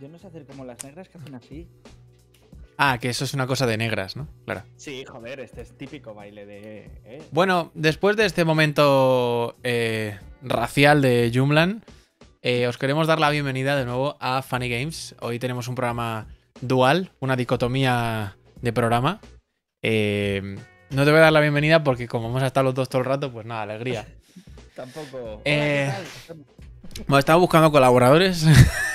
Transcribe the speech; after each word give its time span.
Yo 0.00 0.08
no 0.08 0.18
sé 0.18 0.26
hacer 0.26 0.46
como 0.46 0.64
las 0.64 0.82
negras 0.84 1.08
que 1.08 1.18
hacen 1.18 1.34
así. 1.34 1.68
Ah, 2.80 2.98
que 3.00 3.08
eso 3.08 3.24
es 3.24 3.34
una 3.34 3.48
cosa 3.48 3.66
de 3.66 3.76
negras, 3.76 4.16
¿no? 4.16 4.28
Claro. 4.44 4.62
Sí, 4.76 5.04
joder, 5.04 5.40
este 5.40 5.62
es 5.62 5.76
típico 5.76 6.14
baile 6.14 6.46
de. 6.46 6.90
¿eh? 7.04 7.22
Bueno, 7.32 7.72
después 7.74 8.16
de 8.16 8.24
este 8.24 8.44
momento 8.44 9.56
eh, 9.64 10.16
racial 10.42 11.02
de 11.02 11.32
Jumlan, 11.34 11.82
eh, 12.40 12.68
os 12.68 12.78
queremos 12.78 13.08
dar 13.08 13.18
la 13.18 13.30
bienvenida 13.30 13.76
de 13.76 13.84
nuevo 13.84 14.16
a 14.20 14.42
Funny 14.42 14.68
Games. 14.68 15.16
Hoy 15.20 15.40
tenemos 15.40 15.66
un 15.66 15.74
programa 15.74 16.28
dual, 16.60 17.10
una 17.18 17.34
dicotomía 17.34 18.36
de 18.62 18.72
programa. 18.72 19.20
Eh, 19.82 20.56
no 20.90 21.04
te 21.04 21.10
voy 21.10 21.18
a 21.18 21.24
dar 21.24 21.32
la 21.32 21.40
bienvenida 21.40 21.82
porque 21.82 22.06
como 22.06 22.28
hemos 22.28 22.44
estado 22.44 22.64
los 22.64 22.74
dos 22.74 22.88
todo 22.88 23.00
el 23.00 23.06
rato, 23.06 23.32
pues 23.32 23.44
nada, 23.44 23.62
alegría. 23.62 24.06
Tampoco. 24.76 25.42
Hola. 25.44 25.98
Bueno, 27.06 27.18
estamos 27.18 27.40
buscando 27.40 27.72
colaboradores. 27.72 28.46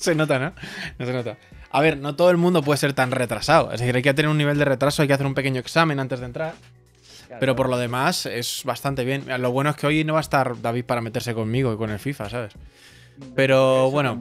se 0.04 0.14
nota, 0.14 0.38
¿no? 0.38 0.52
No 0.98 1.06
se 1.06 1.12
nota. 1.12 1.36
A 1.70 1.80
ver, 1.80 1.98
no 1.98 2.16
todo 2.16 2.30
el 2.30 2.36
mundo 2.36 2.62
puede 2.62 2.78
ser 2.78 2.92
tan 2.92 3.10
retrasado. 3.10 3.72
Es 3.72 3.80
decir, 3.80 3.94
hay 3.94 4.02
que 4.02 4.14
tener 4.14 4.28
un 4.28 4.38
nivel 4.38 4.58
de 4.58 4.64
retraso, 4.64 5.02
hay 5.02 5.08
que 5.08 5.14
hacer 5.14 5.26
un 5.26 5.34
pequeño 5.34 5.60
examen 5.60 6.00
antes 6.00 6.20
de 6.20 6.26
entrar. 6.26 6.54
Pero 7.38 7.54
por 7.54 7.68
lo 7.68 7.78
demás 7.78 8.26
es 8.26 8.62
bastante 8.64 9.04
bien. 9.04 9.24
Lo 9.40 9.52
bueno 9.52 9.70
es 9.70 9.76
que 9.76 9.86
hoy 9.86 10.02
no 10.02 10.14
va 10.14 10.18
a 10.18 10.22
estar 10.22 10.60
David 10.60 10.84
para 10.84 11.00
meterse 11.00 11.32
conmigo 11.32 11.72
y 11.72 11.76
con 11.76 11.90
el 11.90 12.00
FIFA, 12.00 12.28
¿sabes? 12.28 12.54
pero 13.34 13.90
bueno. 13.90 14.20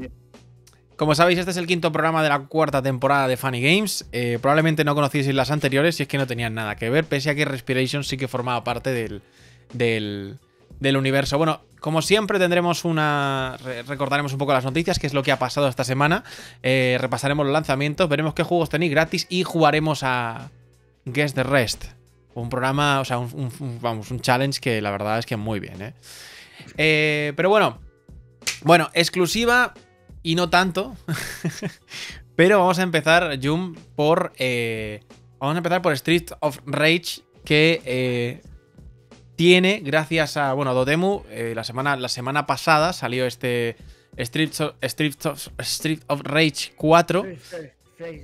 Como 0.95 1.15
sabéis, 1.15 1.39
este 1.39 1.51
es 1.51 1.57
el 1.57 1.65
quinto 1.65 1.93
programa 1.93 2.21
de 2.21 2.27
la 2.27 2.39
cuarta 2.39 2.81
temporada 2.81 3.29
de 3.29 3.37
Funny 3.37 3.61
Games. 3.61 4.05
Eh, 4.11 4.37
probablemente 4.41 4.83
no 4.83 4.95
conocíais 4.95 5.33
las 5.33 5.49
anteriores 5.49 5.97
y 5.99 6.03
es 6.03 6.09
que 6.09 6.17
no 6.17 6.27
tenían 6.27 6.53
nada 6.53 6.75
que 6.75 6.89
ver, 6.89 7.05
pese 7.05 7.29
a 7.29 7.35
que 7.35 7.45
Respiration 7.45 8.03
sí 8.03 8.17
que 8.17 8.27
formaba 8.27 8.65
parte 8.65 8.91
del, 8.91 9.21
del, 9.71 10.39
del 10.79 10.97
universo. 10.97 11.37
Bueno, 11.37 11.61
como 11.79 12.01
siempre 12.01 12.39
tendremos 12.39 12.85
una... 12.85 13.57
re- 13.63 13.83
recordaremos 13.83 14.31
un 14.33 14.39
poco 14.39 14.53
las 14.53 14.63
noticias, 14.65 14.99
qué 14.99 15.07
es 15.07 15.13
lo 15.13 15.23
que 15.23 15.31
ha 15.31 15.39
pasado 15.39 15.67
esta 15.67 15.83
semana. 15.83 16.23
Eh, 16.63 16.97
repasaremos 16.99 17.45
los 17.45 17.53
lanzamientos, 17.53 18.07
veremos 18.09 18.33
qué 18.33 18.43
juegos 18.43 18.69
tenéis 18.69 18.91
gratis 18.91 19.25
y 19.29 19.43
jugaremos 19.43 20.01
a 20.03 20.49
Guess 21.05 21.33
the 21.33 21.43
Rest. 21.43 21.85
Un 22.35 22.49
programa, 22.49 22.99
o 23.01 23.05
sea, 23.05 23.17
un, 23.17 23.29
un- 23.33 23.51
un- 23.59 23.81
vamos, 23.81 24.11
un 24.11 24.19
challenge 24.21 24.59
que 24.61 24.81
la 24.81 24.91
verdad 24.91 25.19
es 25.19 25.25
que 25.25 25.35
muy 25.37 25.59
bien, 25.59 25.81
¿eh? 25.81 25.93
Eh, 26.77 27.33
pero 27.35 27.49
bueno, 27.49 27.79
bueno, 28.63 28.89
exclusiva 28.93 29.73
y 30.23 30.35
no 30.35 30.49
tanto. 30.49 30.95
Pero 32.35 32.59
vamos 32.59 32.79
a 32.79 32.83
empezar, 32.83 33.37
Jum, 33.41 33.75
por. 33.95 34.31
eh, 34.37 35.01
vamos 35.39 35.55
a 35.55 35.57
empezar 35.57 35.81
por 35.81 35.93
Street 35.93 36.27
of 36.39 36.59
Rage, 36.65 37.21
que 37.43 37.81
eh, 37.85 38.41
tiene, 39.39 39.79
gracias 39.81 40.35
a. 40.35 40.51
Bueno, 40.51 40.73
Dotemu, 40.73 41.23
eh, 41.29 41.53
la, 41.55 41.63
semana, 41.63 41.95
la 41.95 42.09
semana 42.09 42.45
pasada 42.45 42.91
salió 42.91 43.25
este 43.25 43.77
Street 44.17 44.51
of, 44.59 44.73
Street 44.81 45.25
of, 45.25 45.47
Street 45.59 46.01
of 46.07 46.19
Rage 46.25 46.73
4. 46.75 47.25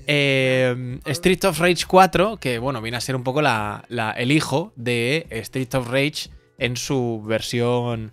Eh, 0.07 0.99
Street 1.05 1.45
of 1.45 1.57
Rage 1.57 1.85
4, 1.87 2.35
que 2.35 2.59
bueno, 2.59 2.81
viene 2.81 2.97
a 2.97 2.99
ser 2.99 3.15
un 3.15 3.23
poco 3.23 3.41
la, 3.41 3.85
la- 3.87 4.11
el 4.11 4.33
hijo 4.33 4.73
de 4.75 5.25
Street 5.29 5.73
of 5.73 5.87
Rage 5.87 6.29
en 6.57 6.75
su 6.75 7.23
versión 7.25 8.11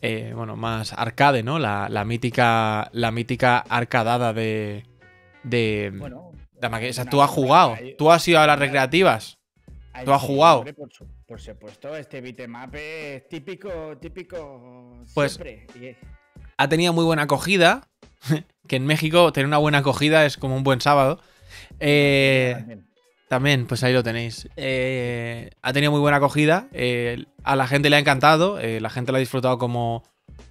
eh, 0.00 0.32
bueno, 0.36 0.54
más 0.54 0.92
arcade, 0.92 1.42
¿no? 1.42 1.58
La, 1.58 1.88
la 1.90 2.04
mítica. 2.04 2.88
La 2.92 3.10
mítica 3.10 3.58
arcadada 3.68 4.32
de. 4.32 4.84
de. 5.42 5.92
Bueno, 5.92 6.30
de 6.60 6.90
o 6.90 6.92
sea, 6.92 7.04
tú 7.06 7.20
has 7.20 7.30
jugado. 7.30 7.74
Tú 7.98 8.12
has 8.12 8.28
ido 8.28 8.38
a 8.38 8.46
las 8.46 8.60
recreativas. 8.60 9.38
Ahí 9.94 10.04
¿tú 10.04 10.12
has 10.12 10.20
jugado? 10.22 10.58
hombre, 10.58 10.74
por, 10.74 10.92
su- 10.92 11.06
por 11.26 11.40
supuesto, 11.40 11.96
este 11.96 12.20
beatmap 12.20 12.74
es 12.74 13.26
típico, 13.28 13.96
típico. 13.98 14.98
Pues- 15.14 15.32
siempre. 15.34 15.96
Ha 16.56 16.68
tenido 16.68 16.92
muy 16.92 17.04
buena 17.04 17.22
acogida. 17.22 17.88
Que 18.66 18.76
en 18.76 18.86
México 18.86 19.30
tener 19.32 19.46
una 19.46 19.58
buena 19.58 19.78
acogida 19.78 20.24
es 20.24 20.38
como 20.38 20.56
un 20.56 20.64
buen 20.64 20.80
sábado. 20.80 21.20
Eh, 21.80 22.54
también. 22.56 22.86
También, 23.28 23.66
pues 23.66 23.82
ahí 23.84 23.92
lo 23.92 24.02
tenéis. 24.02 24.48
Eh, 24.56 25.50
ha 25.60 25.72
tenido 25.74 25.92
muy 25.92 26.00
buena 26.00 26.16
acogida. 26.16 26.68
eh, 26.72 27.24
a 27.42 27.56
la 27.56 27.66
gente 27.66 27.90
le 27.90 27.96
ha 27.96 27.98
encantado. 27.98 28.58
la 28.62 28.88
gente 28.90 29.12
lo 29.12 29.16
ha 29.16 29.20
disfrutado 29.20 29.58
como, 29.58 30.02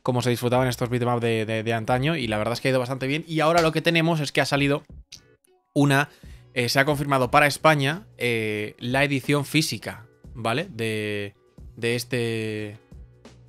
como 0.04 0.22
se 0.22 0.30
disfrutaban 0.30 0.68
estos 0.68 0.90
beatemaps 0.90 1.22
de, 1.22 1.46
de- 1.48 1.64
de 1.64 1.74
antaño. 1.74 2.16
Y 2.16 2.28
la 2.28 2.38
verdad 2.38 2.54
es 2.54 2.62
que 2.62 2.68
ha 2.68 2.72
ido 2.72 2.80
bastante 2.80 3.08
bien. 3.08 3.24
Y 3.28 3.40
ahora 3.40 3.62
lo 3.64 3.72
que 3.72 3.82
tenemos 3.82 4.20
es 4.20 4.32
que 4.32 4.42
ha 4.42 4.46
salido 4.46 4.84
una. 5.74 6.10
Eh, 6.54 6.70
se 6.70 6.80
ha 6.80 6.86
confirmado 6.86 7.32
para 7.32 7.48
España 7.48 8.04
eh, 8.18 8.76
la 8.80 9.04
edición 9.04 9.46
física, 9.46 10.06
¿vale? 10.34 10.68
De, 10.70 11.34
de 11.76 11.96
este. 11.96 12.78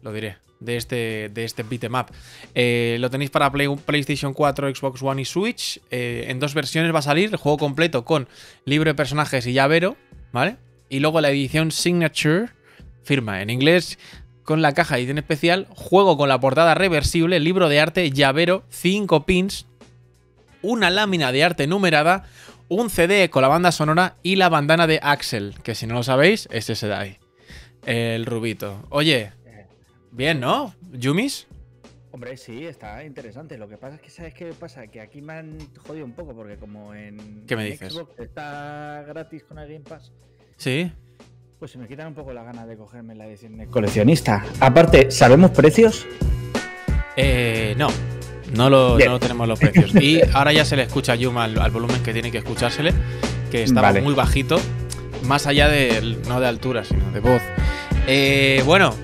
Lo 0.03 0.13
diré. 0.13 0.39
De 0.61 0.77
este, 0.77 1.29
de 1.33 1.45
este 1.45 1.63
beatmap. 1.63 2.11
Eh, 2.55 2.97
lo 3.01 3.11
tenéis 3.11 3.31
para 3.31 3.51
Play- 3.53 3.69
PlayStation 3.85 4.33
4, 4.33 4.75
Xbox 4.75 5.03
One 5.03 5.21
y 5.21 5.25
Switch. 5.27 5.81
En 5.91 6.41
dos 6.41 6.55
versiones 6.55 6.95
va 6.95 7.01
a 7.01 7.03
salir 7.03 7.29
el 7.31 7.37
juego 7.37 7.59
completo 7.59 8.05
con 8.07 8.29
libro 8.65 8.89
de 8.91 8.95
personajes 8.95 9.47
y 9.47 9.53
llavero, 9.53 9.97
¿vale? 10.33 10.57
Y 10.89 11.01
luego 11.01 11.21
la 11.21 11.29
edición 11.31 11.71
Signature, 11.71 12.49
firma 13.03 13.43
en 13.43 13.51
inglés, 13.51 13.99
con 14.43 14.63
la 14.63 14.73
caja 14.73 14.95
de 14.95 15.03
edición 15.03 15.19
especial, 15.19 15.67
juego 15.71 16.17
con 16.17 16.31
la 16.31 16.41
portada 16.41 16.75
reversible, 16.75 17.41
libro 17.41 17.69
de 17.69 17.81
arte, 17.81 18.11
llavero, 18.11 18.65
5 18.71 19.27
pins, 19.27 19.67
una 20.63 20.89
lámina 20.89 21.31
de 21.33 21.45
arte 21.45 21.67
numerada, 21.67 22.25
un 22.75 22.91
CD 22.91 23.31
con 23.31 23.43
la 23.43 23.49
banda 23.49 23.73
sonora 23.73 24.17
y 24.23 24.37
la 24.37 24.49
bandana 24.49 24.87
de 24.87 25.01
Axel, 25.03 25.55
que 25.63 25.75
si 25.75 25.87
no 25.87 25.95
lo 25.95 26.03
sabéis, 26.03 26.49
es 26.51 26.69
ese 26.71 26.87
de 26.89 26.95
ahí. 26.95 27.19
El 27.87 28.25
rubito. 28.27 28.87
Oye, 28.91 29.33
bien, 30.11 30.41
¿no? 30.41 30.75
¿Yumis? 30.93 31.47
Hombre, 32.13 32.37
sí, 32.37 32.65
está 32.65 33.05
interesante. 33.05 33.59
Lo 33.59 33.69
que 33.69 33.77
pasa 33.77 33.97
es 33.97 34.01
que, 34.01 34.09
¿sabes 34.11 34.35
qué 34.35 34.53
pasa? 34.53 34.87
Que 34.87 35.01
aquí 35.01 35.21
me 35.21 35.33
han 35.33 35.59
jodido 35.87 36.05
un 36.05 36.13
poco 36.13 36.33
porque 36.35 36.57
como 36.57 36.95
en, 36.95 37.45
¿Qué 37.47 37.57
me 37.57 37.65
dices? 37.65 37.93
Xbox 37.93 38.19
está 38.21 39.05
gratis 39.07 39.43
con 39.45 39.59
el 39.59 39.67
Game 39.67 39.81
Pass, 39.81 40.13
Sí. 40.57 40.93
pues 41.59 41.73
se 41.73 41.79
me 41.79 41.89
quitan 41.89 42.07
un 42.09 42.15
poco 42.15 42.33
la 42.33 42.45
gana 42.45 42.67
de 42.67 42.77
cogerme 42.77 43.15
la 43.17 43.27
edición 43.27 43.57
de 43.59 43.67
coleccionista. 43.67 44.45
Aparte, 44.61 45.11
¿sabemos 45.11 45.51
precios? 45.51 46.07
Eh, 47.17 47.75
no. 47.77 47.89
No 48.57 48.71
lo, 48.71 48.99
no 48.99 49.11
lo 49.13 49.19
tenemos 49.21 49.49
los 49.49 49.59
precios. 49.59 49.95
Y 50.01 50.21
ahora 50.33 50.53
ya 50.53 50.65
se 50.65 50.77
le 50.77 50.83
escucha 50.83 51.13
a 51.13 51.17
Yuma 51.17 51.45
al, 51.45 51.59
al 51.61 51.71
volumen 51.71 52.03
que 52.03 52.13
tiene 52.13 52.31
que 52.31 52.39
escuchársele, 52.39 52.93
que 53.51 53.63
estaba 53.63 53.89
Vale. 53.89 54.03
muy 54.03 54.15
bajito, 54.15 54.61
más 55.25 55.47
allá 55.47 55.69
de, 55.69 56.19
no 56.29 56.41
de 56.41 56.47
altura, 56.47 56.85
sino 56.85 57.11
de 57.11 57.21
voz. 57.21 57.43
Eh, 58.07 58.63
bueno, 58.67 58.95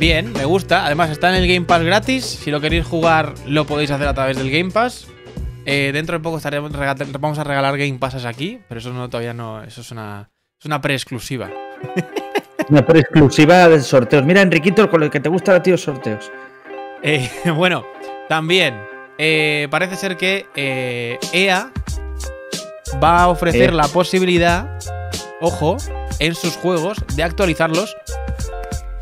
bien, 0.00 0.32
me 0.32 0.44
gusta. 0.44 0.86
Además 0.86 1.10
está 1.10 1.28
en 1.28 1.42
el 1.42 1.48
Game 1.48 1.66
Pass 1.66 1.82
gratis. 1.82 2.24
Si 2.24 2.50
lo 2.50 2.60
queréis 2.60 2.86
jugar, 2.86 3.34
lo 3.46 3.66
podéis 3.66 3.90
hacer 3.90 4.08
a 4.08 4.14
través 4.14 4.36
del 4.36 4.50
Game 4.50 4.70
Pass. 4.70 5.06
Eh, 5.66 5.90
dentro 5.92 6.16
de 6.16 6.22
poco 6.22 6.38
estaremos 6.38 6.72
vamos 7.20 7.38
a 7.38 7.44
regalar 7.44 7.76
Game 7.76 7.98
Passes 7.98 8.24
aquí, 8.24 8.58
pero 8.68 8.80
eso 8.80 8.90
no 8.90 9.10
todavía 9.10 9.34
no, 9.34 9.62
eso 9.62 9.82
es 9.82 9.90
una, 9.90 10.30
es 10.58 10.64
una 10.64 10.80
pre-exclusiva. 10.80 11.50
Una 12.70 12.84
por 12.84 12.98
exclusiva 12.98 13.66
de 13.66 13.80
sorteos. 13.80 14.24
Mira, 14.26 14.42
Enriquito, 14.42 14.90
con 14.90 15.00
lo 15.00 15.08
que 15.08 15.20
te 15.20 15.30
gusta 15.30 15.54
a 15.54 15.62
ti 15.62 15.70
los 15.70 15.80
sorteos. 15.80 16.30
Eh, 17.02 17.30
bueno, 17.56 17.86
también 18.28 18.80
eh, 19.18 19.66
parece 19.70 19.96
ser 19.96 20.16
que 20.16 20.46
eh, 20.54 21.18
EA 21.32 21.72
va 23.02 23.22
a 23.22 23.28
ofrecer 23.28 23.70
Eh. 23.70 23.72
la 23.72 23.88
posibilidad, 23.88 24.78
ojo, 25.40 25.76
en 26.18 26.34
sus 26.34 26.56
juegos 26.56 26.98
de 27.14 27.22
actualizarlos 27.22 27.96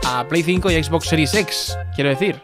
a 0.06 0.26
Play 0.28 0.42
5 0.42 0.70
y 0.70 0.82
Xbox 0.82 1.08
Series 1.08 1.34
X. 1.34 1.76
Quiero 1.94 2.10
decir, 2.10 2.40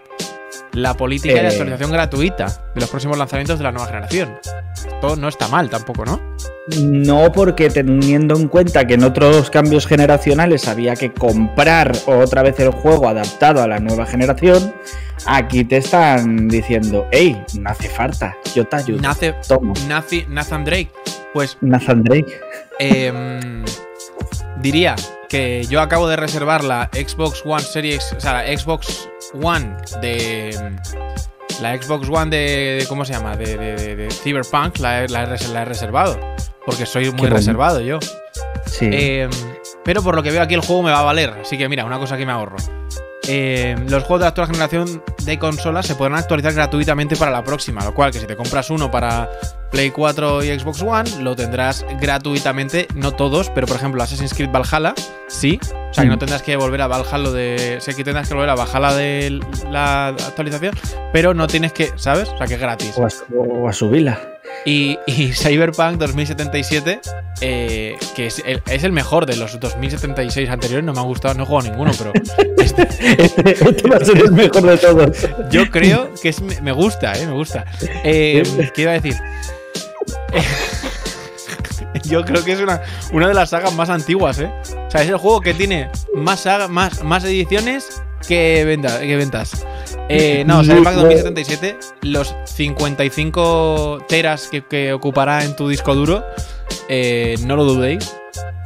la 0.73 0.95
política 0.95 1.35
de 1.35 1.41
Eh. 1.43 1.49
actualización 1.49 1.91
gratuita 1.93 2.47
de 2.75 2.81
los 2.81 2.89
próximos 2.91 3.19
lanzamientos 3.19 3.59
de 3.59 3.65
la 3.65 3.73
nueva 3.73 3.87
generación. 3.89 4.39
Esto 4.75 5.17
no 5.17 5.29
está 5.29 5.49
mal 5.49 5.69
tampoco, 5.69 6.05
¿no? 6.05 6.21
No, 6.81 7.33
porque 7.33 7.69
teniendo 7.71 8.37
en 8.37 8.49
cuenta 8.49 8.87
que 8.87 8.95
en 8.95 9.03
otros 9.05 9.51
cambios 9.51 9.87
generacionales 9.87 10.69
había 10.69 10.95
que 10.95 11.13
comprar 11.13 11.93
otra 12.07 12.43
vez 12.43 12.59
el 12.61 12.71
juego 12.71 13.09
adaptado 13.09 13.63
a 13.63 13.67
la 13.67 13.81
nueva 13.81 14.07
generación, 14.07 14.73
aquí 15.27 15.65
te 15.65 15.79
están 15.79 16.49
diciendo, 16.49 17.07
hey, 17.11 17.43
no 17.59 17.69
hace 17.71 17.89
falta, 17.89 18.37
yo 18.55 18.65
te 18.65 18.77
ayudo. 18.77 19.01
Nace, 19.03 19.35
Toma, 19.47 19.75
Nazi- 19.89 20.25
Nathan 20.29 20.65
Drake, 20.65 20.91
pues 21.35 21.59
Nathan 21.61 22.05
Drake. 22.05 22.41
Em, 22.79 23.65
diría 24.61 24.95
que 25.29 25.65
yo 25.69 25.81
acabo 25.81 26.09
de 26.09 26.17
reservar 26.17 26.63
la 26.63 26.89
Xbox 26.93 27.43
One 27.45 27.63
Series, 27.63 28.13
o 28.17 28.21
sea, 28.21 28.35
la 28.45 28.57
Xbox 28.57 29.09
One 29.41 29.77
de 30.01 30.77
la 31.61 31.77
Xbox 31.81 32.09
One 32.09 32.31
de, 32.31 32.79
de- 32.81 32.87
¿cómo 32.89 33.05
se 33.05 33.13
llama? 33.13 33.37
De, 33.37 33.57
de- 33.57 34.11
Cyberpunk, 34.11 34.79
la, 34.79 35.05
he- 35.05 35.09
la 35.09 35.23
he 35.23 35.27
res- 35.27 35.49
la 35.51 35.63
he 35.63 35.65
reservado, 35.65 36.19
porque 36.67 36.87
soy 36.87 37.11
muy 37.13 37.29
reservado 37.29 37.81
yo. 37.81 37.99
Sí. 38.67 38.89
Em, 38.91 39.31
pero 39.85 40.03
por 40.03 40.15
lo 40.15 40.23
que 40.23 40.31
veo 40.31 40.43
aquí 40.43 40.55
el 40.55 40.61
juego 40.61 40.83
me 40.83 40.91
va 40.91 41.01
a 41.01 41.05
valer, 41.05 41.31
así 41.43 41.57
que 41.59 41.69
mira, 41.69 41.85
una 41.85 41.99
cosa 41.99 42.17
que 42.17 42.25
me 42.27 42.33
ahorro. 42.33 42.57
Em, 43.29 43.89
los 43.89 44.03
juegos 44.03 44.21
de 44.21 44.25
la 44.25 44.29
actual 44.29 44.49
generación 44.49 45.03
de 45.25 45.39
consolas 45.39 45.87
se 45.87 45.95
podrán 45.95 46.19
actualizar 46.19 46.53
gratuitamente 46.53 47.17
para 47.17 47.31
la 47.31 47.45
próxima. 47.45 47.85
Lo 47.85 47.95
cual, 47.95 48.11
que 48.11 48.19
si 48.19 48.27
te 48.27 48.37
compras 48.37 48.71
uno 48.71 48.91
para 48.91 49.31
Play 49.71 49.91
4 49.91 50.43
y 50.43 50.59
Xbox 50.59 50.83
One, 50.83 51.23
lo 51.23 51.37
tendrás 51.37 51.87
gratuitamente. 52.01 52.89
No 52.95 53.13
todos, 53.13 53.51
pero 53.51 53.67
por 53.67 53.77
ejemplo, 53.77 54.03
Assassin's 54.03 54.35
Creed 54.35 54.51
Valhalla, 54.51 54.95
sí. 55.29 55.61
O 55.91 55.95
sea, 55.95 56.05
que 56.05 56.11
no 56.11 56.19
tendrás 56.19 56.43
que 56.43 56.57
volver 56.57 56.83
a 56.83 56.89
Valhalla 56.89 57.31
de. 57.31 57.77
Sé 57.81 57.95
que 57.95 58.03
tendrás 58.03 58.29
que 58.29 58.35
volver 58.35 58.51
a 58.51 58.55
Valhalla 58.55 58.95
de 58.95 59.41
la 59.71 60.09
actualización, 60.09 60.75
pero 61.13 61.33
no 61.35 61.47
tienes 61.47 61.73
que, 61.73 61.93
¿sabes? 61.97 62.29
O 62.29 62.39
sea, 62.39 62.47
que 62.47 62.55
es 62.55 62.61
gratis. 62.61 62.95
O 62.97 63.05
a, 63.05 63.09
o 63.37 63.69
a 63.69 63.73
subirla. 63.73 64.19
Y, 64.65 64.99
y 65.07 65.33
Cyberpunk 65.33 65.99
2077, 65.99 67.01
eh, 67.41 67.97
que 68.15 68.27
es 68.27 68.43
el, 68.45 68.63
es 68.67 68.85
el, 68.85 68.93
mejor 68.93 69.27
de 69.27 69.37
los 69.37 69.59
2076 69.59 70.49
anteriores, 70.49 70.85
no 70.85 70.93
me 70.93 71.01
ha 71.01 71.03
gustado, 71.03 71.35
no 71.35 71.43
he 71.43 71.47
jugado 71.47 71.71
ninguno, 71.71 71.93
pero. 71.97 72.13
Este, 72.63 72.83
este, 73.19 73.51
este, 73.51 73.89
va 73.89 73.97
a 73.97 74.05
ser 74.05 74.19
el 74.19 74.31
mejor 74.31 74.63
de 74.63 74.79
todos. 74.79 75.29
Yo 75.51 75.69
creo 75.69 76.15
que 76.23 76.29
es, 76.29 76.41
me 76.41 76.71
gusta, 76.71 77.13
eh, 77.15 77.27
me 77.27 77.33
gusta. 77.33 77.65
Eh, 78.05 78.71
¿Qué 78.73 78.83
iba 78.83 78.93
a 78.93 79.01
decir? 79.01 79.17
yo 82.05 82.25
creo 82.25 82.45
que 82.45 82.53
es 82.53 82.61
una, 82.61 82.81
una 83.13 83.29
de 83.29 83.35
las 83.35 83.51
sagas 83.51 83.75
más 83.75 83.91
antiguas, 83.91 84.39
¿eh? 84.39 84.51
O 84.87 84.91
sea, 84.91 85.03
es 85.03 85.09
el 85.09 85.17
juego 85.17 85.41
que 85.41 85.55
tiene 85.55 85.91
más, 86.15 86.41
saga, 86.41 86.69
más, 86.69 87.03
más 87.03 87.25
ediciones 87.25 88.01
que, 88.29 88.65
venta, 88.65 89.01
que 89.01 89.17
ventas. 89.17 89.67
Eh, 90.13 90.45
no, 90.47 90.63
Cyberpunk 90.63 90.95
2077, 90.97 91.79
los 92.03 92.35
55 92.45 94.05
teras 94.09 94.49
que, 94.49 94.65
que 94.65 94.93
ocupará 94.93 95.45
en 95.45 95.57
tu 95.57 95.69
disco 95.69 95.95
duro, 95.95 96.25
eh, 96.89 97.37
no 97.47 97.57
lo 97.57 97.65
dudéis. 97.65 98.15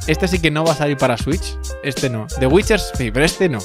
Este 0.07 0.27
sí 0.27 0.39
que 0.39 0.51
no 0.51 0.63
va 0.63 0.71
a 0.71 0.75
salir 0.75 0.97
para 0.97 1.17
Switch. 1.17 1.57
Este 1.83 2.09
no. 2.09 2.27
The 2.39 2.47
Witcher 2.47 2.79
sí, 2.79 3.11
pero 3.11 3.25
este 3.25 3.49
no. 3.49 3.59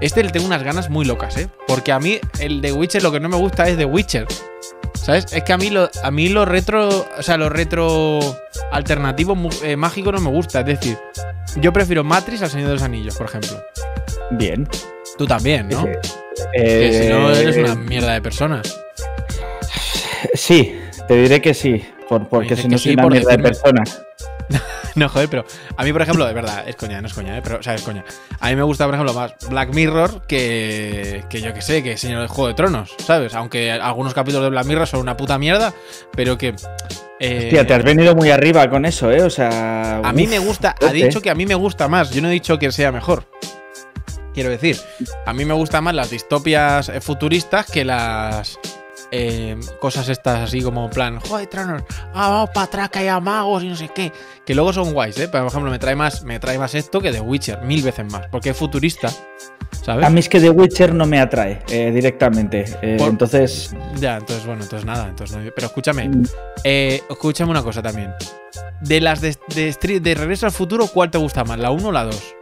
Este 0.00 0.22
le 0.22 0.30
tengo 0.30 0.46
unas 0.46 0.62
ganas 0.62 0.90
muy 0.90 1.04
locas, 1.06 1.36
¿eh? 1.38 1.48
Porque 1.66 1.92
a 1.92 1.98
mí 1.98 2.18
el 2.40 2.60
The 2.60 2.72
Witcher 2.72 3.02
lo 3.02 3.10
que 3.10 3.20
no 3.20 3.28
me 3.28 3.36
gusta 3.36 3.68
es 3.68 3.76
The 3.76 3.86
Witcher. 3.86 4.26
¿Sabes? 4.94 5.32
Es 5.32 5.42
que 5.44 5.52
a 5.52 5.58
mí 5.58 5.70
lo, 5.70 5.88
a 6.02 6.10
mí 6.10 6.28
lo 6.28 6.44
retro, 6.44 7.06
o 7.18 7.22
sea, 7.22 7.38
lo 7.38 7.48
retro 7.48 8.20
alternativo 8.70 9.36
eh, 9.62 9.76
mágico 9.76 10.12
no 10.12 10.20
me 10.20 10.30
gusta. 10.30 10.60
Es 10.60 10.66
decir, 10.66 10.98
yo 11.56 11.72
prefiero 11.72 12.04
Matrix 12.04 12.42
al 12.42 12.50
Señor 12.50 12.68
de 12.68 12.74
los 12.74 12.82
Anillos, 12.82 13.16
por 13.16 13.26
ejemplo. 13.26 13.58
Bien. 14.32 14.68
Tú 15.16 15.26
también, 15.26 15.68
¿no? 15.68 15.86
Eh, 16.54 16.90
que 16.90 17.02
si 17.02 17.08
no 17.08 17.30
eres 17.30 17.56
una 17.56 17.74
mierda 17.74 18.12
de 18.12 18.22
persona. 18.22 18.62
Sí, 20.34 20.78
te 21.06 21.14
diré 21.14 21.40
que 21.40 21.54
sí. 21.54 21.84
Por, 22.08 22.28
porque 22.28 22.56
si 22.56 22.68
no 22.68 22.78
soy 22.78 22.92
sí 22.92 22.98
una 22.98 23.08
mierda 23.08 23.30
decirme. 23.30 23.42
de 23.42 23.48
persona. 23.48 23.84
no, 24.94 25.08
joder, 25.08 25.28
pero 25.28 25.44
a 25.76 25.84
mí, 25.84 25.92
por 25.92 26.02
ejemplo, 26.02 26.26
de 26.26 26.32
verdad, 26.32 26.66
es 26.66 26.76
coña, 26.76 27.00
no 27.00 27.06
es 27.06 27.14
coña, 27.14 27.36
¿eh? 27.36 27.40
pero, 27.42 27.58
o 27.58 27.62
sea, 27.62 27.74
es 27.74 27.82
coña. 27.82 28.04
A 28.40 28.48
mí 28.48 28.56
me 28.56 28.62
gusta, 28.62 28.86
por 28.86 28.94
ejemplo, 28.94 29.12
más 29.14 29.34
Black 29.48 29.74
Mirror 29.74 30.22
que, 30.26 31.24
que 31.28 31.40
yo 31.40 31.52
que 31.52 31.60
sé, 31.60 31.82
que 31.82 31.96
Señor 31.96 32.20
del 32.20 32.28
Juego 32.28 32.48
de 32.48 32.54
Tronos, 32.54 32.94
¿sabes? 32.98 33.34
Aunque 33.34 33.70
algunos 33.70 34.14
capítulos 34.14 34.44
de 34.44 34.50
Black 34.50 34.66
Mirror 34.66 34.86
son 34.86 35.00
una 35.00 35.16
puta 35.16 35.38
mierda, 35.38 35.74
pero 36.12 36.38
que. 36.38 36.54
Eh, 37.20 37.44
Hostia, 37.44 37.66
te 37.66 37.74
has 37.74 37.84
venido 37.84 38.14
muy 38.14 38.30
arriba 38.30 38.68
con 38.70 38.86
eso, 38.86 39.10
¿eh? 39.10 39.22
O 39.22 39.30
sea. 39.30 39.98
A 39.98 40.10
uf, 40.10 40.14
mí 40.14 40.26
me 40.26 40.38
gusta, 40.38 40.74
ha 40.80 40.92
dicho 40.92 41.20
que 41.20 41.30
a 41.30 41.34
mí 41.34 41.46
me 41.46 41.54
gusta 41.54 41.88
más, 41.88 42.10
yo 42.10 42.22
no 42.22 42.28
he 42.28 42.32
dicho 42.32 42.58
que 42.58 42.72
sea 42.72 42.90
mejor. 42.90 43.24
Quiero 44.38 44.50
decir, 44.50 44.76
a 45.26 45.32
mí 45.32 45.44
me 45.44 45.52
gustan 45.52 45.82
más 45.82 45.96
las 45.96 46.10
distopias 46.10 46.92
futuristas 47.00 47.66
que 47.66 47.84
las 47.84 48.56
eh, 49.10 49.56
cosas 49.80 50.08
estas 50.08 50.38
así 50.38 50.62
como 50.62 50.84
en 50.84 50.90
plan, 50.90 51.18
joder, 51.18 51.48
Tronos, 51.48 51.82
ah, 52.14 52.28
vamos 52.28 52.50
para 52.50 52.66
atrás 52.66 52.88
que 52.90 53.00
haya 53.00 53.18
magos 53.18 53.64
y 53.64 53.68
no 53.68 53.74
sé 53.74 53.88
qué. 53.88 54.12
Que 54.46 54.54
luego 54.54 54.72
son 54.72 54.92
guays, 54.92 55.18
¿eh? 55.18 55.26
Pero, 55.26 55.42
por 55.42 55.50
ejemplo, 55.50 55.72
me 55.72 55.80
trae 55.80 55.96
más, 55.96 56.22
me 56.22 56.38
trae 56.38 56.56
más 56.56 56.76
esto 56.76 57.00
que 57.00 57.10
The 57.10 57.20
Witcher, 57.20 57.62
mil 57.62 57.82
veces 57.82 58.06
más, 58.12 58.28
porque 58.28 58.50
es 58.50 58.56
futurista. 58.56 59.10
¿Sabes? 59.82 60.06
A 60.06 60.10
mí 60.10 60.20
es 60.20 60.28
que 60.28 60.38
The 60.38 60.50
Witcher 60.50 60.94
no 60.94 61.04
me 61.04 61.18
atrae 61.18 61.60
eh, 61.68 61.90
directamente. 61.90 62.64
Eh, 62.80 62.94
Por... 62.96 63.08
Entonces. 63.08 63.74
Ya, 63.98 64.18
entonces, 64.18 64.46
bueno, 64.46 64.62
entonces 64.62 64.86
nada. 64.86 65.08
Entonces 65.08 65.36
no... 65.36 65.50
Pero 65.52 65.66
escúchame, 65.66 66.10
eh, 66.62 67.02
escúchame 67.10 67.50
una 67.50 67.64
cosa 67.64 67.82
también. 67.82 68.14
De 68.82 69.00
las 69.00 69.20
de, 69.20 69.36
de, 69.48 69.98
de 69.98 70.14
Regreso 70.14 70.46
al 70.46 70.52
Futuro, 70.52 70.86
¿cuál 70.86 71.10
te 71.10 71.18
gusta 71.18 71.42
más? 71.42 71.58
¿La 71.58 71.72
1 71.72 71.88
o 71.88 71.90
la 71.90 72.04
2? 72.04 72.36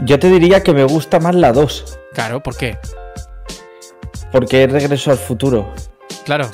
Yo 0.00 0.18
te 0.18 0.28
diría 0.28 0.62
que 0.62 0.72
me 0.72 0.84
gusta 0.84 1.20
más 1.20 1.34
la 1.34 1.52
2. 1.52 1.98
Claro, 2.12 2.42
¿por 2.42 2.56
qué? 2.56 2.78
Porque 4.32 4.64
es 4.64 4.72
regreso 4.72 5.10
al 5.10 5.18
futuro. 5.18 5.72
Claro, 6.24 6.50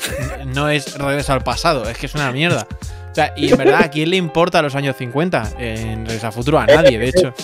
no 0.47 0.69
es 0.69 0.99
regreso 0.99 1.33
al 1.33 1.43
pasado, 1.43 1.89
es 1.89 1.97
que 1.97 2.07
es 2.07 2.15
una 2.15 2.33
mierda. 2.33 2.67
O 3.11 3.15
sea, 3.15 3.33
y 3.37 3.51
en 3.51 3.57
verdad, 3.57 3.83
¿a 3.83 3.91
quién 3.91 4.11
le 4.11 4.17
importa 4.17 4.63
los 4.63 4.75
años 4.77 4.95
50 4.97 5.55
en 5.59 6.07
Regreso 6.07 6.29
al 6.29 6.33
Futuro? 6.33 6.59
A 6.61 6.67
nadie, 6.67 6.99
de 6.99 7.09
hecho. 7.09 7.35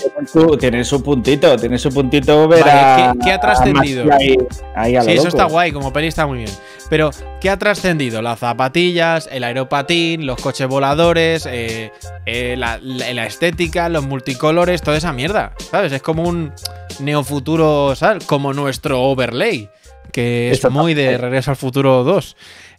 Tiene 0.58 0.84
su 0.84 1.02
puntito, 1.02 1.56
tiene 1.56 1.76
su 1.78 1.92
puntito 1.92 2.46
ver 2.46 2.64
vale, 2.64 3.12
¿qué, 3.18 3.24
¿qué, 3.24 3.32
ha 3.32 3.40
trascendido? 3.40 4.12
Ahí, 4.12 4.36
ahí 4.76 4.96
a 4.96 5.02
sí, 5.02 5.08
loco. 5.08 5.20
eso 5.20 5.28
está 5.28 5.44
guay, 5.44 5.72
como 5.72 5.92
peli 5.92 6.06
está 6.06 6.26
muy 6.26 6.38
bien. 6.38 6.50
Pero, 6.88 7.10
¿qué 7.40 7.50
ha 7.50 7.56
trascendido? 7.56 8.22
Las 8.22 8.38
zapatillas, 8.38 9.28
el 9.32 9.42
aeropatín, 9.42 10.24
los 10.24 10.40
coches 10.40 10.68
voladores, 10.68 11.46
eh, 11.46 11.90
eh, 12.26 12.54
la, 12.56 12.78
la, 12.80 13.12
la, 13.12 13.26
estética, 13.26 13.88
los 13.88 14.06
multicolores, 14.06 14.82
toda 14.82 14.96
esa 14.96 15.12
mierda, 15.12 15.52
¿sabes? 15.70 15.92
Es 15.92 16.02
como 16.02 16.22
un 16.22 16.52
neofuturo, 17.00 17.96
¿sabes? 17.96 18.24
Como 18.24 18.52
nuestro 18.52 19.02
overlay 19.02 19.68
que 20.12 20.50
es 20.50 20.70
muy 20.70 20.94
de 20.94 21.18
Regreso 21.18 21.50
al 21.50 21.56
Futuro 21.56 22.04
2. 22.04 22.36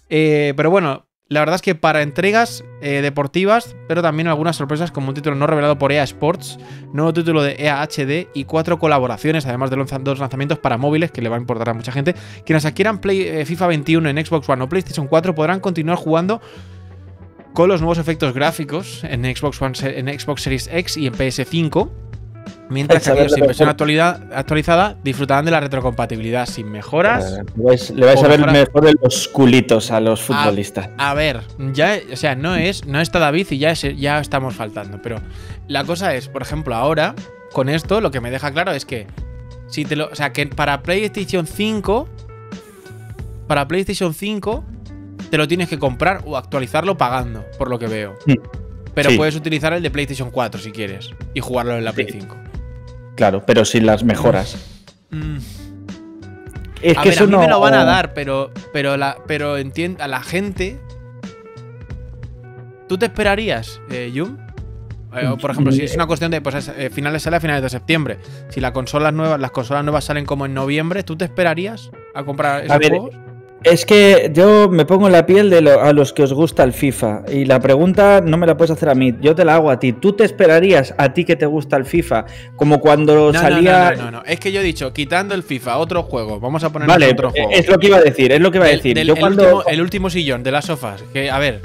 Eh, 0.10 0.54
pero 0.56 0.72
bueno, 0.72 1.06
la 1.30 1.42
verdad 1.42 1.56
es 1.56 1.62
que 1.62 1.76
para 1.76 2.04
entregas 2.04 2.64
eh, 2.82 3.02
deportivas, 3.02 3.76
pero 3.88 4.02
también 4.02 4.28
algunas 4.28 4.56
sorpresas 4.56 4.92
como 4.92 5.10
un 5.10 5.14
título 5.14 5.36
no 5.36 5.46
revelado 5.46 5.78
por 5.78 5.92
EA 5.92 6.04
Sports, 6.04 6.58
nuevo 6.94 7.12
título 7.12 7.44
de 7.44 7.58
EA 7.60 7.82
HD 7.82 8.30
y 8.34 8.46
cuatro 8.46 8.80
colaboraciones, 8.80 9.46
además 9.46 9.70
de 9.70 9.76
dos 10.00 10.20
lanzamientos 10.20 10.60
para 10.60 10.78
móviles 10.78 11.12
que 11.12 11.22
le 11.22 11.28
va 11.28 11.36
a 11.36 11.40
importar 11.40 11.70
a 11.70 11.74
mucha 11.74 11.92
gente. 11.92 12.16
Quienes 12.46 12.66
adquieran 12.66 13.00
Play, 13.00 13.22
eh, 13.22 13.46
FIFA 13.46 13.68
21 13.68 14.10
en 14.10 14.26
Xbox 14.26 14.48
One 14.48 14.64
o 14.64 14.70
PlayStation 14.70 15.08
4 15.08 15.36
podrán 15.36 15.60
continuar 15.60 15.98
jugando 15.98 16.42
con 17.54 17.68
los 17.68 17.82
nuevos 17.82 17.98
efectos 17.98 18.34
gráficos 18.34 19.04
en 19.04 19.24
Xbox 19.24 19.62
One, 19.62 19.74
en 19.82 20.20
Xbox 20.20 20.44
Series 20.44 20.70
X 20.72 20.96
y 20.96 21.08
en 21.08 21.14
PS5. 21.14 21.90
Mientras 22.70 23.04
que 23.04 23.10
aquellos 23.10 23.34
sin 23.34 23.46
versión 23.46 23.70
actualizada 23.70 24.98
disfrutarán 25.04 25.46
de 25.46 25.52
la 25.52 25.60
retrocompatibilidad 25.60 26.46
sin 26.46 26.72
mejoras. 26.72 27.40
Le 27.56 27.64
vais, 27.64 27.90
le 27.92 28.06
vais 28.06 28.24
a 28.24 28.28
ver 28.28 28.46
mejor 28.52 28.86
de 28.86 28.96
los 29.02 29.28
culitos 29.28 29.92
a 29.92 30.00
los 30.00 30.22
futbolistas. 30.22 30.90
A, 30.98 31.12
a, 31.12 31.14
ver, 31.14 31.42
ya, 31.74 31.98
o 32.12 32.16
sea, 32.16 32.36
no 32.36 32.56
es, 32.56 32.86
no 32.86 33.00
está 33.02 33.20
David 33.20 33.48
y 33.52 33.58
ya, 33.58 33.72
es, 33.72 33.82
ya 33.98 34.20
estamos 34.20 34.56
faltando. 34.56 35.02
Pero 35.02 35.18
la 35.68 35.84
cosa 35.84 36.14
es, 36.16 36.28
por 36.28 36.42
ejemplo, 36.42 36.76
ahora, 36.76 37.16
con 37.52 37.70
esto, 37.70 38.02
lo 38.02 38.12
que 38.12 38.22
me 38.22 38.32
deja 38.32 38.52
claro 38.52 38.72
es 38.72 38.86
que. 38.86 39.08
Si 39.68 39.84
te 39.84 39.96
lo. 39.96 40.08
O 40.08 40.16
sea, 40.16 40.32
que 40.32 40.48
para 40.48 40.82
PlayStation 40.82 41.46
5. 41.46 42.08
Para 43.48 43.68
PlayStation 43.68 44.14
5. 44.14 44.64
Te 45.30 45.38
lo 45.38 45.48
tienes 45.48 45.68
que 45.68 45.78
comprar 45.78 46.22
o 46.26 46.38
actualizarlo 46.38 46.98
pagando, 46.98 47.44
por 47.58 47.70
lo 47.70 47.78
que 47.80 47.88
veo. 47.88 48.16
Hmm. 48.26 48.67
Pero 48.98 49.12
sí. 49.12 49.18
puedes 49.18 49.36
utilizar 49.36 49.74
el 49.74 49.84
de 49.84 49.92
PlayStation 49.92 50.32
4 50.32 50.60
si 50.60 50.72
quieres. 50.72 51.12
Y 51.36 51.40
jugarlo 51.40 51.78
en 51.78 51.86
la 51.86 51.94
Play 51.94 52.08
5. 52.10 52.36
Claro, 53.16 53.44
pero 53.46 53.64
sin 53.64 53.86
las 53.86 54.04
mejoras. 54.04 54.58
Mm. 55.12 55.38
Es 56.82 56.98
a 56.98 57.04
que 57.04 57.10
ver, 57.10 57.14
eso 57.14 57.26
a 57.26 57.28
mí 57.28 57.34
no... 57.34 57.40
me 57.42 57.48
lo 57.48 57.60
van 57.60 57.76
a 57.76 57.84
dar, 57.84 58.16
pero, 58.16 58.52
pero, 58.74 58.98
la, 58.98 59.20
pero 59.28 59.58
entienda, 59.58 60.06
a 60.06 60.08
la 60.08 60.24
gente. 60.24 60.80
¿Tú 62.88 62.98
te 62.98 63.06
esperarías, 63.06 63.80
eh, 63.92 64.10
Yum? 64.12 64.36
Eh, 65.16 65.30
por 65.40 65.52
ejemplo, 65.52 65.72
si 65.72 65.84
es 65.84 65.94
una 65.94 66.08
cuestión 66.08 66.32
de 66.32 66.42
pues, 66.42 66.68
eh, 66.68 66.90
finales 66.90 67.22
sale 67.22 67.38
a 67.38 67.40
finales 67.40 67.62
de 67.62 67.70
septiembre. 67.70 68.18
Si 68.50 68.60
las 68.60 68.72
consolas 68.72 69.14
nuevas, 69.14 69.40
las 69.40 69.52
consolas 69.52 69.84
nuevas 69.84 70.06
salen 70.06 70.26
como 70.26 70.48
en 70.48 70.56
noviembre, 70.56 71.04
¿tú 71.04 71.16
te 71.16 71.26
esperarías 71.26 71.92
a 72.16 72.24
comprar 72.24 72.64
esos 72.64 72.76
a 72.76 72.80
ver, 72.80 72.98
juegos? 72.98 73.27
Es 73.64 73.86
que 73.86 74.32
yo 74.34 74.70
me 74.70 74.86
pongo 74.86 75.08
en 75.08 75.14
la 75.14 75.26
piel 75.26 75.50
de 75.50 75.62
lo, 75.62 75.82
a 75.82 75.92
los 75.92 76.14
que 76.14 76.24
os 76.24 76.32
gusta 76.32 76.64
el 76.64 76.74
FIFA. 76.74 77.24
Y 77.32 77.46
la 77.46 77.60
pregunta 77.60 78.22
no 78.22 78.38
me 78.38 78.46
la 78.48 78.56
puedes 78.56 78.72
hacer 78.72 78.90
a 78.90 78.96
mí, 78.96 79.16
yo 79.20 79.36
te 79.36 79.44
la 79.44 79.56
hago 79.56 79.70
a 79.70 79.80
ti. 79.80 79.94
¿Tú 79.94 80.14
te 80.14 80.24
esperarías 80.24 80.94
a 80.98 81.14
ti 81.14 81.26
que 81.26 81.36
te 81.36 81.46
gusta 81.46 81.76
el 81.76 81.86
FIFA? 81.86 82.26
Como 82.56 82.80
cuando 82.80 83.32
no, 83.32 83.40
salía. 83.40 83.92
No, 83.92 83.98
no, 83.98 84.04
no, 84.04 84.12
no, 84.12 84.24
es 84.26 84.40
que 84.40 84.52
yo 84.52 84.62
he 84.62 84.64
dicho, 84.64 84.94
quitando 84.94 85.34
el 85.34 85.44
FIFA, 85.44 85.78
otro 85.78 86.04
juego. 86.04 86.40
Vamos 86.40 86.64
a 86.64 86.72
poner 86.72 86.88
vale, 86.88 87.10
otro 87.10 87.32
juego. 87.32 87.50
Es 87.52 87.68
lo 87.68 87.78
que 87.78 87.88
iba 87.88 87.98
a 87.98 88.02
decir, 88.02 88.32
es 88.32 88.40
lo 88.40 88.52
que 88.52 88.58
iba 88.58 88.68
a 88.68 88.70
decir. 88.70 88.96
Del, 88.96 89.08
yo 89.08 89.14
el, 89.16 89.20
cuando... 89.20 89.44
último, 89.44 89.64
el 89.68 89.82
último 89.82 90.10
sillón 90.10 90.44
de 90.44 90.52
las 90.52 90.66
sofás. 90.66 91.04
Que, 91.12 91.30
a 91.30 91.40
ver. 91.40 91.62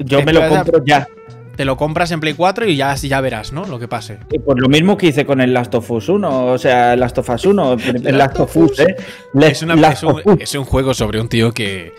Yo 0.00 0.22
me 0.22 0.32
lo 0.32 0.48
compro 0.48 0.82
ya. 0.84 1.06
Te 1.56 1.64
lo 1.64 1.76
compras 1.76 2.10
en 2.12 2.20
Play 2.20 2.34
4 2.34 2.66
y 2.66 2.76
ya, 2.76 2.94
ya 2.94 3.20
verás, 3.20 3.52
¿no? 3.52 3.66
Lo 3.66 3.78
que 3.78 3.88
pase. 3.88 4.18
Pues 4.28 4.58
lo 4.58 4.68
mismo 4.68 4.96
que 4.96 5.08
hice 5.08 5.26
con 5.26 5.40
el 5.40 5.52
Last 5.52 5.74
of 5.74 5.90
Us 5.90 6.08
1, 6.08 6.46
o 6.46 6.58
sea, 6.58 6.96
Last 6.96 7.18
of 7.18 7.28
Us 7.28 7.44
1, 7.44 7.76
el 8.04 8.18
Last 8.18 8.40
of 8.40 8.56
Us, 8.56 8.80
¿eh? 8.80 8.96
Es, 9.40 9.62
una, 9.62 9.74
es, 9.90 10.02
un, 10.02 10.22
es, 10.38 10.54
un, 10.54 10.64
juego 10.64 10.94
sobre 10.94 11.20
un 11.20 11.28
tío 11.28 11.52
que 11.52 11.92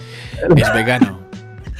es 0.55 0.73
vegano 0.73 1.19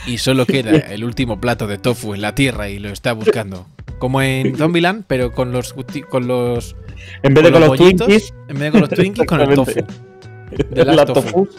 y 0.06 0.18
solo 0.18 0.46
queda 0.46 0.72
el 0.72 1.04
último 1.04 1.40
plato 1.40 1.66
de 1.68 1.78
tofu 1.78 2.14
en 2.14 2.22
la 2.22 2.36
tierra 2.36 2.70
y 2.70 2.80
lo 2.80 2.90
está 2.90 3.14
buscando. 3.14 3.66
Como 3.98 4.22
en 4.22 4.56
Zombieland, 4.56 5.06
pero 5.08 5.32
con 5.32 5.52
los 5.52 5.74
con 6.10 6.28
los 6.28 6.76
en 7.24 7.34
vez 7.34 7.44
de 7.44 7.52
con, 7.52 7.62
los, 7.62 7.78
Twinkies, 7.78 8.34
en 8.50 8.60
vez 8.60 8.64
de 8.64 8.72
con 8.72 8.82
los 8.82 8.90
Twinkies 8.90 9.26
con 9.26 9.42
el 9.42 9.56
tofu. 9.56 9.86
De 10.70 10.86
Lactofus. 10.86 11.50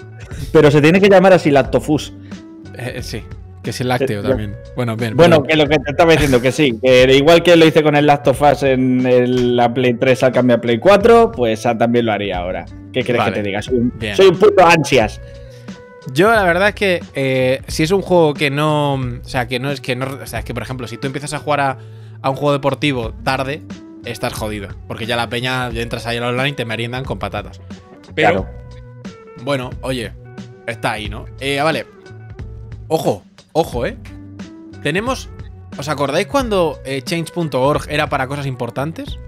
Pero 0.52 0.71
se 0.71 0.80
tiene 0.80 1.00
que 1.00 1.09
llamar 1.09 1.33
así 1.33 1.50
Lactofus. 1.50 2.12
Eh, 2.76 3.00
sí. 3.02 3.23
Que 3.64 3.71
es 3.71 3.80
el 3.80 3.88
lácteo 3.88 4.23
también. 4.23 4.54
Bueno, 4.76 4.94
bien. 4.97 5.16
Bueno, 5.16 5.42
perdón. 5.42 5.49
que 5.49 5.56
lo 5.56 5.66
que 5.66 5.78
te 5.83 5.90
estaba 5.90 6.12
diciendo, 6.12 6.40
que 6.40 6.52
sí, 6.52 6.78
que 6.83 7.12
igual 7.16 7.42
que 7.42 7.56
lo 7.56 7.66
hice 7.66 7.83
con 7.83 7.97
el 7.97 8.06
Last 8.06 8.28
of 8.28 8.40
Us 8.42 8.62
en 8.62 9.06
el- 9.06 9.56
la 9.56 9.73
Play 9.73 9.94
3 9.94 10.23
al 10.23 10.33
cambio 10.33 10.56
a 10.56 10.61
Play 10.61 10.78
4, 10.78 11.33
pues 11.33 11.62
también 11.62 12.04
lo 12.06 12.12
haría 12.12 12.38
ahora. 12.38 12.66
¿Qué 12.92 13.02
Vale. 13.14 13.33
que 13.33 13.40
te 13.40 13.42
diga? 13.42 13.62
Soy 13.62 13.76
un, 13.76 13.92
Bien. 13.99 14.14
soy 14.14 14.26
un 14.26 14.38
puto 14.38 14.64
ansias. 14.66 15.21
Yo 16.12 16.30
la 16.30 16.44
verdad 16.44 16.68
es 16.68 16.75
que 16.75 17.00
eh, 17.14 17.62
si 17.66 17.83
es 17.85 17.90
un 17.90 18.02
juego 18.02 18.35
que 18.35 18.50
no, 18.50 18.94
o 18.97 19.00
sea, 19.23 19.49
que 19.49 19.59
no 19.59 19.71
es 19.71 19.80
que 19.80 19.97
no, 19.97 20.04
o 20.23 20.26
sea, 20.26 20.40
es 20.40 20.44
que 20.44 20.52
por 20.52 20.62
ejemplo, 20.62 20.87
si 20.87 20.99
tú 20.99 21.06
empiezas 21.06 21.33
a 21.33 21.38
jugar 21.38 21.61
a, 21.61 21.78
a 22.21 22.28
un 22.30 22.37
juego 22.37 22.52
deportivo 22.52 23.14
tarde, 23.25 23.62
estás 24.04 24.35
jodido, 24.35 24.68
porque 24.87 25.06
ya 25.06 25.16
la 25.16 25.30
peña 25.30 25.71
ya 25.71 25.80
entras 25.80 26.04
ahí 26.06 26.18
al 26.18 26.25
online 26.25 26.50
y 26.50 26.52
te 26.52 26.66
meriendan 26.66 27.04
con 27.04 27.18
patatas. 27.18 27.62
Pero 28.14 28.28
Claro. 28.30 28.47
bueno, 29.42 29.71
oye, 29.80 30.12
está 30.66 30.92
ahí, 30.92 31.09
¿no? 31.09 31.25
Eh, 31.40 31.59
vale. 31.62 31.87
Ojo, 32.88 33.23
ojo, 33.54 33.87
¿eh? 33.87 33.96
Tenemos 34.82 35.30
¿Os 35.76 35.88
acordáis 35.88 36.26
cuando 36.26 36.78
eh, 36.84 37.02
change.org 37.02 37.87
era 37.88 38.08
para 38.08 38.26
cosas 38.26 38.46
importantes? 38.46 39.18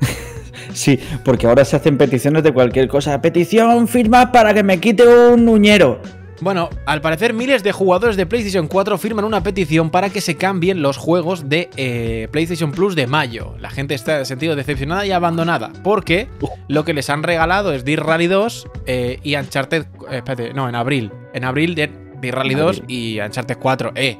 Sí, 0.72 0.98
porque 1.24 1.46
ahora 1.46 1.64
se 1.64 1.76
hacen 1.76 1.96
peticiones 1.96 2.42
de 2.42 2.52
cualquier 2.52 2.86
cosa. 2.86 3.22
Petición, 3.22 3.88
firma 3.88 4.30
para 4.30 4.52
que 4.52 4.62
me 4.62 4.78
quite 4.78 5.08
un 5.08 5.48
uñero. 5.48 6.02
Bueno, 6.42 6.68
al 6.84 7.00
parecer 7.00 7.32
miles 7.32 7.62
de 7.62 7.72
jugadores 7.72 8.16
de 8.16 8.26
PlayStation 8.26 8.68
4 8.68 8.98
firman 8.98 9.24
una 9.24 9.42
petición 9.42 9.88
para 9.88 10.10
que 10.10 10.20
se 10.20 10.36
cambien 10.36 10.82
los 10.82 10.98
juegos 10.98 11.48
de 11.48 11.70
eh, 11.78 12.28
PlayStation 12.30 12.72
Plus 12.72 12.94
de 12.94 13.06
mayo. 13.06 13.54
La 13.58 13.70
gente 13.70 13.94
está 13.94 14.18
en 14.18 14.26
sentido 14.26 14.54
decepcionada 14.54 15.06
y 15.06 15.12
abandonada 15.12 15.72
porque 15.82 16.28
lo 16.68 16.84
que 16.84 16.92
les 16.92 17.08
han 17.08 17.22
regalado 17.22 17.72
es 17.72 17.82
Dirt 17.82 18.02
Rally 18.02 18.26
2 18.26 18.68
eh, 18.84 19.18
y 19.22 19.34
Uncharted... 19.36 19.86
eh, 20.10 20.16
espérate, 20.18 20.52
no, 20.52 20.68
en 20.68 20.74
abril. 20.74 21.10
En 21.32 21.44
abril 21.44 21.74
de 21.74 21.90
Dirt 22.20 22.34
Rally 22.36 22.52
En 22.54 22.58
2 22.60 22.76
abril. 22.78 22.84
y 22.88 23.20
Uncharted 23.20 23.56
4. 23.58 23.92
Eh, 23.94 24.18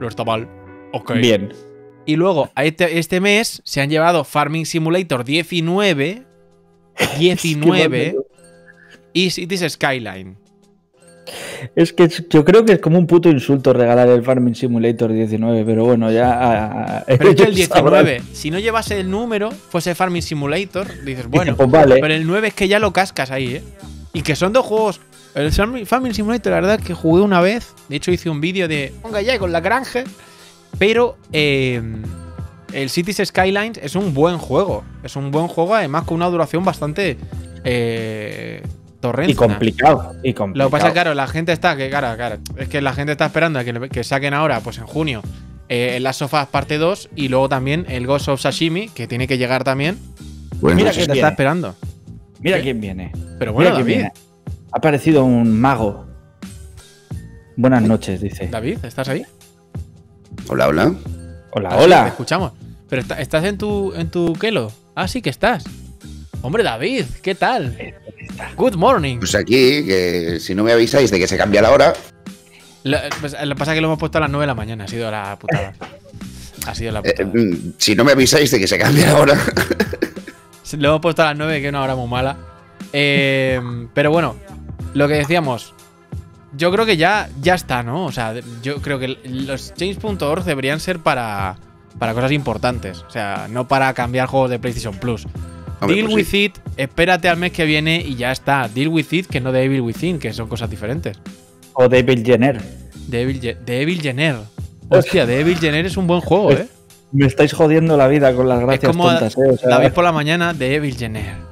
no 0.00 0.08
está 0.08 0.24
mal. 0.24 0.48
Ok. 0.92 1.12
Bien. 1.14 1.52
Y 2.06 2.16
luego, 2.16 2.50
a 2.54 2.64
este, 2.64 2.98
este 2.98 3.20
mes 3.20 3.60
se 3.64 3.80
han 3.80 3.90
llevado 3.90 4.24
Farming 4.24 4.66
Simulator 4.66 5.24
19, 5.24 6.24
19 7.18 8.16
y 9.12 9.30
Cities 9.30 9.64
Skyline. 9.72 10.36
Es 11.76 11.92
que 11.92 12.08
yo 12.28 12.44
creo 12.44 12.64
que 12.64 12.72
es 12.72 12.78
como 12.80 12.98
un 12.98 13.06
puto 13.06 13.28
insulto 13.28 13.72
regalar 13.72 14.08
el 14.08 14.22
Farming 14.24 14.54
Simulator 14.54 15.12
19, 15.12 15.64
pero 15.64 15.84
bueno, 15.84 16.10
ya. 16.10 16.32
ah, 16.32 16.70
ah, 16.72 17.04
Pero 17.06 17.30
es 17.30 17.36
que 17.36 17.42
el 17.44 17.52
ellos 17.56 17.68
sabrán. 17.72 18.04
19, 18.06 18.34
si 18.34 18.50
no 18.50 18.58
llevase 18.58 18.98
el 18.98 19.10
número, 19.10 19.50
fuese 19.50 19.94
Farming 19.94 20.22
Simulator, 20.22 20.88
dices, 21.04 21.28
bueno, 21.28 21.54
pues 21.56 21.70
vale. 21.70 21.98
pero 22.00 22.14
el 22.14 22.26
9 22.26 22.48
es 22.48 22.54
que 22.54 22.66
ya 22.66 22.78
lo 22.80 22.92
cascas 22.92 23.30
ahí, 23.30 23.56
¿eh? 23.56 23.62
Y 24.12 24.22
que 24.22 24.34
son 24.34 24.52
dos 24.52 24.64
juegos. 24.66 25.00
El 25.34 25.52
Farming 25.52 26.14
Simulator, 26.14 26.52
la 26.52 26.60
verdad, 26.60 26.80
que 26.80 26.94
jugué 26.94 27.22
una 27.22 27.40
vez. 27.40 27.74
De 27.88 27.96
hecho, 27.96 28.10
hice 28.10 28.30
un 28.30 28.40
vídeo 28.40 28.68
de. 28.68 28.92
Ponga 29.02 29.22
ya 29.22 29.38
con 29.38 29.52
la 29.52 29.60
granja. 29.60 30.04
Pero 30.78 31.16
eh, 31.32 31.80
el 32.72 32.90
Cities 32.90 33.28
Skylines 33.28 33.78
es 33.82 33.94
un 33.94 34.14
buen 34.14 34.38
juego. 34.38 34.84
Es 35.02 35.16
un 35.16 35.30
buen 35.30 35.48
juego, 35.48 35.74
además, 35.74 36.04
con 36.04 36.16
una 36.16 36.26
duración 36.26 36.64
bastante. 36.64 37.16
Eh, 37.64 38.62
torrente. 39.00 39.32
Y 39.32 39.34
complicado. 39.34 40.14
Y 40.22 40.34
complicado. 40.34 40.64
Lo 40.64 40.70
que 40.70 40.72
pasa 40.72 40.86
es 40.88 40.92
que, 40.92 40.94
claro, 40.94 41.14
la 41.14 41.26
gente 41.26 41.52
está, 41.52 41.76
que 41.76 41.88
claro, 41.88 42.16
claro, 42.16 42.38
es 42.56 42.68
que 42.68 42.80
la 42.80 42.92
gente 42.92 43.12
está 43.12 43.26
esperando 43.26 43.58
a 43.58 43.64
que, 43.64 44.04
saquen 44.04 44.34
ahora, 44.34 44.60
pues 44.60 44.78
en 44.78 44.86
junio, 44.86 45.22
eh, 45.68 45.96
el 45.96 46.02
Last 46.02 46.22
of 46.22 46.34
Us 46.34 46.46
parte 46.46 46.78
2 46.78 47.10
y 47.16 47.28
luego 47.28 47.48
también 47.48 47.86
el 47.88 48.06
Ghost 48.06 48.28
of 48.28 48.40
Sashimi, 48.40 48.88
que 48.88 49.06
tiene 49.06 49.26
que 49.26 49.38
llegar 49.38 49.64
también. 49.64 49.98
Bueno, 50.60 50.76
Mira 50.76 50.90
que 50.90 50.98
que 50.98 51.06
te 51.06 51.12
viene. 51.12 51.20
está 51.20 51.30
esperando. 51.30 51.74
Mira 52.40 52.58
¿Qué? 52.58 52.62
quién 52.62 52.80
viene. 52.80 53.12
Pero 53.38 53.52
bueno, 53.52 53.70
Mira 53.70 53.84
quién 53.84 53.86
viene. 53.86 54.12
Ha 54.72 54.78
aparecido 54.78 55.24
un 55.24 55.60
mago. 55.60 56.06
Buenas 57.56 57.82
noches, 57.82 58.20
dice. 58.20 58.48
David, 58.48 58.78
¿estás 58.84 59.08
ahí? 59.08 59.24
hola, 60.48 60.68
hola. 60.68 60.94
Hola, 61.52 61.68
Ah, 61.68 61.72
sí, 61.72 61.78
te 61.78 61.84
hola. 61.84 62.08
escuchamos. 62.08 62.52
Pero 62.88 63.02
está- 63.02 63.20
estás 63.20 63.44
en 63.44 63.58
tu, 63.58 63.92
en 63.94 64.10
tu 64.10 64.32
Kelo. 64.34 64.72
Ah, 64.94 65.06
sí 65.08 65.22
que 65.22 65.30
estás. 65.30 65.64
Hombre, 66.42 66.62
David, 66.62 67.04
¿qué 67.22 67.34
tal? 67.34 67.76
Good 68.56 68.74
morning. 68.76 69.18
Pues 69.18 69.34
aquí, 69.34 69.84
que 69.84 70.38
si 70.40 70.54
no 70.54 70.64
me 70.64 70.72
avisáis 70.72 71.10
de 71.10 71.18
que 71.18 71.26
se 71.28 71.36
cambia 71.36 71.60
la 71.62 71.70
hora, 71.70 71.92
Lo, 72.84 72.96
pues, 73.20 73.32
lo 73.42 73.54
que 73.54 73.58
pasa 73.58 73.72
es 73.72 73.76
que 73.76 73.80
lo 73.82 73.88
hemos 73.88 73.98
puesto 73.98 74.18
a 74.18 74.22
las 74.22 74.30
9 74.30 74.44
de 74.44 74.46
la 74.46 74.54
mañana, 74.54 74.84
ha 74.84 74.88
sido 74.88 75.10
la 75.10 75.38
putada. 75.38 75.74
Ha 76.66 76.74
sido 76.74 76.92
la 76.92 77.00
eh, 77.00 77.12
putada. 77.16 77.30
mm, 77.34 77.74
si 77.76 77.94
no 77.94 78.04
me 78.04 78.12
avisáis 78.12 78.50
de 78.50 78.58
que 78.58 78.66
se 78.66 78.78
cambia 78.78 79.12
la 79.12 79.18
hora, 79.18 79.34
Lo 80.78 80.88
hemos 80.88 81.00
puesto 81.00 81.22
a 81.22 81.26
las 81.26 81.36
9, 81.36 81.60
que 81.60 81.66
es 81.66 81.70
una 81.70 81.82
hora 81.82 81.96
muy 81.96 82.08
mala. 82.08 82.36
Eh, 82.92 83.60
pero 83.92 84.10
bueno, 84.12 84.36
lo 84.94 85.08
que 85.08 85.14
decíamos. 85.14 85.74
Yo 86.56 86.72
creo 86.72 86.84
que 86.84 86.96
ya, 86.96 87.28
ya 87.40 87.54
está, 87.54 87.82
¿no? 87.82 88.06
O 88.06 88.12
sea, 88.12 88.34
yo 88.62 88.82
creo 88.82 88.98
que 88.98 89.18
los 89.24 89.72
change.org 89.74 90.44
deberían 90.44 90.80
ser 90.80 90.98
para, 90.98 91.56
para 91.98 92.12
cosas 92.12 92.32
importantes. 92.32 93.04
O 93.06 93.10
sea, 93.10 93.46
no 93.48 93.68
para 93.68 93.92
cambiar 93.94 94.26
juegos 94.26 94.50
de 94.50 94.58
PlayStation 94.58 94.96
Plus. 94.96 95.26
Hombre, 95.80 95.96
Deal 95.96 96.06
pues 96.06 96.16
with 96.16 96.26
sí. 96.26 96.44
it, 96.44 96.58
espérate 96.76 97.28
al 97.28 97.36
mes 97.36 97.52
que 97.52 97.64
viene 97.64 98.04
y 98.04 98.16
ya 98.16 98.32
está. 98.32 98.68
Deal 98.68 98.88
with 98.88 99.06
it, 99.12 99.26
que 99.26 99.40
no 99.40 99.52
Devil 99.52 99.80
Within, 99.80 100.18
que 100.18 100.32
son 100.32 100.48
cosas 100.48 100.68
diferentes. 100.68 101.18
O 101.74 101.88
David 101.88 102.24
Jenner. 102.24 102.60
Devil, 103.06 103.56
Devil 103.64 104.00
Jenner. 104.00 104.36
Hostia, 104.88 105.24
Devil 105.24 105.58
Jenner 105.58 105.86
es 105.86 105.96
un 105.96 106.06
buen 106.06 106.20
juego, 106.20 106.52
¿eh? 106.52 106.66
Me 107.12 107.26
estáis 107.26 107.52
jodiendo 107.52 107.96
la 107.96 108.08
vida 108.08 108.34
con 108.34 108.48
las 108.48 108.60
Es 108.60 108.66
gracias 108.66 108.90
como 108.92 109.08
tontas, 109.08 109.36
eh. 109.36 109.50
O 109.52 109.56
sea, 109.56 109.70
David 109.70 109.92
por 109.92 110.04
la 110.04 110.12
mañana, 110.12 110.52
Devil 110.52 110.96
Jenner. 110.96 111.49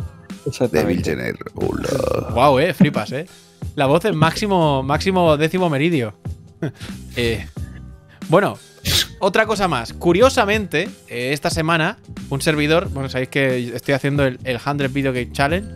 Devil 0.70 1.02
Jenner. 1.02 1.36
Hola. 1.54 2.30
Wow, 2.34 2.58
eh, 2.58 2.74
flipas, 2.74 3.12
eh. 3.12 3.26
La 3.74 3.86
voz 3.86 4.04
es 4.04 4.14
máximo, 4.14 4.82
máximo 4.82 5.36
décimo 5.36 5.70
meridio. 5.70 6.14
Eh, 7.16 7.44
bueno, 8.28 8.56
otra 9.18 9.46
cosa 9.46 9.66
más. 9.66 9.92
Curiosamente, 9.92 10.88
eh, 11.08 11.30
esta 11.32 11.50
semana, 11.50 11.98
un 12.30 12.40
servidor, 12.40 12.88
bueno, 12.90 13.08
sabéis 13.08 13.28
que 13.28 13.74
estoy 13.74 13.94
haciendo 13.94 14.24
el, 14.24 14.38
el 14.44 14.60
100 14.60 14.92
Video 14.92 15.12
Game 15.12 15.32
Challenge, 15.32 15.68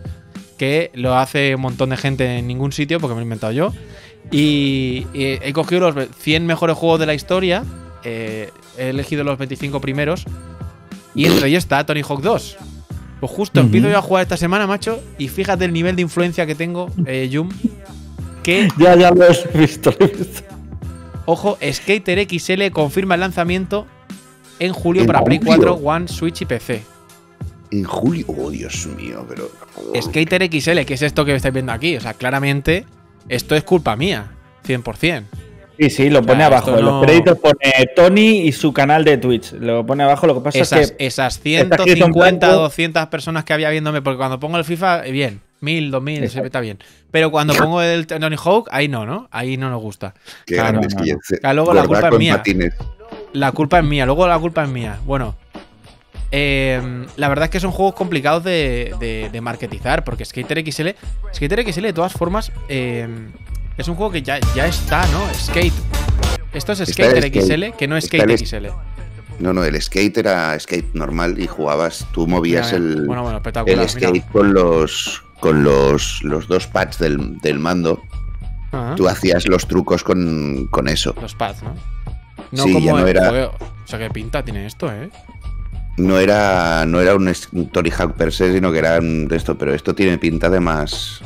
que 0.59 0.93
lo 0.95 1.17
hace 1.17 1.57
un 1.57 1.63
montón 1.63 1.91
de 1.91 1.97
gente 1.97 2.39
en 2.39 2.47
ningún 2.47 2.71
sitio, 2.71 3.01
porque 3.01 3.15
me 3.15 3.21
lo 3.21 3.23
he 3.23 3.25
inventado 3.25 3.53
yo. 3.53 3.73
Y, 4.31 5.07
y 5.13 5.39
he 5.43 5.53
cogido 5.53 5.91
los 5.91 6.09
100 6.21 6.47
mejores 6.47 6.77
juegos 6.77 7.01
de 7.01 7.07
la 7.07 7.15
historia, 7.15 7.65
eh, 8.05 8.51
he 8.79 8.91
elegido 8.91 9.25
los 9.25 9.39
25 9.39 9.81
primeros, 9.81 10.25
y 11.15 11.27
entre 11.27 11.49
ellos 11.49 11.65
está 11.65 11.85
Tony 11.85 12.03
Hawk 12.03 12.23
2. 12.23 12.57
Pues 13.23 13.31
justo 13.31 13.61
Ujú. 13.61 13.67
empiezo 13.67 13.89
yo 13.89 13.97
a 13.97 14.03
jugar 14.03 14.25
esta 14.25 14.37
semana, 14.37 14.67
macho, 14.67 15.01
y 15.17 15.29
fíjate 15.29 15.65
el 15.65 15.73
nivel 15.73 15.95
de 15.95 16.03
influencia 16.03 16.45
que 16.45 16.57
tengo, 16.57 16.91
eh, 17.07 17.29
Yum, 17.31 17.51
que 18.43 18.67
Ya, 18.79 18.97
ya 18.97 19.13
lo 19.13 19.25
he 19.25 19.59
visto, 19.59 19.95
lo 19.97 20.07
he 20.07 20.09
visto. 20.09 20.43
Ojo, 21.27 21.57
Skater 21.73 22.27
XL 22.29 22.73
confirma 22.73 23.15
el 23.15 23.21
lanzamiento 23.21 23.87
en 24.59 24.73
julio 24.73 25.03
¿En 25.03 25.07
para 25.07 25.23
Play 25.23 25.39
julio? 25.39 25.77
4, 25.77 25.89
One, 25.89 26.09
Switch 26.09 26.43
y 26.43 26.47
PC. 26.47 26.83
En 27.71 27.85
julio. 27.85 28.27
Oh, 28.27 28.51
Dios 28.51 28.89
mío, 28.99 29.25
pero. 29.29 29.49
Skater 30.03 30.51
XL, 30.51 30.81
que 30.81 30.95
es 30.95 31.03
esto 31.03 31.25
que 31.25 31.33
estáis 31.37 31.55
viendo 31.55 31.71
aquí. 31.71 31.97
O 31.97 32.01
sea, 32.01 32.15
claramente, 32.15 32.87
esto 33.29 33.55
es 33.55 33.63
culpa 33.63 33.95
mía. 33.95 34.33
100%. 34.67 35.23
Sí, 35.79 35.91
sí, 35.91 36.11
lo 36.11 36.21
pone 36.23 36.37
Claro, 36.41 36.57
abajo. 36.57 36.71
esto 36.71 36.79
En 36.81 36.85
no- 36.85 36.91
los 37.01 37.05
créditos 37.07 37.39
pone 37.39 37.87
Tony 37.97 38.41
y 38.43 38.53
su 38.53 38.73
canal 38.73 39.05
de 39.05 39.17
Twitch. 39.19 39.53
Lo 39.53 39.85
pone 39.87 40.03
abajo. 40.05 40.27
Lo 40.27 40.35
que 40.35 40.41
pasa 40.43 40.59
Esas, 40.59 40.81
es 40.81 40.93
que. 40.93 41.07
esas 41.07 41.37
escrito 41.37 41.61
en 41.75 41.83
150, 41.85 42.47
blanco. 42.47 42.63
200 42.63 43.07
personas 43.09 43.45
que 43.45 43.53
había 43.53 43.71
viéndome, 43.71 44.03
porque 44.03 44.19
cuando 44.19 44.39
pongo 44.39 44.59
el 44.59 44.65
FIFA, 44.65 45.07
eh, 45.07 45.13
bien. 45.13 45.41
1000, 45.61 45.91
2000, 45.93 46.19
se 46.19 46.25
Exacto. 46.27 46.47
está 46.47 46.61
bien. 46.61 46.79
Pero 47.13 47.31
cuando 47.31 47.55
pongo 47.55 47.81
el 47.83 48.07
Tony 48.07 48.37
Hawk, 48.37 48.69
ahí 48.73 48.89
no, 48.89 49.07
¿no? 49.07 49.29
Ahí 49.31 49.57
no 49.57 49.71
nos 49.71 49.81
gusta. 49.81 50.13
Qué 50.45 50.55
Claro, 50.55 50.81
grandes 50.81 50.95
no, 50.97 51.05
no. 51.05 51.19
Claro, 51.41 51.55
luego 51.55 51.73
la 51.75 51.85
culpa 51.87 52.09
es 52.09 52.19
mía. 52.19 52.37
patines. 52.39 52.75
La 53.33 53.53
culpa 53.53 53.79
es 53.79 53.85
mía, 53.85 54.05
luego 54.05 54.27
la 54.27 54.39
culpa 54.41 54.65
es 54.65 54.69
mía. 54.69 54.99
Bueno, 55.07 55.37
eh, 56.33 57.07
la 57.17 57.29
verdad 57.29 57.45
es 57.45 57.51
que 57.51 57.61
son 57.61 57.71
juegos 57.71 57.95
complicados 57.95 58.43
de, 58.45 58.95
de, 58.99 59.29
de 59.31 59.41
marketizar, 59.41 60.03
porque 60.05 60.25
Skater 60.25 60.59
XL, 60.71 60.89
Skater 61.33 61.73
XL 61.73 61.83
de 61.83 61.93
todas 61.93 62.13
formas, 62.13 62.51
eh, 62.69 63.07
es 63.77 63.89
un 63.89 63.95
juego 63.95 64.13
que 64.13 64.23
ya, 64.23 64.39
ya 64.55 64.67
está, 64.67 65.07
¿no? 65.09 65.23
Skate. 65.35 65.73
Esto 66.53 66.73
es 66.73 66.79
Skater 66.91 67.23
skate. 67.23 67.43
XL, 67.45 67.77
que 67.77 67.89
no 67.89 67.97
es 67.97 68.05
Skate 68.07 68.39
XL. 68.47 68.67
No, 69.39 69.53
no, 69.53 69.65
el 69.65 69.81
skate 69.81 70.19
era 70.19 70.59
skate 70.61 70.95
normal 70.95 71.41
y 71.41 71.47
jugabas, 71.47 72.07
tú 72.13 72.27
movías 72.27 72.67
Mira, 72.73 72.79
mira. 72.79 73.01
el, 73.01 73.07
Bueno, 73.07 73.23
bueno, 73.23 73.41
el 73.67 73.89
skate 73.89 74.25
con 74.31 74.53
los 74.55 75.23
con 75.41 75.65
los, 75.65 76.21
los 76.23 76.47
dos 76.47 76.67
pads 76.69 76.99
del, 76.99 77.39
del 77.39 77.59
mando. 77.59 78.01
Ajá. 78.71 78.95
Tú 78.95 79.09
hacías 79.09 79.49
los 79.49 79.67
trucos 79.67 80.05
con, 80.05 80.69
con 80.71 80.87
eso. 80.89 81.15
Los 81.21 81.35
pads, 81.35 81.63
¿no? 81.65 81.75
No 82.53 82.65
Sí, 82.65 82.73
como 82.75 82.87
ya 82.87 82.93
no 82.93 82.99
el 83.01 83.09
era- 83.09 83.29
juego. 83.29 83.53
O 83.85 83.87
sea, 83.89 83.99
qué 83.99 84.09
pinta 84.11 84.45
tiene 84.45 84.67
esto, 84.67 84.91
¿eh? 84.93 85.11
No 85.97 86.19
era, 86.19 86.87
no 86.87 87.01
era 87.01 87.15
un, 87.17 87.31
Tony 87.73 87.91
Hawk 87.91 88.15
per 88.15 88.33
se, 88.33 88.53
sino 88.55 88.71
que 88.73 88.79
era 88.79 88.99
un 89.01 89.27
de 89.29 89.37
esto, 89.37 89.59
pero 89.59 89.75
esto 89.75 89.95
tiene 89.95 90.17
pinta 90.17 90.49
de 90.49 90.61
más, 90.61 91.21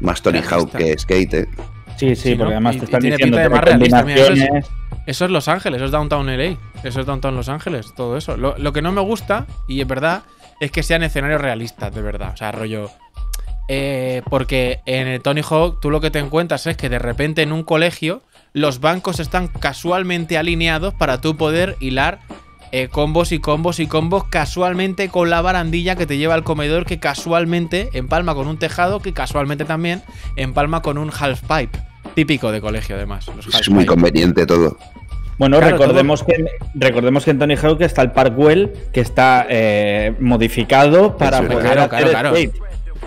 más 0.00 0.20
Tony. 0.22 0.40
Hawk 0.40 0.70
que 0.76 0.96
skate. 0.98 1.34
¿eh? 1.34 1.48
Sí, 1.96 2.14
sí, 2.16 2.30
Sí, 2.30 2.34
porque 2.34 2.44
¿no? 2.44 2.50
además 2.56 2.76
Y- 2.76 2.78
te 2.78 2.84
y 2.84 2.86
están 2.86 3.00
tiene 3.00 3.16
diciendo 3.16 3.36
pinta 3.36 3.42
de 3.42 3.48
que 3.48 3.54
más 3.54 3.64
realista, 3.64 4.02
mira, 4.04 4.14
eso 4.20 4.32
es- 4.32 4.38
combinaciones- 4.40 4.70
Eso 5.06 5.24
es 5.26 5.30
Los 5.30 5.48
Ángeles, 5.48 5.76
eso 5.76 5.84
es 5.84 5.90
Downtown 5.90 6.28
LA. 6.30 6.56
Eso 6.82 7.00
es 7.00 7.04
Downtown 7.06 7.36
Los 7.36 7.50
Ángeles, 7.50 7.92
todo 7.94 8.16
eso. 8.16 8.38
Lo, 8.38 8.56
lo 8.56 8.72
que 8.72 8.80
no 8.80 8.90
me 8.90 9.02
gusta, 9.02 9.46
y 9.68 9.82
es 9.82 9.86
verdad, 9.86 10.22
es 10.60 10.70
que 10.70 10.82
sean 10.82 11.02
escenarios 11.02 11.42
realistas, 11.42 11.94
de 11.94 12.00
verdad. 12.00 12.30
O 12.32 12.36
sea, 12.38 12.52
rollo. 12.52 12.90
eh, 13.68 14.22
porque 14.28 14.80
en 14.86 15.06
el 15.08 15.22
Tony 15.22 15.40
Hawk 15.48 15.80
tú 15.80 15.90
lo 15.90 16.00
que 16.00 16.10
te 16.10 16.18
encuentras 16.18 16.66
es 16.66 16.76
que 16.76 16.88
de 16.90 16.98
repente 16.98 17.40
en 17.42 17.50
un 17.52 17.62
colegio 17.64 18.20
los 18.52 18.80
bancos 18.80 19.20
están 19.20 19.48
casualmente 19.48 20.36
alineados 20.36 20.92
para 20.94 21.20
tú 21.20 21.36
poder 21.36 21.76
hilar 21.80 22.18
eh, 22.72 22.88
combos 22.88 23.32
y 23.32 23.38
combos 23.38 23.80
y 23.80 23.86
combos 23.86 24.24
casualmente 24.24 25.08
con 25.08 25.30
la 25.30 25.40
barandilla 25.40 25.96
que 25.96 26.06
te 26.06 26.18
lleva 26.18 26.34
al 26.34 26.44
comedor 26.44 26.84
que 26.86 26.98
casualmente 26.98 27.88
empalma 27.94 28.34
con 28.34 28.48
un 28.48 28.58
tejado 28.58 29.00
que 29.00 29.12
casualmente 29.14 29.64
también 29.64 30.02
empalma 30.36 30.82
con 30.82 30.98
un 30.98 31.10
half 31.18 31.40
pipe. 31.42 31.78
Típico 32.14 32.52
de 32.52 32.60
colegio 32.60 32.96
además. 32.96 33.26
los 33.34 33.60
Es 33.60 33.68
muy 33.70 33.86
conveniente 33.86 34.46
todo. 34.46 34.76
Bueno, 35.38 35.58
Claro, 35.58 35.78
recordemos, 35.78 36.22
que, 36.22 36.44
recordemos 36.74 37.24
que 37.24 37.32
en 37.32 37.38
Tony 37.40 37.56
Hawk 37.56 37.80
está 37.82 38.02
el 38.02 38.12
Parkwell, 38.12 38.72
que 38.92 39.00
está 39.00 39.46
eh, 39.48 40.14
modificado 40.20 41.16
para 41.16 41.38
Eso, 41.38 41.48
poder 41.48 41.62
claro, 41.62 41.82
hacer 41.82 42.08
claro, 42.08 42.30
skate. 42.30 42.54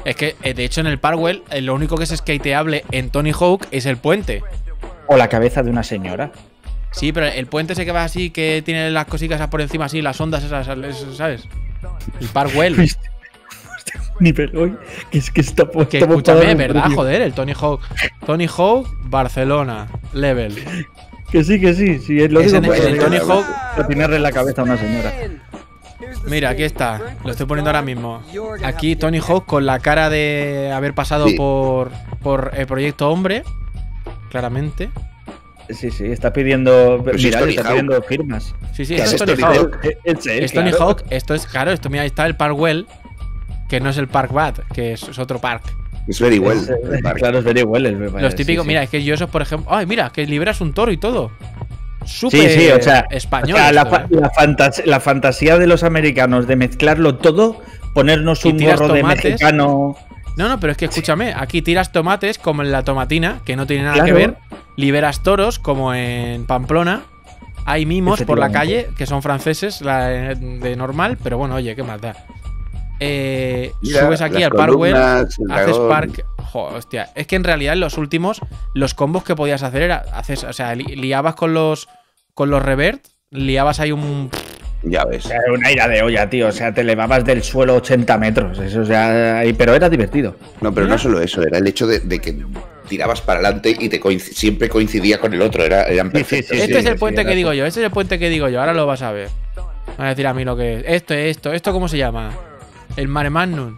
Es 0.03 0.15
que 0.15 0.35
eh, 0.43 0.53
de 0.53 0.65
hecho 0.65 0.81
en 0.81 0.87
el 0.87 0.99
Parkwell 0.99 1.43
eh, 1.49 1.61
lo 1.61 1.73
único 1.73 1.97
que 1.97 2.03
es 2.03 2.09
skateable 2.09 2.83
en 2.91 3.09
Tony 3.09 3.31
Hawk 3.31 3.67
es 3.71 3.85
el 3.85 3.97
puente. 3.97 4.43
O 5.07 5.15
la 5.15 5.29
cabeza 5.29 5.63
de 5.63 5.69
una 5.69 5.83
señora. 5.83 6.31
Sí, 6.91 7.13
pero 7.13 7.27
el 7.27 7.47
puente 7.47 7.73
ese 7.73 7.85
que 7.85 7.91
va 7.91 8.03
así, 8.03 8.29
que 8.29 8.61
tiene 8.65 8.89
las 8.91 9.05
cositas 9.05 9.45
por 9.47 9.61
encima 9.61 9.85
así, 9.85 10.01
las 10.01 10.19
ondas 10.19 10.43
esas, 10.43 10.67
¿sabes? 11.15 11.43
El 12.19 12.27
Parkwell. 12.27 12.75
Nivel 14.19 14.55
hoy, 14.57 14.75
que 15.11 15.17
es 15.19 15.31
que 15.31 15.41
está 15.41 15.65
Que 15.65 15.71
puesto 15.71 15.97
escúchame, 15.97 16.55
¿verdad? 16.55 16.89
Joder, 16.93 17.21
el 17.21 17.33
Tony 17.33 17.53
Hawk. 17.59 17.81
Tony 18.25 18.47
Hawk, 18.47 18.87
Barcelona, 19.03 19.87
level. 20.13 20.55
Que 21.31 21.43
sí, 21.43 21.59
que 21.59 21.73
sí, 21.73 21.99
sí, 21.99 22.21
es 22.21 22.31
lo 22.31 22.39
Es 22.39 22.53
digo 22.53 22.57
en 22.65 22.65
el- 22.71 22.93
el 22.93 22.99
Tony 22.99 23.17
Hawk. 23.17 23.45
Atinarle 23.77 24.15
en 24.15 24.23
la 24.23 24.31
cabeza 24.31 24.61
a 24.61 24.65
una 24.65 24.77
señora. 24.77 25.11
Mira, 26.27 26.49
aquí 26.49 26.63
está. 26.63 27.15
Lo 27.23 27.31
estoy 27.31 27.45
poniendo 27.45 27.69
ahora 27.69 27.81
mismo. 27.81 28.21
Aquí 28.63 28.95
Tony 28.95 29.19
Hawk 29.19 29.45
con 29.45 29.65
la 29.65 29.79
cara 29.79 30.09
de 30.09 30.71
haber 30.73 30.93
pasado 30.93 31.27
Sí. 31.27 31.35
por, 31.35 31.91
por 32.21 32.51
el 32.55 32.65
proyecto 32.67 33.09
Hombre. 33.09 33.43
Claramente. 34.29 34.89
Sí, 35.69 35.91
sí, 35.91 36.05
está 36.05 36.31
pidiendo. 36.31 37.01
Pero 37.03 37.17
mira, 37.17 37.39
está 37.41 37.61
Hawk. 37.61 37.69
pidiendo 37.69 38.01
firmas. 38.03 38.55
Sí, 38.73 38.85
sí, 38.85 38.95
¿Qué 38.95 39.01
esto 39.03 39.23
es 39.25 39.37
Tony 39.39 39.57
Hawk. 39.57 39.77
Es, 39.83 39.97
es 40.19 40.25
él, 40.27 40.43
Es 40.43 40.53
Tony 40.53 40.69
claro. 40.69 40.85
Hawk. 40.85 41.03
Esto 41.09 41.33
es, 41.33 41.45
claro, 41.45 41.71
esto 41.71 41.89
mira, 41.89 42.03
ahí 42.03 42.07
está 42.07 42.25
el 42.25 42.35
Parkwell. 42.37 42.87
Que 43.67 43.79
no 43.79 43.89
es 43.89 43.97
el 43.97 44.07
Park 44.07 44.31
Bat, 44.31 44.59
que 44.73 44.93
es, 44.93 45.03
es 45.03 45.19
otro 45.19 45.39
park. 45.39 45.63
Es 46.07 46.19
very 46.21 46.39
well. 46.39 46.57
Es, 46.57 46.69
el 46.69 47.01
parque. 47.01 47.19
claro, 47.19 47.39
es 47.39 47.43
very 47.43 47.63
well. 47.63 47.85
el- 47.85 47.99
Los 47.99 48.35
típicos, 48.35 48.63
sí. 48.63 48.67
mira, 48.67 48.83
es 48.83 48.89
que 48.89 49.03
yo 49.03 49.13
esos, 49.13 49.29
por 49.29 49.41
ejemplo. 49.41 49.73
Ay, 49.73 49.85
mira, 49.85 50.09
que 50.09 50.25
liberas 50.25 50.61
un 50.61 50.71
toro 50.73 50.91
y 50.91 50.97
todo. 50.97 51.31
Súper 52.05 52.49
Sí, 52.51 52.59
sí, 52.61 52.69
o 52.69 52.81
sea, 52.81 53.05
español. 53.11 53.55
o 53.57 53.59
sea, 53.59 53.73
la, 53.73 53.81
esto, 53.81 53.91
fa- 53.93 54.01
¿eh? 54.03 54.07
la 54.11 54.29
fantas- 54.31 54.83
la 54.85 54.99
fantasía 55.01 55.57
de 55.57 55.67
los 55.67 55.83
americanos 55.83 56.47
de 56.47 56.55
mezclarlo 56.55 57.15
todo, 57.15 57.61
ponernos 57.93 58.45
un 58.45 58.57
gorro 58.57 58.87
de 58.87 59.03
mexicano. 59.03 59.97
No, 60.37 60.47
no, 60.47 60.59
pero 60.59 60.71
es 60.71 60.77
que 60.77 60.85
escúchame, 60.85 61.33
aquí 61.35 61.61
tiras 61.61 61.91
tomates 61.91 62.37
como 62.37 62.61
en 62.61 62.71
la 62.71 62.83
tomatina, 62.83 63.39
que 63.43 63.55
no 63.57 63.65
tiene 63.67 63.83
nada 63.83 64.05
que 64.05 64.13
ver. 64.13 64.35
Liberas 64.77 65.21
toros 65.23 65.59
como 65.59 65.93
en 65.93 66.45
Pamplona. 66.45 67.01
Hay 67.65 67.85
mimos 67.85 68.21
por 68.21 68.39
la 68.39 68.49
calle 68.51 68.87
que 68.97 69.05
son 69.05 69.21
franceses 69.21 69.81
la 69.81 70.07
de 70.07 70.75
normal, 70.77 71.17
pero 71.21 71.37
bueno, 71.37 71.55
oye, 71.55 71.75
qué 71.75 71.83
más 71.83 71.99
da. 71.99 72.15
Eh, 72.99 73.71
Mira, 73.81 74.05
subes 74.05 74.21
aquí 74.21 74.41
al 74.43 74.51
Parkwell, 74.51 74.95
haces 74.95 75.77
park. 75.89 76.25
Jo, 76.51 76.63
hostia, 76.75 77.09
es 77.15 77.27
que 77.27 77.35
en 77.35 77.43
realidad 77.43 77.73
en 77.73 77.79
los 77.81 77.97
últimos, 77.97 78.39
los 78.73 78.93
combos 78.93 79.23
que 79.23 79.35
podías 79.35 79.63
hacer 79.63 79.81
era. 79.83 80.03
Haces, 80.13 80.43
o 80.43 80.53
sea, 80.53 80.73
li- 80.75 80.95
liabas 80.95 81.35
con 81.35 81.53
los. 81.53 81.87
Con 82.33 82.49
los 82.51 82.61
revert, 82.63 83.03
liabas 83.31 83.79
ahí 83.79 83.91
un. 83.91 84.29
Ya 84.83 85.03
ves. 85.05 85.25
O 85.25 85.29
sea, 85.29 85.39
una 85.53 85.71
ira 85.71 85.87
de 85.87 86.01
olla, 86.03 86.29
tío. 86.29 86.47
O 86.47 86.51
sea, 86.51 86.71
te 86.73 86.81
elevabas 86.81 87.25
del 87.25 87.41
suelo 87.43 87.75
80 87.75 88.17
metros. 88.17 88.59
Eso 88.59 88.83
ya. 88.83 89.39
ahí- 89.39 89.53
Pero 89.53 89.73
era 89.73 89.89
divertido. 89.89 90.35
No, 90.61 90.71
pero 90.73 90.87
no 90.87 90.97
solo 90.97 91.19
eso, 91.19 91.41
era 91.41 91.57
el 91.57 91.67
hecho 91.67 91.87
de, 91.87 91.99
de 91.99 92.19
que 92.19 92.35
tirabas 92.87 93.21
para 93.21 93.39
adelante 93.39 93.75
y 93.77 93.89
te 93.89 93.99
coinc- 93.99 94.19
siempre 94.19 94.69
coincidía 94.69 95.19
con 95.19 95.33
el 95.33 95.41
otro. 95.41 95.63
Era, 95.63 95.83
eran 95.83 96.07
Sí, 96.11 96.17
sí, 96.17 96.23
perfectos. 96.23 96.57
sí, 96.57 96.63
este 96.63 96.79
es 96.79 96.85
el 96.85 96.93
sí, 96.93 96.99
puente 96.99 97.25
que 97.25 97.35
digo 97.35 97.53
yo, 97.53 97.65
este 97.65 97.79
es 97.81 97.85
el 97.85 97.91
puente 97.91 98.17
que 98.19 98.29
digo 98.29 98.47
yo, 98.49 98.59
ahora 98.59 98.73
lo 98.73 98.85
vas 98.85 99.01
a 99.01 99.11
ver. 99.11 99.29
Van 99.97 100.07
a 100.07 100.09
decir 100.11 100.27
a 100.27 100.33
mí 100.33 100.45
lo 100.45 100.55
que 100.55 100.75
es. 100.75 100.83
Esto 100.85 101.13
es 101.15 101.35
esto, 101.37 101.51
¿esto 101.53 101.73
cómo 101.73 101.87
se 101.87 101.97
llama? 101.97 102.31
El 102.97 103.07
Mare 103.07 103.29
Magnum. 103.29 103.77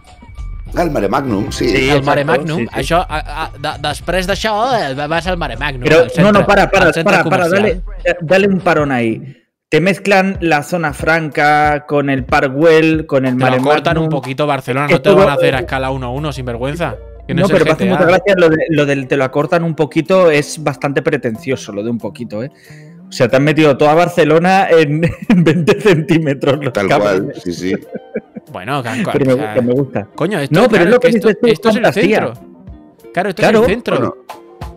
Ah, 0.74 0.82
el 0.82 0.90
Mare 0.90 1.08
Magnum, 1.08 1.50
sí. 1.50 1.68
Sí. 1.68 1.88
el 1.90 2.02
Mare 2.02 2.24
Magnum. 2.24 2.60
sí, 2.60 2.66
sí. 2.72 2.80
Això, 2.80 3.04
a, 3.08 3.18
a, 3.44 3.50
de, 3.58 3.70
després 3.88 4.26
d'això, 4.28 4.52
eh, 4.78 4.94
vas 5.10 5.26
al 5.26 5.36
Mare 5.36 5.56
Magnum. 5.56 5.82
Pero 5.84 5.98
al 6.00 6.04
no, 6.06 6.10
centre- 6.10 6.32
no, 6.40 6.46
para, 6.46 6.70
para, 6.70 6.92
para, 7.02 7.24
para, 7.24 7.48
dale, 7.48 7.82
dale 8.20 8.46
un 8.48 8.60
parón 8.60 8.92
ahí. 8.92 9.36
Te 9.68 9.80
mezclan 9.80 10.36
la 10.40 10.62
zona 10.64 10.92
franca 10.92 11.86
con 11.86 12.08
el 12.10 12.24
Parkwell, 12.24 13.06
con 13.06 13.26
el 13.26 13.36
Te 13.36 13.44
Mare 13.44 13.56
lo 13.58 13.62
cortan 13.64 13.94
Magnum. 13.94 14.04
un 14.04 14.10
poquito 14.10 14.46
Barcelona, 14.46 14.88
no 14.88 15.00
te 15.02 15.10
lo 15.10 15.16
van 15.16 15.28
a 15.28 15.34
hacer 15.34 15.54
a 15.54 15.60
escala 15.60 15.90
1-1 15.90 16.32
sin 16.32 16.44
vergüenza. 16.44 16.96
Que 17.26 17.34
no, 17.34 17.46
pero 17.48 17.64
me 17.64 17.70
hace 17.72 17.84
mucha 17.86 18.04
gracia 18.04 18.34
lo, 18.36 18.48
de, 18.48 18.56
lo 18.70 18.86
del 18.86 19.06
te 19.06 19.16
lo 19.16 19.22
acortan 19.24 19.62
un 19.62 19.74
poquito, 19.76 20.30
es 20.30 20.62
bastante 20.62 21.02
pretencioso 21.02 21.72
lo 21.72 21.82
de 21.84 21.90
un 21.90 21.98
poquito, 21.98 22.42
¿eh? 22.42 22.50
O 23.08 23.12
sea, 23.12 23.28
te 23.28 23.36
han 23.36 23.44
metido 23.44 23.76
toda 23.76 23.94
Barcelona 23.94 24.68
en, 24.70 25.02
en 25.28 25.44
20 25.44 25.80
centímetros. 25.80 26.64
Los 26.64 26.72
Tal 26.72 26.86
cual, 26.88 27.32
sí, 27.42 27.52
sí. 27.52 27.74
Bueno, 28.52 28.82
que- 28.82 28.88
Pero 29.12 29.24
me 29.26 29.34
gusta, 29.34 29.60
me 29.62 29.72
gusta. 29.74 30.08
Coño, 30.14 30.38
esto, 30.38 30.54
No, 30.60 30.68
pero 30.68 30.84
claro, 30.84 30.84
es 30.88 30.90
lo 30.94 31.00
que 31.00 31.08
esto, 31.08 31.28
dices 31.28 31.40
tú, 31.40 31.46
esto 31.48 31.68
es 31.68 31.76
el 31.76 31.92
centro. 31.92 32.32
Claro, 33.12 33.28
esto 33.30 33.42
Claro, 33.42 33.58
es 33.58 33.64
el 33.64 33.70
centro. 33.74 33.96
Bueno, 33.96 34.14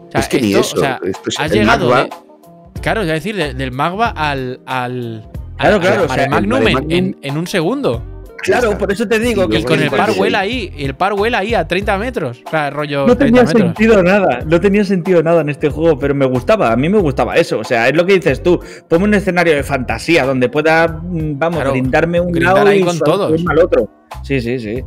O 0.08 0.12
sea, 0.12 0.22
es 0.22 0.28
que 0.28 0.42
ni 0.42 0.48
esto, 0.54 0.60
eso, 0.62 0.76
o 0.78 0.80
sea, 0.80 1.00
esto 1.04 1.30
es 1.30 1.40
has 1.40 1.52
llegado 1.52 1.90
Magba. 1.90 2.04
de- 2.04 2.82
claro, 2.82 3.02
es 3.02 3.08
decir, 3.08 3.36
de- 3.36 3.54
del 3.54 3.72
Magba 3.72 4.10
al. 4.10 4.62
al 4.66 5.28
Claro, 5.58 5.76
al- 5.76 5.82
claro, 5.82 6.02
al 6.04 6.10
o 6.10 6.14
sea, 6.14 6.30
Magnum, 6.30 6.68
en- 6.68 6.92
en, 6.92 7.18
en 7.22 7.38
un 7.38 7.48
segundo. 7.48 8.04
Claro, 8.44 8.78
por 8.78 8.92
eso 8.92 9.08
te 9.08 9.20
digo 9.20 9.46
Y 9.46 9.50
que 9.50 9.60
Y 9.60 9.64
con 9.64 9.80
el 9.82 9.90
Parwell 9.90 10.32
sí. 10.32 10.36
ahí, 10.36 10.74
el 10.78 10.96
Parwell 10.96 11.34
ahí 11.36 11.54
a 11.54 11.68
30 11.68 11.98
metros. 11.98 12.42
O 12.46 12.50
sea, 12.50 12.70
rollo 12.70 13.08
no 13.08 13.16
30 13.18 13.26
tenía 13.26 13.44
metros. 13.44 13.62
sentido 13.62 14.04
nada, 14.04 14.40
no 14.46 14.60
tenía 14.60 14.84
sentido 14.84 15.24
nada 15.24 15.42
en 15.42 15.50
este 15.50 15.70
juego, 15.70 15.98
pero 15.98 16.14
me 16.14 16.26
gustaba, 16.26 16.72
a 16.72 16.76
mí 16.76 16.90
me 16.90 17.00
gustaba 17.00 17.36
eso, 17.36 17.60
o 17.60 17.64
sea, 17.64 17.88
es 17.88 17.96
lo 17.96 18.06
que 18.06 18.14
dices 18.14 18.44
tú, 18.44 18.60
ponme 18.90 19.06
un 19.06 19.14
escenario 19.14 19.56
de 19.56 19.64
fantasía 19.64 20.26
donde 20.26 20.50
pueda, 20.50 20.88
mm, 20.88 21.40
vamos, 21.40 21.58
Claro, 21.58 21.72
brindarme 21.72 22.20
un 22.20 22.32
grindar 22.32 22.56
lado 22.56 22.68
ahí 22.70 22.80
y 22.82 22.84
con 22.84 23.00
todos. 23.00 23.42
al 23.50 23.60
otro. 23.60 23.90
Sí, 24.24 24.40
sí, 24.42 24.60
sí. 24.60 24.84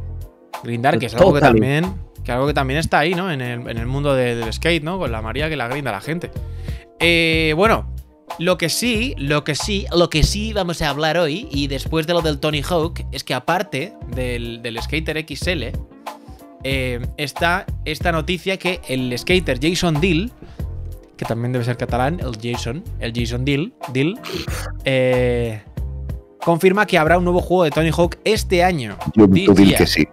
Grindar, 0.63 0.99
que 0.99 1.07
es 1.07 1.15
algo 1.15 1.35
que 1.35 1.41
también, 1.41 1.85
que 2.25 2.33
algo 2.33 2.47
que 2.47 2.55
también 2.55 2.79
está 2.81 2.99
ahí, 3.01 3.15
¿no? 3.15 3.31
En 3.31 3.41
el, 3.41 3.69
en 3.69 3.77
el 3.79 3.87
mundo 3.87 4.15
de- 4.15 4.35
del 4.37 4.53
skate, 4.53 4.83
¿no? 4.83 4.99
Con 4.99 5.13
la 5.13 5.23
María 5.23 5.49
que 5.49 5.57
la 5.57 5.69
grinda 5.69 5.91
a 5.91 5.95
la 5.95 6.01
gente. 6.01 6.31
Eh, 6.99 7.53
bueno, 7.57 7.93
lo 8.39 8.59
que 8.59 8.69
sí, 8.69 9.15
lo 9.19 9.45
que 9.45 9.55
sí, 9.55 9.87
lo 9.95 10.11
que 10.11 10.23
sí 10.23 10.53
vamos 10.53 10.83
a 10.83 10.91
hablar 10.91 11.17
hoy, 11.19 11.49
y 11.51 11.69
después 11.69 12.07
de 12.07 12.13
lo 12.13 12.23
del 12.23 12.39
Tony 12.39 12.63
Hawk, 12.63 13.01
es 13.13 13.25
que 13.25 13.35
aparte 13.35 13.95
del, 14.15 14.61
del 14.63 14.81
Skater 14.83 15.25
XL, 15.27 15.65
eh, 16.65 17.01
está 17.17 17.65
esta 17.85 18.11
noticia 18.11 18.57
que 18.57 18.81
el 18.89 19.17
skater 19.17 19.59
Jason 19.63 20.01
Dill, 20.01 20.33
que 21.17 21.25
también 21.25 21.53
debe 21.53 21.65
ser 21.65 21.77
catalán, 21.77 22.19
el 22.21 22.37
Jason, 22.43 22.83
el 22.99 23.13
Jason 23.15 23.45
Dill, 23.45 23.73
Dill 23.93 24.19
eh, 24.85 25.63
confirma 26.45 26.85
que 26.87 26.99
habrá 26.99 27.19
un 27.19 27.25
nuevo 27.25 27.41
juego 27.41 27.65
de 27.65 27.71
Tony 27.71 27.91
Hawk 27.97 28.17
este 28.25 28.65
año. 28.65 28.97
Yo 29.15 29.29
This 29.29 29.47
tú 29.47 29.55
di 29.55 29.67
year. 29.67 29.79
que 29.79 29.87
sí. 29.87 30.09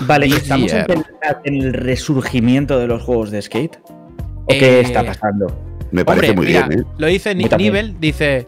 Vale, 0.00 0.26
This 0.26 0.38
¿estamos 0.38 0.72
en 0.72 0.90
el, 0.90 1.04
en 1.44 1.54
el 1.62 1.72
resurgimiento 1.72 2.78
de 2.80 2.86
los 2.88 3.02
juegos 3.02 3.30
de 3.30 3.40
skate? 3.40 3.78
¿O 3.86 4.46
Eh, 4.48 4.58
qué 4.58 4.80
está 4.80 5.04
pasando? 5.04 5.56
Me 5.92 6.04
parece 6.04 6.30
Hombre, 6.30 6.36
muy 6.36 6.46
mira, 6.46 6.66
bien, 6.68 6.80
¿eh? 6.80 6.84
lo 6.98 7.06
dice 7.06 7.34
Nick. 7.34 7.56
Nivel, 7.56 7.96
dice 8.00 8.46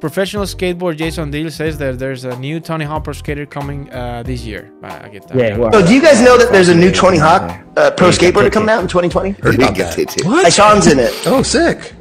Professional 0.00 0.46
skateboard 0.48 0.96
Jason 0.98 1.30
Deal 1.30 1.50
says 1.52 1.78
that 1.78 1.96
there's 1.98 2.24
a 2.24 2.36
new 2.38 2.58
Tony 2.60 2.84
Hawk 2.84 3.04
Pro 3.04 3.12
Skater 3.14 3.46
coming 3.46 3.88
uh, 3.92 4.24
this 4.24 4.44
year. 4.44 4.72
Vale, 4.82 5.00
aquí 5.04 5.16
está. 5.18 5.32
Yeah, 5.36 5.56
well, 5.56 5.70
So 5.72 5.80
do 5.86 5.94
you 5.94 6.02
guys 6.02 6.20
know 6.20 6.36
that 6.36 6.50
there's 6.50 6.68
a 6.68 6.74
new 6.74 6.90
Tony 6.90 7.18
Hawk 7.18 7.42
uh, 7.76 7.92
pro 7.92 8.08
Yeah, 8.08 8.12
skateboarder 8.18 8.50
coming 8.50 8.68
out 8.68 8.82
in 8.82 8.88
2020? 8.88 9.30
Heard 9.40 9.54
about 9.54 9.76
that. 9.76 9.94
Hey, 9.94 10.50
Sean's 10.50 10.88
in 10.88 10.98
it. 10.98 11.12
Oh, 11.24 11.42
sick. 11.44 11.92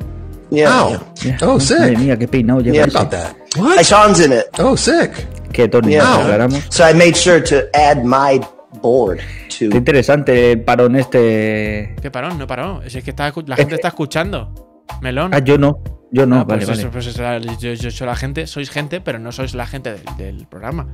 Yeah. 0.49 0.65
Wow. 0.69 1.07
yeah. 1.23 1.37
Oh, 1.43 1.59
Madre 1.59 1.89
sick. 1.89 1.97
mía, 1.99 2.17
qué 2.17 2.27
peinado 2.27 2.61
lleva 2.61 2.75
Yeah, 2.75 2.85
ese. 2.87 2.95
About 2.97 3.11
that. 3.11 3.35
What? 3.57 3.85
Sean's 3.85 4.19
in 4.19 4.31
it. 4.33 4.45
Oh, 4.57 4.75
sick. 4.75 5.11
Que 5.53 5.67
Tony, 5.67 5.91
Yeah. 5.93 6.03
¿nos 6.03 6.25
aclaramos? 6.25 6.65
So 6.69 6.83
I 6.83 6.93
made 6.93 7.15
sure 7.15 7.39
to 7.39 7.69
add 7.75 8.03
my 8.03 8.41
board 8.81 9.19
Qué 9.47 9.69
to. 9.69 9.77
interesante 9.77 10.53
el 10.53 10.61
parón 10.63 10.95
este. 10.95 11.95
¿Qué 12.01 12.09
parón? 12.09 12.39
No 12.39 12.47
paró. 12.47 12.81
Es 12.83 12.93
que 13.03 13.11
está, 13.11 13.31
la 13.45 13.55
gente 13.55 13.75
está 13.75 13.89
escuchando. 13.89 14.70
Melón. 15.01 15.33
Ah, 15.33 15.39
yo 15.39 15.57
no. 15.57 15.79
Yo 16.11 16.25
no, 16.25 16.37
Ah, 16.39 16.43
vale, 16.43 16.65
pues 16.65 16.69
vale. 16.69 16.81
eso, 16.81 16.91
pues 16.91 17.07
eso, 17.07 17.23
yo, 17.59 17.73
yo 17.73 17.89
soy 17.91 18.07
la 18.07 18.15
gente, 18.17 18.45
sois 18.47 18.69
gente, 18.69 18.99
pero 18.99 19.17
no 19.19 19.31
sois 19.31 19.53
la 19.55 19.65
gente 19.65 19.93
del, 19.93 20.03
del 20.17 20.47
programa. 20.47 20.87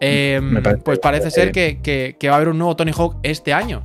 Eh, 0.00 0.40
parece- 0.62 0.82
pues 0.82 0.98
parece 1.00 1.30
ser 1.30 1.52
que, 1.52 1.80
que- 1.82 2.16
que 2.18 2.28
va 2.28 2.34
a 2.34 2.36
haber 2.36 2.48
un 2.48 2.58
nuevo 2.58 2.74
Tony 2.76 2.92
Hawk 2.96 3.16
este 3.22 3.52
año. 3.52 3.82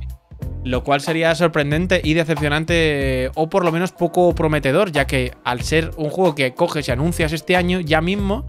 Lo 0.64 0.82
cual 0.82 1.02
sería 1.02 1.34
sorprendente 1.34 2.00
y 2.02 2.14
decepcionante, 2.14 3.30
o 3.34 3.50
por 3.50 3.64
lo 3.66 3.72
menos 3.72 3.92
poco 3.92 4.34
prometedor, 4.34 4.90
ya 4.92 5.06
que 5.06 5.32
al 5.44 5.60
ser 5.60 5.90
un 5.98 6.08
juego 6.08 6.34
que 6.34 6.54
coges 6.54 6.88
y 6.88 6.90
anuncias 6.92 7.32
este 7.34 7.56
año, 7.56 7.80
ya 7.80 8.00
mismo. 8.00 8.46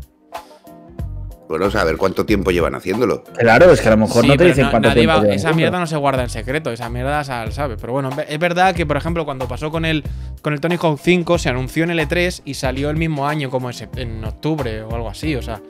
Bueno, 1.47 1.65
a 1.73 1.83
ver 1.83 1.97
cuánto 1.97 2.25
tiempo 2.25 2.49
llevan 2.51 2.73
haciéndolo. 2.73 3.23
Claro, 3.37 3.71
es 3.71 3.79
que 3.79 3.87
a 3.87 3.91
lo 3.91 3.97
mejor 3.97 4.23
Sí, 4.23 4.27
no 4.29 4.35
te 4.37 4.45
dicen 4.45 4.65
no- 4.65 4.71
cuánto 4.71 4.91
tiempo 4.93 5.09
va- 5.13 5.19
llevan 5.19 5.31
esa 5.31 5.49
haciendo. 5.49 5.55
mierda 5.57 5.79
no 5.79 5.85
se 5.87 5.95
guarda 5.97 6.23
en 6.23 6.29
secreto, 6.29 6.71
esa 6.71 6.89
mierda 6.89 7.23
se 7.23 7.51
sabe. 7.51 7.77
Pero 7.77 7.93
bueno, 7.93 8.09
es 8.27 8.39
verdad 8.39 8.73
que, 8.73 8.85
por 8.85 8.97
ejemplo, 8.97 9.25
cuando 9.25 9.47
pasó 9.47 9.69
con 9.69 9.85
el, 9.85 10.03
con 10.41 10.53
el 10.53 10.59
Tony 10.59 10.77
Hawk 10.81 10.99
5, 11.01 11.37
se 11.37 11.49
anunció 11.49 11.83
en 11.83 11.91
el 11.91 11.99
E3 11.99 12.41
y 12.45 12.55
salió 12.55 12.89
el 12.89 12.97
mismo 12.97 13.27
año, 13.27 13.49
como 13.51 13.69
en, 13.69 13.75
sep- 13.75 13.97
en 13.99 14.23
octubre 14.25 14.81
o 14.81 14.95
algo 14.95 15.07
así. 15.07 15.35
O 15.35 15.41
sea, 15.43 15.61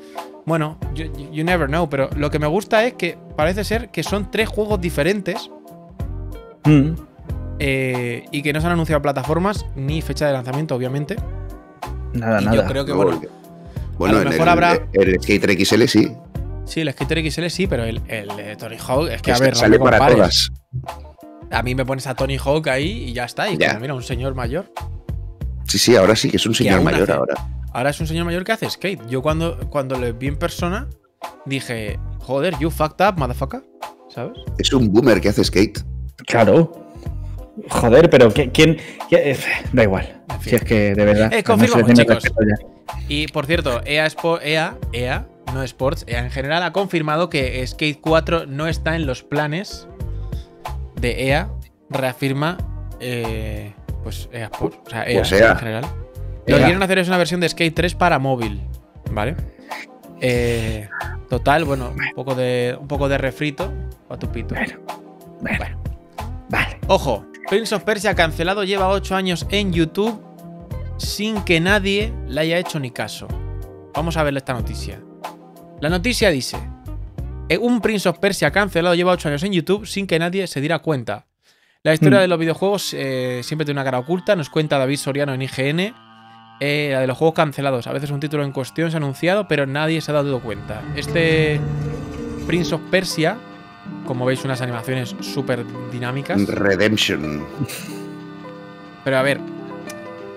bueno, 0.45 0.77
you, 0.93 1.05
you 1.31 1.43
never 1.43 1.67
know. 1.67 1.89
Pero 1.89 2.09
lo 2.15 2.29
que 2.31 2.39
me 2.39 2.47
gusta 2.47 2.85
es 2.85 2.93
que 2.93 3.17
parece 3.35 3.63
ser 3.65 3.89
que 3.89 4.01
son 4.03 4.31
tres 4.31 4.47
juegos 4.47 4.79
diferentes 4.79 5.49
Mm. 6.65 6.91
eh, 7.59 8.25
y 8.31 8.41
que 8.41 8.53
no 8.53 8.59
se 8.61 8.67
han 8.67 8.73
anunciado 8.73 9.01
plataformas 9.01 9.65
ni 9.75 10.01
fecha 10.01 10.25
de 10.27 10.33
lanzamiento, 10.33 10.73
obviamente. 10.75 11.15
Nada, 12.13 12.41
y 12.41 12.45
nada. 12.45 12.55
yo 12.57 12.65
creo 12.65 12.85
que, 12.85 12.93
bueno, 12.93 13.19
Bueno, 13.97 14.17
a 14.17 14.23
lo 14.23 14.23
en 14.23 14.29
mejor 14.29 14.47
el, 14.47 14.53
habrá- 14.53 14.87
el 14.93 15.21
Skater 15.21 15.51
XL 15.65 15.83
sí. 15.87 16.11
sí, 16.65 16.81
el 16.81 16.91
Skater 16.91 17.31
XL 17.31 17.47
sí, 17.47 17.67
pero 17.67 17.83
el, 17.83 18.01
el, 18.07 18.57
Tony 18.57 18.77
Hawk, 18.77 19.09
es 19.09 19.21
que 19.21 19.31
a 19.31 19.35
Es- 19.35 19.39
ver, 19.41 19.55
sale 19.55 19.79
para 19.79 19.97
compares. 19.99 20.51
todas. 20.81 21.11
A 21.51 21.61
mí 21.63 21.75
me 21.75 21.85
pones 21.85 22.07
a 22.07 22.15
Tony 22.15 22.37
Hawk 22.37 22.67
ahí 22.67 23.05
y 23.09 23.13
ya 23.13 23.25
está. 23.25 23.49
Y 23.49 23.57
Ya. 23.57 23.69
como, 23.69 23.79
mira, 23.81 23.93
un 23.93 24.03
señor 24.03 24.33
mayor. 24.35 24.71
Sí, 25.67 25.77
sí, 25.79 25.95
ahora 25.95 26.15
sí 26.15 26.29
que 26.29 26.37
es 26.37 26.45
un 26.45 26.53
señor 26.55 26.81
mayor 26.81 27.03
hace- 27.03 27.13
ahora. 27.13 27.35
Ahora 27.73 27.89
es 27.89 27.99
un 27.99 28.07
señor 28.07 28.25
mayor 28.25 28.43
que 28.43 28.51
hace 28.53 28.69
skate. 28.69 29.05
Yo 29.09 29.21
cuando, 29.21 29.59
cuando 29.69 29.99
le 29.99 30.11
vi 30.13 30.27
en 30.27 30.37
persona, 30.37 30.87
dije, 31.45 31.99
joder, 32.19 32.57
you 32.59 32.69
fucked 32.71 33.05
up, 33.05 33.17
motherfucker. 33.17 33.63
¿Sabes? 34.09 34.37
Es 34.57 34.71
un 34.73 34.91
boomer 34.93 35.19
que 35.19 35.29
hace 35.29 35.43
skate. 35.43 35.81
Claro. 36.27 36.84
Joder, 37.69 38.09
pero 38.09 38.29
¿qui- 38.31 38.51
¿quién? 38.53 38.77
quién- 39.09 39.21
eh, 39.23 39.37
Da 39.71 39.83
igual. 39.83 40.21
En 40.29 40.41
fin. 40.41 40.49
Si 40.51 40.55
es 40.55 40.63
que 40.63 40.93
de 40.95 41.05
verdad. 41.05 41.33
Eh, 41.33 41.43
confirmamos, 41.43 41.93
chicos. 41.93 42.23
Y 43.07 43.27
por 43.27 43.45
cierto, 43.45 43.81
EA, 43.85 44.05
Spo- 44.07 44.39
EA, 44.43 44.75
EA, 44.93 45.25
no 45.53 45.63
Sports, 45.63 46.03
EA 46.07 46.19
en 46.19 46.31
general 46.31 46.63
ha 46.63 46.71
confirmado 46.73 47.29
que 47.29 47.65
Skate 47.65 47.99
4 48.01 48.45
no 48.45 48.67
está 48.67 48.95
en 48.95 49.05
los 49.05 49.23
planes 49.23 49.87
de 50.99 51.27
EA. 51.29 51.49
Reafirma, 51.89 52.57
eh, 52.99 53.73
pues 54.03 54.27
EA 54.33 54.45
Sports, 54.45 54.79
o 54.85 54.89
sea, 54.89 55.03
EA, 55.07 55.17
Pues 55.19 55.31
EA. 55.31 55.51
en 55.51 55.57
general. 55.57 55.83
Lo 56.47 56.55
que 56.57 56.61
EA. 56.61 56.65
quieren 56.65 56.83
hacer 56.83 56.97
es 56.99 57.07
una 57.07 57.17
versión 57.17 57.39
de 57.39 57.49
Skate 57.49 57.73
3 57.75 57.95
para 57.95 58.19
móvil, 58.19 58.61
¿vale? 59.11 59.35
Eh, 60.21 60.89
total, 61.29 61.63
bueno, 61.65 61.89
un 61.91 62.15
poco 62.15 62.35
de, 62.35 62.75
un 62.79 62.87
poco 62.87 63.07
de 63.07 63.17
refrito 63.17 63.71
a 64.09 64.17
tu 64.17 64.31
pito. 64.31 64.55
Bueno, 64.55 64.79
bueno. 65.59 65.77
Vale. 66.49 66.79
Ojo, 66.87 67.25
Prince 67.49 67.75
of 67.75 67.83
Persia 67.83 68.15
cancelado 68.15 68.63
lleva 68.63 68.89
8 68.89 69.15
años 69.15 69.45
en 69.49 69.71
YouTube 69.71 70.21
sin 70.97 71.41
que 71.43 71.59
nadie 71.59 72.13
le 72.27 72.41
haya 72.41 72.57
hecho 72.57 72.79
ni 72.79 72.91
caso. 72.91 73.27
Vamos 73.93 74.17
a 74.17 74.23
ver 74.23 74.35
esta 74.35 74.53
noticia. 74.53 75.01
La 75.81 75.89
noticia 75.89 76.29
dice: 76.29 76.57
"Eh, 77.49 77.57
Un 77.57 77.81
Prince 77.81 78.09
of 78.09 78.17
Persia 78.19 78.51
cancelado 78.51 78.95
lleva 78.95 79.11
8 79.11 79.29
años 79.29 79.43
en 79.43 79.53
YouTube 79.53 79.85
sin 79.85 80.07
que 80.07 80.17
nadie 80.19 80.47
se 80.47 80.59
diera 80.59 80.79
cuenta. 80.79 81.27
La 81.83 81.93
historia 81.93 82.17
Mm. 82.17 82.21
de 82.21 82.27
los 82.27 82.39
videojuegos 82.39 82.93
eh, 82.97 83.41
siempre 83.43 83.65
tiene 83.65 83.79
una 83.79 83.85
cara 83.85 83.99
oculta, 83.99 84.35
nos 84.35 84.49
cuenta 84.49 84.77
David 84.79 84.97
Soriano 84.97 85.33
en 85.33 85.41
IGN. 85.41 85.93
eh, 86.61 86.91
la 86.93 87.01
de 87.01 87.07
los 87.07 87.17
juegos 87.17 87.35
cancelados. 87.35 87.85
A 87.85 87.91
veces 87.91 88.11
un 88.11 88.21
título 88.21 88.41
en 88.45 88.53
cuestión 88.53 88.89
se 88.89 88.95
ha 88.95 88.99
anunciado, 88.99 89.45
pero 89.45 89.65
nadie 89.67 89.99
se 89.99 90.11
ha 90.11 90.13
dado 90.13 90.39
cuenta. 90.39 90.81
Este 90.95 91.59
Prince 92.47 92.73
of 92.73 92.79
Persia, 92.89 93.37
como 94.05 94.25
veis, 94.25 94.43
unas 94.45 94.61
animaciones 94.61 95.15
súper 95.21 95.65
dinámicas. 95.91 96.45
Redemption. 96.47 97.43
Pero 99.03 99.17
a 99.17 99.21
ver, 99.21 99.39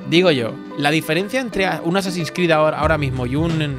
digo 0.09 0.31
yo, 0.31 0.55
la 0.77 0.91
diferencia 0.91 1.41
entre 1.41 1.69
un 1.85 1.97
Assassin's 1.97 2.31
Creed 2.31 2.51
ahora, 2.51 2.79
ahora 2.79 2.99
mismo 2.99 3.27
y 3.27 3.37
un, 3.37 3.79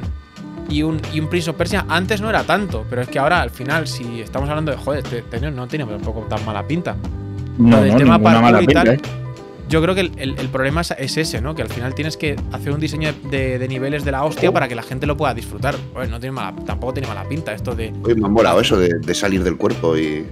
y, 0.68 0.82
un, 0.82 1.00
y 1.12 1.20
un 1.20 1.28
Prince 1.28 1.50
of 1.50 1.56
Persia 1.56 1.84
antes 1.88 2.20
no 2.20 2.28
era 2.28 2.44
tanto, 2.44 2.84
pero 2.88 3.02
es 3.02 3.08
que 3.08 3.18
ahora 3.18 3.40
al 3.40 3.50
final, 3.50 3.86
si 3.86 4.20
estamos 4.20 4.48
hablando 4.48 4.72
de, 4.72 4.78
joder, 4.78 5.04
este, 5.04 5.18
este 5.18 5.50
no 5.50 5.66
tiene 5.68 5.84
tampoco 5.86 6.20
tan 6.22 6.44
mala 6.44 6.66
pinta. 6.66 6.96
No, 7.58 7.76
no, 7.76 7.82
tema 7.82 7.98
ninguna 7.98 8.18
parkour 8.18 8.42
mala 8.42 8.58
pinta, 8.58 8.84
tal, 8.84 8.88
¿eh? 8.94 9.00
Yo 9.70 9.80
creo 9.80 9.94
que 9.94 10.00
el, 10.02 10.12
el- 10.18 10.38
el 10.38 10.48
problema 10.48 10.80
es, 10.82 10.90
es 10.98 11.16
ese, 11.16 11.40
¿no? 11.40 11.54
Que 11.54 11.62
al 11.62 11.68
final 11.68 11.94
tienes 11.94 12.16
que 12.16 12.36
hacer 12.52 12.72
un 12.72 12.80
diseño 12.80 13.12
de, 13.30 13.58
de 13.58 13.68
niveles 13.68 14.04
de 14.04 14.10
la 14.12 14.24
hostia 14.24 14.50
para 14.52 14.66
que 14.68 14.74
la 14.74 14.82
gente 14.82 15.06
lo 15.06 15.16
pueda 15.16 15.32
disfrutar. 15.32 15.76
Joder, 15.94 16.10
no 16.10 16.18
tiene 16.20 16.32
mala, 16.32 16.54
tampoco 16.66 16.92
tiene 16.94 17.06
mala 17.08 17.24
pinta 17.28 17.52
esto 17.54 17.74
de, 17.74 17.92
Uy, 18.04 18.14
me 18.16 18.26
ha 18.26 18.28
molado 18.28 18.60
eso 18.60 18.76
de, 18.78 18.88
de 18.98 19.14
salir 19.14 19.42
del 19.44 19.56
cuerpo 19.56 19.96
y. 19.96 20.26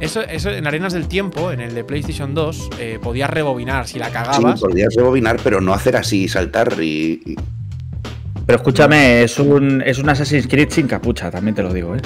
Eso, 0.00 0.22
eso 0.22 0.48
en 0.50 0.66
Arenas 0.66 0.94
del 0.94 1.08
Tiempo, 1.08 1.50
en 1.50 1.60
el 1.60 1.74
de 1.74 1.84
PlayStation 1.84 2.32
2, 2.32 2.70
eh, 2.78 2.98
podías 3.02 3.28
rebobinar 3.28 3.86
si 3.86 3.98
la 3.98 4.06
Sí, 4.06 4.12
cagabas. 4.12 4.60
podrías 4.60 4.94
rebobinar, 4.96 5.38
pero 5.44 5.60
no 5.60 5.74
hacer 5.74 5.96
así, 5.96 6.26
saltar 6.28 6.72
y. 6.80 7.20
y- 7.26 7.36
Pero 8.46 8.56
escúchame, 8.56 9.22
es 9.24 9.38
un, 9.38 9.82
es 9.84 9.98
un 9.98 10.08
Assassin's 10.08 10.46
Creed 10.46 10.70
sin 10.70 10.86
capucha, 10.86 11.30
también 11.30 11.54
te 11.54 11.62
lo 11.62 11.72
digo, 11.74 11.96
¿eh? 11.96 12.00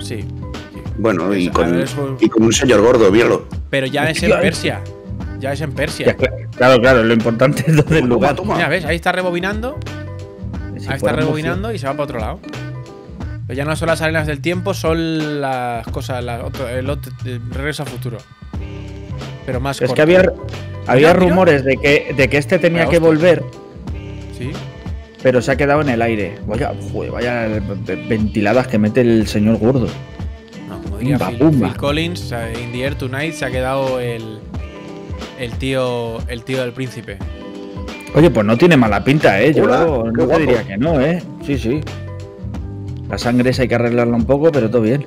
Sí. 0.00 0.22
sí. 0.22 0.24
Bueno, 0.98 1.34
y 1.34 1.46
Es- 1.46 1.52
con, 1.52 1.70
ver, 1.70 1.80
eso- 1.82 2.16
y 2.20 2.28
con 2.28 2.42
un 2.42 2.52
señor 2.52 2.80
gordo, 2.82 3.10
míralo. 3.12 3.46
Pero 3.70 3.86
ya 3.86 4.10
es 4.10 4.22
en. 4.22 4.30
Persia. 4.32 4.80
Ya 5.38 5.52
es 5.52 5.60
en 5.60 5.72
Persia. 5.72 6.06
Ya, 6.06 6.16
claro, 6.56 6.80
claro, 6.80 7.02
lo 7.04 7.12
importante 7.12 7.64
es 7.66 7.76
donde 7.76 7.98
el 7.98 8.06
lugar. 8.06 8.34
toma. 8.34 8.54
Mira, 8.56 8.68
ves, 8.68 8.84
ahí 8.84 8.96
está 8.96 9.12
rebobinando. 9.12 9.78
Si 10.78 10.88
ahí 10.88 10.96
está 10.96 11.12
rebobinando 11.12 11.72
y 11.72 11.78
se 11.78 11.86
va 11.86 11.92
para 11.92 12.04
otro 12.04 12.18
lado. 12.18 12.40
Pero 13.46 13.56
ya 13.56 13.64
no 13.64 13.76
son 13.76 13.88
las 13.88 14.02
arenas 14.02 14.26
del 14.26 14.40
tiempo, 14.40 14.74
son 14.74 15.40
las 15.40 15.86
cosas, 15.88 16.22
las 16.24 16.42
otro- 16.42 16.68
el, 16.68 16.88
otro- 16.90 17.12
el 17.24 17.40
regreso 17.50 17.82
a 17.84 17.86
futuro. 17.86 18.18
Pero 19.44 19.60
más 19.60 19.76
Es 19.76 19.88
corto. 19.88 19.94
que 19.94 20.02
había, 20.02 20.32
había 20.86 21.12
rumores 21.12 21.64
de 21.64 21.76
que, 21.76 22.12
de 22.16 22.28
que 22.28 22.36
este 22.38 22.58
tenía 22.58 22.86
Vaya 22.86 22.90
que 22.90 22.96
hostia. 22.96 23.08
volver, 23.08 23.44
Sí. 24.36 24.50
pero 25.22 25.40
se 25.40 25.52
ha 25.52 25.56
quedado 25.56 25.80
en 25.82 25.88
el 25.90 26.02
aire. 26.02 26.38
Vaya, 26.46 26.72
joder, 26.92 27.12
vaya 27.12 27.46
ventiladas 28.08 28.66
que 28.66 28.78
mete 28.78 29.02
el 29.02 29.28
señor 29.28 29.58
gordo. 29.58 29.86
No, 30.68 30.82
como 30.82 30.98
diría 30.98 31.16
Phil. 31.18 31.38
Phil 31.38 31.76
Collins, 31.76 32.20
o 32.22 32.26
sea, 32.26 32.52
In 32.52 32.72
the 32.72 32.82
Air 32.82 32.96
Tonight 32.96 33.32
se 33.34 33.44
ha 33.44 33.50
quedado 33.52 34.00
el, 34.00 34.40
el 35.38 35.52
tío 35.52 36.18
el 36.28 36.42
tío 36.44 36.60
del 36.60 36.72
príncipe. 36.72 37.18
Oye, 38.14 38.30
pues 38.30 38.46
no 38.46 38.56
tiene 38.56 38.76
mala 38.76 39.04
pinta, 39.04 39.40
¿eh? 39.40 39.52
Yo 39.52 39.64
Hola, 39.64 39.80
no 39.80 40.04
qué 40.04 40.10
te 40.20 40.24
guapo. 40.24 40.38
diría 40.40 40.64
que 40.64 40.76
no, 40.78 41.00
¿eh? 41.00 41.22
Sí, 41.44 41.58
sí. 41.58 41.80
La 43.10 43.18
sangre 43.18 43.50
esa 43.50 43.62
hay 43.62 43.68
que 43.68 43.74
arreglarla 43.74 44.16
un 44.16 44.24
poco, 44.24 44.50
pero 44.50 44.70
todo 44.70 44.82
bien. 44.82 45.06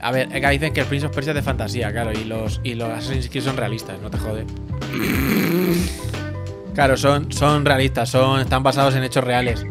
A 0.00 0.10
ver, 0.12 0.34
acá 0.34 0.50
dicen 0.50 0.72
que 0.72 0.80
el 0.80 0.86
Prince 0.86 1.06
of 1.06 1.14
Persia 1.14 1.32
es 1.32 1.36
de 1.36 1.42
fantasía, 1.42 1.90
claro, 1.92 2.12
y 2.12 2.24
los, 2.24 2.60
y 2.62 2.74
los 2.74 2.88
Assassin's 2.88 3.28
Creed 3.28 3.42
son 3.44 3.56
realistas, 3.56 4.00
no 4.00 4.10
te 4.10 4.18
jode. 4.18 4.44
Claro, 6.74 6.96
son, 6.96 7.32
son 7.32 7.64
realistas, 7.64 8.08
son, 8.10 8.40
están 8.40 8.62
basados 8.62 8.94
en 8.94 9.02
hechos 9.02 9.24
reales. 9.24 9.66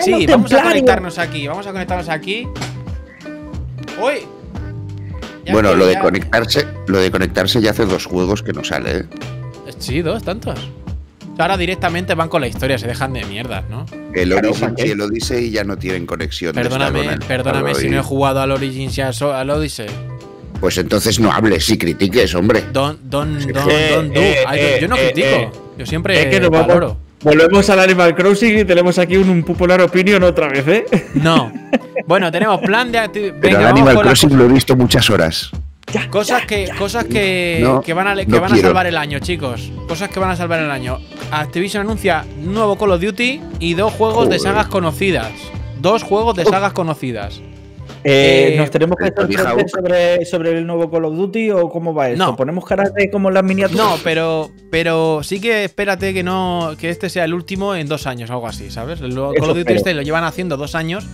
Sí, 0.00 0.26
vamos 0.26 0.52
a 0.52 0.62
conectarnos 0.62 1.18
aquí, 1.18 1.46
vamos 1.46 1.66
a 1.66 1.72
conectarnos 1.72 2.08
aquí. 2.08 2.46
¡Uy! 4.02 4.26
Ya 5.44 5.52
bueno, 5.52 5.74
lo 5.74 5.86
de 5.86 5.94
ya- 5.94 6.00
conectarse, 6.02 6.66
lo 6.86 6.98
de 6.98 7.10
conectarse 7.10 7.60
ya 7.60 7.70
hace 7.70 7.86
dos 7.86 8.04
juegos 8.06 8.42
que 8.42 8.52
no 8.52 8.62
sale, 8.64 8.98
¿eh? 8.98 9.04
Sí, 9.78 10.02
dos, 10.02 10.22
tantos. 10.22 10.58
Ahora 11.38 11.56
directamente 11.56 12.14
van 12.14 12.28
con 12.28 12.42
la 12.42 12.48
historia, 12.48 12.76
se 12.76 12.86
dejan 12.86 13.14
de 13.14 13.24
mierdas, 13.24 13.64
¿no? 13.70 13.86
El 14.14 14.32
Origins 14.34 14.74
y 14.84 14.90
el 14.90 15.00
Odyssey 15.00 15.50
ya 15.50 15.64
no 15.64 15.78
tienen 15.78 16.04
conexión. 16.04 16.54
Perdóname, 16.54 17.04
con 17.04 17.12
el 17.14 17.18
perdóname 17.20 17.74
si 17.74 17.88
no 17.88 17.98
he 18.00 18.02
jugado 18.02 18.40
al 18.42 18.50
Origins 18.50 18.98
y 18.98 19.00
al 19.00 19.14
So- 19.14 19.32
al 19.32 19.48
Odyssey. 19.48 19.86
Pues 20.60 20.76
entonces 20.76 21.18
no 21.18 21.32
hables 21.32 21.66
y 21.70 21.78
critiques, 21.78 22.34
hombre. 22.34 22.64
Don, 22.72 22.98
don, 23.04 23.38
don, 23.38 23.70
Eh, 23.70 23.92
don, 23.94 24.12
do. 24.12 24.20
eh, 24.20 24.36
Ay, 24.46 24.60
yo- 24.82 24.88
no 24.88 24.96
eh, 24.96 25.12
critico. 25.14 25.52
Yo 25.78 25.86
siempre 25.86 26.38
valoro. 26.50 26.98
Volvemos 27.22 27.68
al 27.68 27.80
Animal 27.80 28.14
Crossing 28.14 28.60
y 28.60 28.64
tenemos 28.64 28.98
aquí 28.98 29.16
un, 29.16 29.28
un 29.28 29.42
popular 29.42 29.80
opinion 29.82 30.22
otra 30.22 30.48
vez, 30.48 30.66
¿eh? 30.68 30.84
No. 31.14 31.52
Bueno, 32.06 32.32
tenemos 32.32 32.60
plan 32.60 32.90
de 32.90 32.98
acti- 32.98 33.12
Pero 33.12 33.38
Venga, 33.40 33.60
el 33.60 33.66
Animal 33.66 34.00
Crossing 34.00 34.36
lo 34.36 34.44
he 34.44 34.48
visto 34.48 34.74
muchas 34.74 35.10
horas. 35.10 35.50
cosas 36.10 36.46
que, 36.46 36.68
cosas 36.78 37.04
que, 37.04 37.60
No, 37.62 37.82
que 37.82 37.92
van, 37.92 38.06
a, 38.08 38.16
que 38.16 38.26
no 38.26 38.40
van 38.40 38.52
a 38.54 38.56
salvar 38.56 38.86
el 38.86 38.96
año, 38.96 39.18
chicos. 39.18 39.70
Cosas 39.86 40.08
que 40.08 40.18
van 40.18 40.30
a 40.30 40.36
salvar 40.36 40.60
el 40.60 40.70
año. 40.70 40.98
Activision 41.30 41.82
anuncia 41.82 42.24
nuevo 42.38 42.78
Call 42.78 42.92
of 42.92 43.00
Duty 43.02 43.40
y 43.58 43.74
dos 43.74 43.92
juegos 43.92 44.28
de 44.30 44.38
sagas 44.38 44.68
conocidas. 44.68 45.30
Dos 45.78 46.02
juegos 46.02 46.36
de 46.36 46.44
sagas 46.46 46.72
conocidas. 46.72 47.40
Eh, 48.04 48.52
Eh, 48.54 48.56
¿Nos 48.56 48.70
tenemos 48.70 48.96
que 48.96 49.06
sorprender 49.06 49.68
sobre, 49.68 50.24
sobre 50.24 50.58
el 50.58 50.66
nuevo 50.66 50.90
Call 50.90 51.04
of 51.04 51.14
Duty 51.16 51.50
o 51.50 51.68
cómo 51.68 51.92
va 51.92 52.08
esto? 52.10 52.24
No. 52.24 52.36
¿Ponemos 52.36 52.64
caras 52.64 52.94
de 52.94 53.10
como 53.10 53.30
las 53.30 53.44
miniaturas? 53.44 53.84
No, 53.86 53.96
pero, 54.02 54.50
pero 54.70 55.22
sí 55.22 55.40
que 55.40 55.64
espérate 55.64 56.14
que 56.14 56.22
no 56.22 56.74
que 56.78 56.88
este 56.90 57.10
sea 57.10 57.24
el 57.24 57.34
último 57.34 57.74
en 57.74 57.88
dos 57.88 58.06
años, 58.06 58.30
algo 58.30 58.46
así, 58.46 58.70
¿sabes? 58.70 59.00
El 59.00 59.12
Eso 59.12 59.32
Call 59.34 59.42
of 59.50 59.56
Duty 59.56 59.60
espero. 59.60 59.76
este 59.76 59.94
lo 59.94 60.02
llevan 60.02 60.24
haciendo 60.24 60.56
dos 60.56 60.74
años 60.74 61.06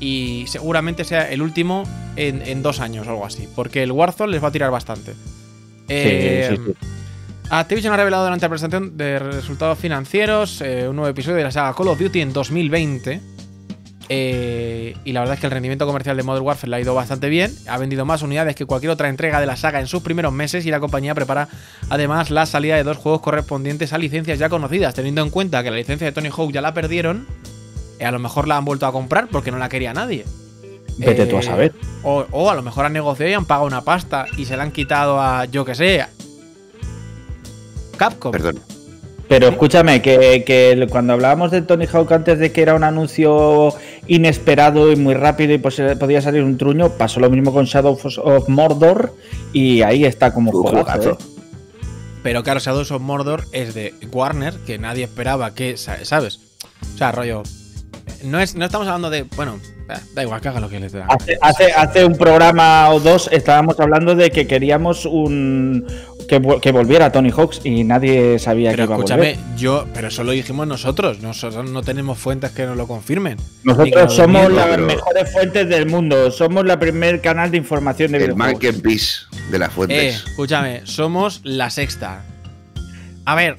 y 0.00 0.44
seguramente 0.48 1.04
sea 1.04 1.30
el 1.30 1.40
último 1.40 1.84
en, 2.16 2.42
en 2.42 2.62
dos 2.62 2.80
años, 2.80 3.06
algo 3.06 3.24
así. 3.24 3.48
Porque 3.54 3.82
el 3.84 3.92
Warzone 3.92 4.32
les 4.32 4.42
va 4.42 4.48
a 4.48 4.52
tirar 4.52 4.70
bastante. 4.72 5.12
Eh, 5.88 6.48
sí, 6.56 6.62
sí. 6.66 6.72
Activision 7.50 7.92
ha 7.92 7.96
revelado 7.96 8.24
durante 8.24 8.46
la 8.46 8.48
presentación 8.48 8.96
de 8.96 9.18
resultados 9.18 9.78
financieros 9.78 10.60
eh, 10.62 10.88
un 10.88 10.96
nuevo 10.96 11.10
episodio 11.10 11.36
de 11.36 11.44
la 11.44 11.50
saga 11.50 11.74
Call 11.76 11.88
of 11.88 11.98
Duty 12.00 12.20
en 12.22 12.32
2020. 12.32 13.20
Eh, 14.08 14.96
y 15.04 15.12
la 15.12 15.20
verdad 15.20 15.34
es 15.34 15.40
que 15.40 15.46
el 15.46 15.52
rendimiento 15.52 15.86
comercial 15.86 16.16
de 16.16 16.22
Modern 16.22 16.44
Warfare 16.44 16.68
le 16.70 16.76
ha 16.76 16.80
ido 16.80 16.94
bastante 16.94 17.28
bien. 17.28 17.54
Ha 17.68 17.78
vendido 17.78 18.04
más 18.04 18.22
unidades 18.22 18.54
que 18.54 18.66
cualquier 18.66 18.90
otra 18.90 19.08
entrega 19.08 19.40
de 19.40 19.46
la 19.46 19.56
saga 19.56 19.80
en 19.80 19.86
sus 19.86 20.02
primeros 20.02 20.32
meses 20.32 20.66
y 20.66 20.70
la 20.70 20.80
compañía 20.80 21.14
prepara 21.14 21.48
además 21.88 22.30
la 22.30 22.44
salida 22.46 22.76
de 22.76 22.82
dos 22.82 22.98
juegos 22.98 23.22
correspondientes 23.22 23.92
a 23.92 23.98
licencias 23.98 24.38
ya 24.38 24.48
conocidas. 24.48 24.94
Teniendo 24.94 25.22
en 25.22 25.30
cuenta 25.30 25.62
que 25.62 25.70
la 25.70 25.76
licencia 25.76 26.06
de 26.06 26.12
Tony 26.12 26.28
Hawk 26.28 26.52
ya 26.52 26.60
la 26.60 26.74
perdieron, 26.74 27.26
eh, 27.98 28.04
a 28.04 28.10
lo 28.10 28.18
mejor 28.18 28.46
la 28.46 28.56
han 28.58 28.64
vuelto 28.64 28.86
a 28.86 28.92
comprar 28.92 29.28
porque 29.28 29.50
no 29.50 29.58
la 29.58 29.68
quería 29.68 29.94
nadie. 29.94 30.24
Vete 30.98 31.26
tú 31.26 31.36
a 31.36 31.40
Eh, 31.40 31.42
saber. 31.42 31.72
O, 32.02 32.26
o 32.30 32.50
a 32.50 32.54
lo 32.54 32.62
mejor 32.62 32.84
han 32.84 32.92
negociado 32.92 33.30
y 33.30 33.34
han 33.34 33.46
pagado 33.46 33.66
una 33.66 33.82
pasta 33.82 34.26
y 34.36 34.44
se 34.44 34.56
la 34.56 34.64
han 34.64 34.70
quitado 34.72 35.20
a, 35.20 35.46
yo 35.46 35.64
que 35.64 35.74
sé, 35.74 36.04
Capcom. 37.96 38.32
Perdón. 38.32 38.60
Pero 39.28 39.48
escúchame, 39.48 40.02
que, 40.02 40.44
que 40.46 40.86
cuando 40.90 41.14
hablábamos 41.14 41.50
de 41.50 41.62
Tony 41.62 41.86
Hawk 41.90 42.12
antes 42.12 42.38
de 42.38 42.52
que 42.52 42.60
era 42.60 42.74
un 42.74 42.84
anuncio 42.84 43.72
inesperado 44.06 44.92
y 44.92 44.96
muy 44.96 45.14
rápido 45.14 45.52
y 45.54 45.58
pues, 45.58 45.78
eh, 45.78 45.96
podía 45.96 46.20
salir 46.22 46.42
un 46.42 46.58
truño. 46.58 46.90
Pasó 46.90 47.20
lo 47.20 47.30
mismo 47.30 47.52
con 47.52 47.64
Shadow 47.64 47.98
of 48.22 48.48
Mordor 48.48 49.14
y 49.52 49.82
ahí 49.82 50.04
está 50.04 50.32
como 50.34 50.52
juegazo. 50.52 51.12
¿eh? 51.12 51.16
Pero 52.22 52.42
claro, 52.42 52.60
Shadows 52.60 52.90
of 52.90 53.02
Mordor 53.02 53.44
es 53.52 53.74
de 53.74 53.94
Warner, 54.12 54.54
que 54.66 54.78
nadie 54.78 55.04
esperaba 55.04 55.54
que, 55.54 55.76
sa- 55.76 56.04
¿sabes? 56.04 56.40
O 56.94 56.98
sea, 56.98 57.12
rollo. 57.12 57.42
No, 58.24 58.40
es, 58.40 58.54
no 58.54 58.64
estamos 58.64 58.86
hablando 58.86 59.10
de. 59.10 59.24
Bueno, 59.36 59.58
da 60.14 60.22
igual, 60.22 60.40
que 60.40 60.48
haga 60.48 60.60
lo 60.60 60.68
que 60.68 60.80
la 60.80 60.88
gana. 60.88 61.06
Hace, 61.08 61.36
hace, 61.40 61.72
hace 61.72 62.04
un 62.04 62.16
programa 62.16 62.88
o 62.90 63.00
dos 63.00 63.28
estábamos 63.32 63.78
hablando 63.80 64.14
de 64.14 64.30
que 64.30 64.46
queríamos 64.46 65.04
un 65.04 65.86
que, 66.28 66.40
que 66.62 66.72
volviera 66.72 67.12
Tony 67.12 67.30
Hawks 67.30 67.60
y 67.64 67.84
nadie 67.84 68.38
sabía 68.38 68.70
Pero 68.70 68.84
que 68.84 68.86
iba 68.86 68.94
a 68.94 68.98
escúchame, 68.98 69.34
volver. 69.34 69.56
yo. 69.58 69.86
Pero 69.92 70.08
eso 70.08 70.24
lo 70.24 70.32
dijimos 70.32 70.66
nosotros. 70.66 71.20
Nosotros 71.20 71.70
no 71.70 71.82
tenemos 71.82 72.18
fuentes 72.18 72.50
que 72.52 72.64
nos 72.64 72.76
lo 72.78 72.86
confirmen. 72.86 73.36
Nosotros 73.62 74.04
nos 74.04 74.14
somos 74.16 74.50
las 74.52 74.66
pero- 74.68 74.86
mejores 74.86 75.30
fuentes 75.30 75.68
del 75.68 75.86
mundo. 75.86 76.30
Somos 76.30 76.64
la 76.64 76.78
primer 76.78 77.20
canal 77.20 77.50
de 77.50 77.58
información 77.58 78.12
de 78.12 78.18
El 78.18 78.24
videojuegos. 78.32 78.52
Marketplace 78.62 79.06
de 79.50 79.58
las 79.58 79.68
Eh, 79.68 79.72
fuentes. 79.72 80.14
escúchame, 80.26 80.80
somos 80.84 81.40
la 81.44 81.68
sexta. 81.68 82.24
A 83.26 83.34
ver. 83.34 83.58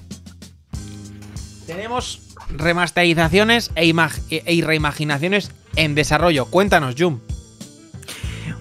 Tenemos 1.68 2.22
remasterizaciones 2.50 3.72
e, 3.76 3.86
imag- 3.86 4.22
e- 4.30 4.44
e 4.46 4.62
reimaginaciones 4.66 5.52
en 5.76 5.96
desarrollo. 5.96 6.46
Cuéntanos, 6.46 6.96
Jum. 6.98 7.20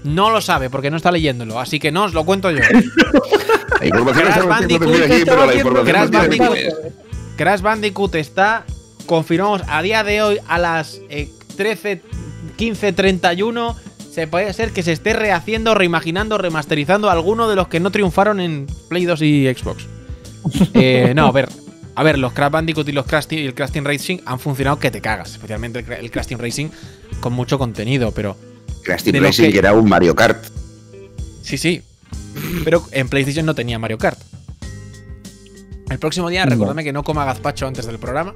No 0.05 0.31
lo 0.31 0.41
sabe 0.41 0.69
porque 0.69 0.91
no 0.91 0.99
está 0.99 1.11
leyéndolo, 1.11 1.59
así 1.59 1.79
que 1.81 1.91
no 1.91 2.05
os 2.05 2.13
lo 2.13 2.25
cuento 2.25 2.51
yo. 2.51 2.59
La 3.81 3.87
información 3.87 4.25
Crash 4.27 4.37
está 4.39 4.47
Bandicoot, 4.49 4.89
aquí, 4.89 4.99
pero 4.99 5.15
estaba 5.15 5.47
la 5.47 5.53
haciendo 5.53 5.71
información 5.71 5.87
Crash 5.87 6.05
no 6.05 6.11
tiene 6.11 6.39
Bandicoot. 6.39 6.59
interés. 6.59 6.93
Crash 7.37 7.61
Bandicoot 7.61 8.15
está 8.15 8.65
confirmamos 9.07 9.63
a 9.69 9.83
día 9.83 10.05
de 10.05 10.23
hoy 10.23 10.39
a 10.47 10.59
las 10.59 11.01
eh, 11.11 11.29
13, 11.57 12.03
15, 12.57 12.93
31. 12.93 13.77
Se 14.11 14.27
puede 14.27 14.53
ser 14.53 14.73
que 14.73 14.83
se 14.83 14.93
esté 14.93 15.13
rehaciendo, 15.13 15.75
reimaginando, 15.75 16.39
remasterizando 16.39 17.11
alguno 17.11 17.49
de 17.49 17.57
los 17.57 17.69
que 17.69 17.81
no 17.81 17.91
triunfaron 17.91 18.41
en 18.41 18.67
Play 18.89 19.05
2 19.05 19.23
y 19.23 19.55
Xbox. 19.55 19.87
Eh, 20.75 21.15
no, 21.17 21.27
a 21.27 21.33
ver. 21.33 21.49
A 21.97 22.03
ver, 22.03 22.19
los 22.19 22.33
Crash 22.33 22.51
Bandicoot 22.51 22.89
y 22.89 22.93
los 22.93 23.07
Crash 23.07 23.27
Team, 23.27 23.43
y 23.43 23.47
el 23.47 23.55
Crash 23.55 23.71
Team 23.71 23.85
Racing 23.85 24.19
han 24.27 24.41
funcionado 24.41 24.79
que 24.79 24.91
te 24.91 25.01
cagas. 25.01 25.33
Especialmente 25.33 25.79
el, 25.81 25.93
el 25.93 26.11
Crash 26.11 26.27
Team 26.27 26.41
Racing 26.41 26.69
con 27.21 27.33
mucho 27.33 27.59
contenido, 27.59 28.11
pero. 28.13 28.37
Crash 28.83 29.03
Team 29.05 29.23
Racing 29.23 29.51
que- 29.53 29.59
era 29.59 29.73
un 29.73 29.89
Mario 29.89 30.15
Kart. 30.15 30.45
Sí, 31.43 31.57
sí. 31.59 31.83
Pero 32.65 32.85
en 32.91 33.09
PlayStation 33.09 33.47
no 33.47 33.55
tenía 33.55 33.79
Mario 33.79 33.99
Kart. 33.99 34.19
El 35.91 35.99
próximo 35.99 36.29
día, 36.31 36.45
No. 36.45 36.51
recordadme 36.53 36.83
que 36.83 36.93
no 36.93 37.03
coma 37.05 37.25
gazpacho 37.25 37.67
antes 37.67 37.87
del 37.87 37.99
programa. 37.99 38.35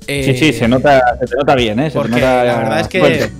Sí, 0.00 0.06
Eh, 0.08 0.36
sí, 0.38 0.52
se 0.52 0.68
nota, 0.68 1.02
se 1.20 1.26
te 1.26 1.36
nota 1.36 1.54
bien, 1.56 1.80
¿eh? 1.80 1.84
Se 1.84 1.90
te 1.90 1.98
Porque 1.98 2.14
nota 2.14 2.44
la 2.44 2.56
verdad 2.58 2.80
es 2.80 2.88
que 2.88 3.00
fuerte. 3.00 3.30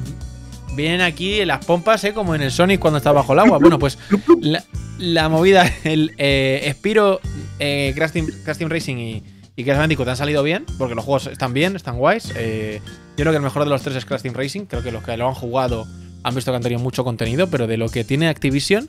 vienen 0.75 1.01
aquí 1.01 1.45
las 1.45 1.64
pompas, 1.64 2.03
¿eh? 2.05 2.12
Como 2.12 2.35
en 2.35 2.42
el 2.42 2.51
Sonic 2.51 2.81
cuando 2.81 2.99
está 2.99 3.12
bajo 3.12 3.33
el 3.33 3.38
agua. 3.38 3.59
Bueno, 3.59 3.79
pues 3.79 3.99
la, 4.40 4.64
la 4.99 5.29
movida, 5.29 5.71
el 5.85 6.12
eh, 6.19 6.69
Spiro, 6.77 7.21
eh, 7.61 7.92
Crash, 7.95 8.11
Team, 8.11 8.27
Crash 8.45 8.59
Team 8.59 8.69
Racing 8.71 8.97
y, 8.97 9.23
y 9.57 9.64
Crash 9.64 9.79
Bandicoot 9.79 10.07
han 10.09 10.16
salido 10.16 10.42
bien, 10.42 10.66
porque 10.79 10.95
los 10.95 11.05
juegos 11.05 11.27
están 11.29 11.53
bien, 11.55 11.77
están 11.77 11.97
guays. 11.97 12.33
Eh, 12.37 12.81
yo 13.16 13.25
creo 13.25 13.33
que 13.33 13.37
el 13.38 13.42
mejor 13.42 13.64
de 13.64 13.71
los 13.71 13.81
tres 13.83 13.97
es 13.97 14.05
Crash 14.05 14.21
Team 14.23 14.35
Racing. 14.35 14.66
Creo 14.66 14.83
que 14.83 14.92
los 14.92 15.03
que 15.03 15.16
lo 15.16 15.27
han 15.29 15.35
jugado 15.35 15.87
han 16.23 16.35
visto 16.35 16.53
que 16.53 16.57
han 16.57 16.62
tenido 16.62 16.81
mucho 16.81 17.05
contenido, 17.05 17.49
pero 17.49 17.66
de 17.66 17.77
lo 17.79 17.88
que 17.88 18.05
tiene 18.05 18.29
Activision, 18.29 18.88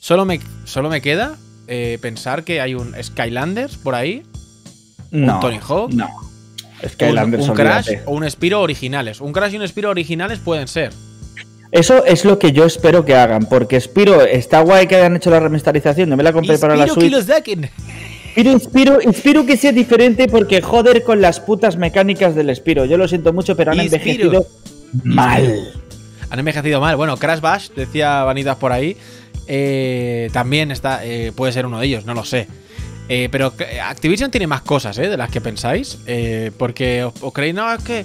solo 0.00 0.24
me, 0.24 0.40
solo 0.64 0.88
me 0.88 1.00
queda 1.00 1.36
eh, 1.68 1.98
pensar 2.02 2.42
que 2.42 2.60
hay 2.60 2.74
un 2.74 2.94
Skylanders 3.00 3.76
por 3.76 3.94
ahí, 3.94 4.24
no, 5.12 5.38
Tony 5.40 5.58
Hawk, 5.60 5.92
No. 5.92 6.08
un, 6.82 6.88
Skylanders, 6.88 7.48
un 7.48 7.54
Crash 7.54 7.88
olvídate. 7.88 8.10
o 8.10 8.12
un 8.14 8.28
Spiro 8.30 8.60
originales. 8.62 9.20
Un 9.20 9.32
Crash 9.32 9.54
y 9.54 9.58
un 9.58 9.68
Spiro 9.68 9.90
originales 9.90 10.38
pueden 10.40 10.66
ser. 10.66 10.92
Eso 11.70 12.04
es 12.04 12.24
lo 12.24 12.38
que 12.40 12.50
yo 12.50 12.64
espero 12.64 13.04
que 13.04 13.14
hagan, 13.14 13.44
porque 13.46 13.80
Spiro 13.80 14.22
está 14.22 14.60
guay 14.62 14.88
que 14.88 14.96
hayan 14.96 15.14
hecho 15.14 15.30
la 15.30 15.38
remasterización, 15.38 16.08
no 16.08 16.16
me 16.16 16.24
la 16.24 16.32
compré 16.32 16.58
para 16.58 16.74
la 16.74 16.88
Spiro 16.88 16.94
que 16.96 17.00
Switch. 17.00 17.12
Pero 18.34 18.52
espero, 18.52 19.00
espero 19.00 19.44
que 19.44 19.56
sea 19.56 19.72
diferente 19.72 20.28
porque 20.28 20.62
joder 20.62 21.02
con 21.02 21.20
las 21.20 21.40
putas 21.40 21.76
mecánicas 21.76 22.34
del 22.34 22.54
Spiro. 22.54 22.84
Yo 22.84 22.96
lo 22.96 23.08
siento 23.08 23.32
mucho, 23.32 23.56
pero 23.56 23.72
han 23.72 23.80
envejecido 23.80 24.46
mal. 25.04 25.72
Han 26.30 26.38
envejecido 26.38 26.80
mal. 26.80 26.96
Bueno, 26.96 27.16
Crash 27.16 27.40
Bash, 27.40 27.70
decía 27.74 28.22
Vanitas 28.22 28.56
por 28.56 28.72
ahí. 28.72 28.96
eh, 29.48 30.30
también 30.32 30.70
está. 30.70 31.04
eh, 31.04 31.32
puede 31.34 31.52
ser 31.52 31.66
uno 31.66 31.80
de 31.80 31.86
ellos, 31.86 32.04
no 32.04 32.14
lo 32.14 32.24
sé. 32.24 32.46
Eh, 33.08 33.28
pero 33.32 33.52
Activision 33.82 34.30
tiene 34.30 34.46
más 34.46 34.60
cosas, 34.62 34.96
¿eh? 34.98 35.08
De 35.08 35.16
las 35.16 35.30
que 35.30 35.40
pensáis. 35.40 35.98
porque 36.56 37.02
os, 37.02 37.12
os 37.20 37.32
creéis, 37.32 37.54
no, 37.54 37.72
es 37.74 37.82
que. 37.82 38.04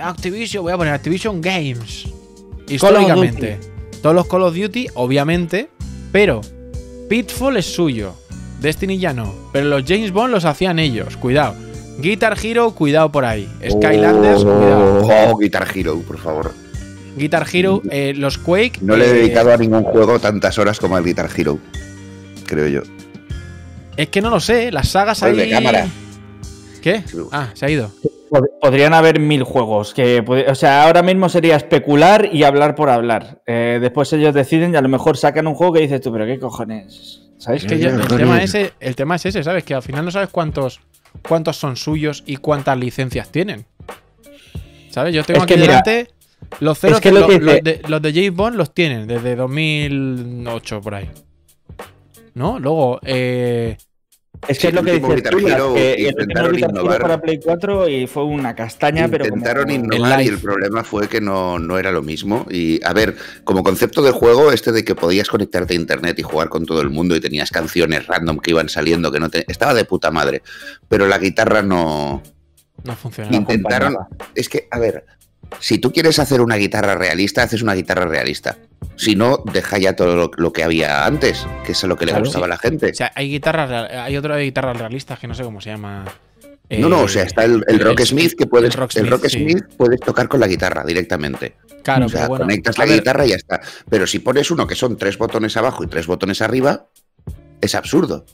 Activision, 0.00 0.64
voy 0.64 0.72
a 0.72 0.76
poner 0.76 0.92
Activision 0.94 1.40
Games. 1.40 2.06
Históricamente. 2.68 3.58
Todos 4.02 4.14
los 4.16 4.26
Call 4.26 4.42
of 4.42 4.56
Duty, 4.56 4.88
obviamente. 4.94 5.68
Pero 6.10 6.40
Pitfall 7.08 7.56
es 7.58 7.66
suyo. 7.66 8.14
Destiny 8.62 8.98
ya 8.98 9.12
no. 9.12 9.34
Pero 9.52 9.66
los 9.68 9.82
James 9.86 10.12
Bond 10.12 10.32
los 10.32 10.44
hacían 10.44 10.78
ellos. 10.78 11.16
Cuidado. 11.16 11.54
Guitar 11.98 12.36
Hero, 12.42 12.70
cuidado 12.70 13.12
por 13.12 13.24
ahí. 13.24 13.48
Skylanders, 13.68 14.42
cuidado. 14.44 15.02
Oh, 15.30 15.36
Guitar 15.38 15.66
Hero, 15.74 16.00
por 16.06 16.18
favor. 16.18 16.52
Guitar 17.16 17.46
Hero, 17.52 17.82
eh, 17.90 18.14
los 18.16 18.38
Quake. 18.38 18.78
No 18.80 18.96
le 18.96 19.04
he 19.06 19.10
eh, 19.10 19.12
dedicado 19.14 19.52
a 19.52 19.56
ningún 19.58 19.82
juego 19.84 20.18
tantas 20.18 20.58
horas 20.58 20.80
como 20.80 20.96
al 20.96 21.04
Guitar 21.04 21.28
Hero. 21.36 21.58
Creo 22.46 22.68
yo. 22.68 22.80
Es 23.96 24.08
que 24.08 24.22
no 24.22 24.30
lo 24.30 24.40
sé, 24.40 24.72
las 24.72 24.88
sagas 24.88 25.20
Pues 25.20 25.36
de 25.36 25.42
ahí. 25.42 25.50
cámara. 25.50 25.86
¿Qué? 26.80 27.04
Ah, 27.30 27.50
se 27.52 27.66
ha 27.66 27.70
ido. 27.70 27.90
Pod- 28.32 28.48
Podrían 28.60 28.94
haber 28.94 29.20
mil 29.20 29.42
juegos. 29.42 29.92
Que, 29.92 30.24
o 30.48 30.54
sea, 30.54 30.84
ahora 30.84 31.02
mismo 31.02 31.28
sería 31.28 31.56
especular 31.56 32.28
y 32.32 32.44
hablar 32.44 32.74
por 32.74 32.88
hablar. 32.88 33.42
Eh, 33.46 33.78
después 33.80 34.12
ellos 34.14 34.32
deciden 34.34 34.72
y 34.72 34.76
a 34.76 34.80
lo 34.80 34.88
mejor 34.88 35.16
sacan 35.18 35.46
un 35.46 35.54
juego 35.54 35.74
que 35.74 35.80
dices 35.80 36.00
tú, 36.00 36.10
pero 36.12 36.24
qué 36.26 36.38
cojones. 36.38 37.28
¿Sabes? 37.38 37.64
Es 37.64 37.68
que 37.68 37.78
yo- 37.78 37.90
el, 37.90 38.06
tema 38.06 38.42
ese, 38.42 38.72
el 38.80 38.96
tema 38.96 39.16
es 39.16 39.26
ese, 39.26 39.42
¿sabes? 39.44 39.64
Que 39.64 39.74
al 39.74 39.82
final 39.82 40.04
no 40.04 40.10
sabes 40.10 40.30
cuántos, 40.30 40.80
cuántos 41.28 41.56
son 41.56 41.76
suyos 41.76 42.22
y 42.26 42.36
cuántas 42.36 42.78
licencias 42.78 43.30
tienen. 43.30 43.66
¿Sabes? 44.90 45.14
Yo 45.14 45.24
tengo 45.24 45.40
Es 45.40 45.46
que 45.46 45.54
aquí 45.54 45.60
mira, 45.62 45.82
delante. 45.84 46.10
Los 46.60 46.78
ceros 46.78 47.00
que 47.00 47.10
lo 47.12 47.20
los, 47.20 47.28
que 47.30 47.38
de, 47.62 47.82
los 47.88 48.02
de 48.02 48.12
James 48.12 48.34
Bond 48.34 48.56
los 48.56 48.74
tienen 48.74 49.06
desde 49.06 49.36
2008 49.36 50.80
por 50.80 50.94
ahí. 50.94 51.10
¿No? 52.34 52.58
Luego, 52.58 52.98
eh, 53.02 53.76
Es 54.48 54.56
Sí, 54.56 54.62
que 54.62 54.68
es 54.68 54.74
lo 54.74 54.82
que 54.82 54.92
dices 54.98 55.22
tú, 55.22 55.38
que 55.74 56.08
intentaron 56.08 56.58
innovar. 56.58 57.00
para 57.00 57.20
Play 57.20 57.38
4 57.42 57.88
y 57.88 58.06
fue 58.08 58.24
una 58.24 58.54
castaña, 58.56 59.06
pero 59.08 59.24
como... 59.24 59.36
Intentaron 59.36 59.70
El 59.70 59.76
innovar 59.76 60.22
y 60.22 60.26
el 60.26 60.38
problema 60.38 60.82
fue 60.82 61.08
que 61.08 61.20
no, 61.20 61.60
no 61.60 61.78
era 61.78 61.92
lo 61.92 62.02
mismo. 62.02 62.44
Y 62.50 62.84
a 62.84 62.92
ver, 62.92 63.16
como 63.44 63.62
concepto 63.62 64.02
de 64.02 64.10
juego, 64.10 64.50
este 64.50 64.72
de 64.72 64.84
que 64.84 64.96
podías 64.96 65.28
conectarte 65.28 65.74
a 65.74 65.76
internet 65.76 66.18
y 66.18 66.22
jugar 66.22 66.48
con 66.48 66.66
todo 66.66 66.80
el 66.80 66.90
mundo 66.90 67.14
y 67.14 67.20
tenías 67.20 67.50
canciones 67.52 68.06
random 68.08 68.38
que 68.40 68.50
iban 68.50 68.68
saliendo 68.68 69.12
que 69.12 69.20
no 69.20 69.30
te... 69.30 69.44
estaba 69.46 69.74
de 69.74 69.84
puta 69.84 70.10
madre. 70.10 70.42
Pero 70.88 71.06
la 71.06 71.18
guitarra 71.18 71.62
no. 71.62 72.22
no 72.82 72.96
funciona. 72.96 73.30
No 73.30 73.36
Intentaron. 73.36 73.94
acompañaba. 73.94 74.26
Es 74.34 74.48
que, 74.48 74.66
a 74.72 74.78
ver, 74.80 75.04
si 75.60 75.78
tú 75.78 75.92
quieres 75.92 76.18
hacer 76.18 76.40
una 76.40 76.56
guitarra 76.56 76.96
realista, 76.96 77.44
haces 77.44 77.62
una 77.62 77.74
guitarra 77.74 78.06
realista. 78.06 78.56
Si 78.96 79.14
no, 79.16 79.38
deja 79.52 79.78
ya 79.78 79.94
todo 79.96 80.16
lo, 80.16 80.30
lo 80.36 80.52
que 80.52 80.62
había 80.64 81.06
antes, 81.06 81.46
que 81.64 81.72
es 81.72 81.82
lo 81.84 81.96
que 81.96 82.06
le 82.06 82.12
Claro. 82.12 82.24
gustaba 82.24 82.46
a 82.46 82.48
la 82.48 82.58
gente. 82.58 82.90
O 82.90 82.94
sea, 82.94 83.10
hay 83.14 83.28
guitarras, 83.30 83.90
hay 83.92 84.16
otra 84.16 84.36
de 84.36 84.44
guitarras 84.44 84.76
realistas 84.76 85.18
que 85.18 85.26
no 85.28 85.34
sé 85.34 85.42
cómo 85.42 85.60
se 85.60 85.70
llama. 85.70 86.04
no, 86.70 86.88
no, 86.88 87.00
o 87.02 87.08
sea, 87.08 87.22
está 87.24 87.44
el, 87.44 87.62
el 87.68 87.80
eh, 87.80 87.84
Rock 87.84 88.00
Smith 88.02 88.34
que 88.36 88.46
puedes. 88.46 88.74
el 88.74 88.80
Rock 88.80 88.92
Smith, 88.92 89.10
Rock 89.10 89.26
sí. 89.28 89.38
Smith 89.40 89.64
puedes 89.76 90.00
tocar 90.00 90.28
con 90.28 90.40
la 90.40 90.46
guitarra 90.46 90.84
directamente. 90.84 91.54
Claro, 91.82 92.06
o 92.06 92.08
sea, 92.08 92.20
pero 92.20 92.28
bueno. 92.30 92.44
conectas 92.44 92.78
la 92.78 92.84
ver, 92.86 92.94
guitarra 92.98 93.26
y 93.26 93.30
ya 93.30 93.36
está. 93.36 93.60
Pero 93.90 94.06
si 94.06 94.20
pones 94.20 94.50
uno 94.50 94.66
que 94.66 94.74
son 94.74 94.96
tres 94.96 95.18
botones 95.18 95.56
abajo 95.56 95.82
y 95.84 95.86
tres 95.88 96.06
botones 96.06 96.40
arriba, 96.42 96.86
es 97.60 97.74
absurdo. 97.74 98.24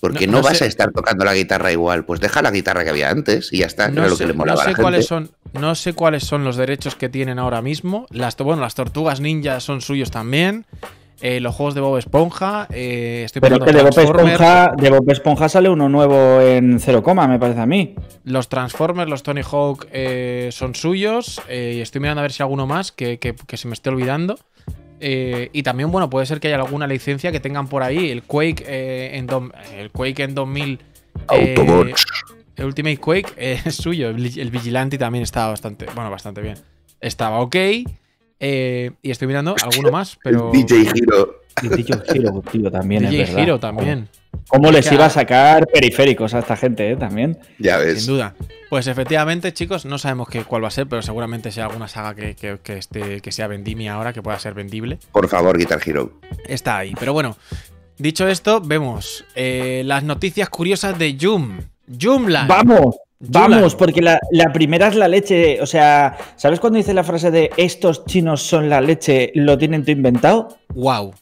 Porque 0.00 0.26
No- 0.26 0.32
no, 0.34 0.38
no 0.38 0.44
vas 0.44 0.58
sé. 0.58 0.64
a 0.64 0.66
estar 0.66 0.92
tocando 0.92 1.24
la 1.24 1.34
guitarra 1.34 1.72
igual. 1.72 2.04
Pues 2.04 2.20
deja 2.20 2.42
la 2.42 2.50
guitarra 2.50 2.84
que 2.84 2.90
había 2.90 3.10
antes 3.10 3.52
y 3.52 3.58
ya 3.58 3.66
está. 3.66 3.88
No 3.88 4.02
lo 4.02 4.10
sé, 4.10 4.24
que 4.24 4.26
le 4.28 4.32
no 4.34 4.38
molaba 4.40 4.62
sé 4.62 4.68
a 4.68 4.72
la 4.72 4.78
cuáles 4.78 5.08
gente. 5.08 5.30
son, 5.52 5.60
no 5.62 5.74
sé 5.74 5.92
cuáles 5.94 6.24
son 6.24 6.44
los 6.44 6.56
derechos 6.56 6.94
que 6.96 7.08
tienen 7.08 7.38
ahora 7.38 7.62
mismo. 7.62 8.06
Las, 8.10 8.36
bueno, 8.36 8.60
las 8.62 8.74
tortugas 8.74 9.20
ninja 9.20 9.60
son 9.60 9.80
suyos 9.80 10.10
también. 10.10 10.66
Eh, 11.22 11.40
los 11.40 11.54
juegos 11.54 11.74
de 11.74 11.80
Bob 11.80 11.96
Esponja. 11.96 12.66
eh, 12.70 13.22
estoy 13.24 13.40
Pero 13.40 13.58
que 13.58 13.72
de 13.72 13.82
Bob, 13.82 13.90
Transformers, 13.94 14.32
Esponja, 14.32 14.72
de 14.76 14.90
Bob 14.90 15.10
Esponja 15.10 15.48
sale 15.48 15.70
uno 15.70 15.88
nuevo 15.88 16.42
en 16.42 16.78
0, 16.78 17.02
me 17.26 17.38
parece 17.38 17.60
a 17.60 17.64
mí. 17.66 17.94
Los 18.24 18.50
Transformers, 18.50 19.08
los 19.08 19.22
Tony 19.22 19.40
Hawk 19.50 19.86
eh, 19.92 20.50
son 20.52 20.74
suyos. 20.74 21.40
eh, 21.48 21.76
y 21.78 21.80
estoy 21.80 22.02
mirando 22.02 22.20
a 22.20 22.22
ver 22.22 22.32
si 22.32 22.42
alguno 22.42 22.66
más 22.66 22.92
que, 22.92 23.18
que- 23.18 23.34
que 23.34 23.56
se 23.56 23.66
me 23.66 23.72
esté 23.72 23.88
olvidando. 23.88 24.38
Eh, 25.00 25.50
y 25.52 25.62
también, 25.62 25.90
bueno, 25.90 26.08
puede 26.08 26.26
ser 26.26 26.40
que 26.40 26.48
haya 26.48 26.56
alguna 26.56 26.86
licencia 26.86 27.30
que 27.32 27.40
tengan 27.40 27.68
por 27.68 27.82
ahí. 27.82 28.10
El 28.10 28.22
Quake 28.22 28.64
eh, 28.66 29.16
en, 29.18 29.28
dom- 29.28 29.52
el 29.76 29.90
Quake 29.90 30.22
en 30.22 30.34
2000. 30.34 30.78
eh, 31.32 31.54
Autobots. 31.56 32.04
el 32.56 32.64
Ultimate 32.64 32.96
Quake 32.98 33.32
eh, 33.36 33.60
es 33.64 33.74
suyo. 33.76 34.08
El, 34.10 34.38
el 34.38 34.50
Vigilante 34.50 34.96
también 34.98 35.22
estaba 35.22 35.48
bastante, 35.50 35.86
bueno, 35.94 36.10
bastante 36.10 36.40
bien. 36.40 36.56
Estaba 37.00 37.40
ok. 37.40 37.56
eh, 38.40 38.90
y 39.02 39.10
estoy 39.10 39.28
mirando 39.28 39.54
alguno 39.62 39.90
más, 39.90 40.18
pero. 40.22 40.50
DJ 40.52 40.82
Hero. 40.94 41.40
DJ 41.62 41.84
Hero, 42.14 42.42
tío, 42.52 42.70
también 42.70 43.04
es 43.04 43.10
DJ 43.10 43.24
verdad. 43.24 43.38
Hero 43.42 43.60
también. 43.60 44.08
¿Cómo 44.48 44.70
les 44.70 44.90
iba 44.92 45.06
a 45.06 45.10
sacar 45.10 45.66
periféricos 45.66 46.34
a 46.34 46.38
esta 46.40 46.56
gente, 46.56 46.90
eh? 46.90 46.96
También. 46.96 47.38
Ya 47.58 47.76
ves. 47.78 48.04
Sin 48.04 48.14
duda. 48.14 48.34
Pues 48.70 48.86
efectivamente, 48.88 49.52
chicos, 49.52 49.84
no 49.84 49.98
sabemos 49.98 50.28
qué, 50.28 50.42
cuál 50.44 50.64
va 50.64 50.68
a 50.68 50.72
ser, 50.72 50.86
pero 50.88 51.00
seguramente 51.02 51.52
sea 51.52 51.66
alguna 51.66 51.86
saga 51.88 52.14
que, 52.14 52.34
que, 52.34 52.58
que 52.62 52.78
esté- 52.78 53.20
que 53.20 53.32
sea 53.32 53.46
vendimia 53.46 53.94
ahora, 53.94 54.12
que 54.12 54.22
pueda 54.22 54.38
ser 54.38 54.54
vendible. 54.54 54.98
Por 55.12 55.28
favor, 55.28 55.56
Guitar 55.56 55.80
Hero. 55.84 56.12
Está 56.48 56.78
ahí. 56.78 56.92
Pero 56.98 57.12
bueno, 57.12 57.36
dicho 57.98 58.26
esto, 58.26 58.60
vemos 58.60 59.24
eh, 59.34 59.82
las 59.84 60.02
noticias 60.02 60.48
curiosas 60.48 60.98
de 60.98 61.16
Joom. 61.20 61.60
Joomla. 62.00 62.46
Vamos, 62.48 62.96
vamos, 63.20 63.76
porque 63.76 64.02
la, 64.02 64.18
la 64.32 64.52
primera 64.52 64.88
es 64.88 64.96
la 64.96 65.06
leche. 65.06 65.60
O 65.62 65.66
sea, 65.66 66.16
¿sabes 66.34 66.58
cuando 66.58 66.78
dice 66.78 66.92
la 66.92 67.04
frase 67.04 67.30
de 67.30 67.50
estos 67.56 68.04
chinos 68.06 68.42
son 68.42 68.68
la 68.68 68.80
leche, 68.80 69.30
lo 69.36 69.56
tienen 69.56 69.84
tú 69.84 69.92
inventado? 69.92 70.58
Wow. 70.74 71.14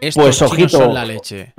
Estos 0.00 0.24
Pues, 0.24 0.36
chinos 0.38 0.52
ojito. 0.52 0.78
son 0.78 0.94
la 0.94 1.04
leche. 1.04 1.52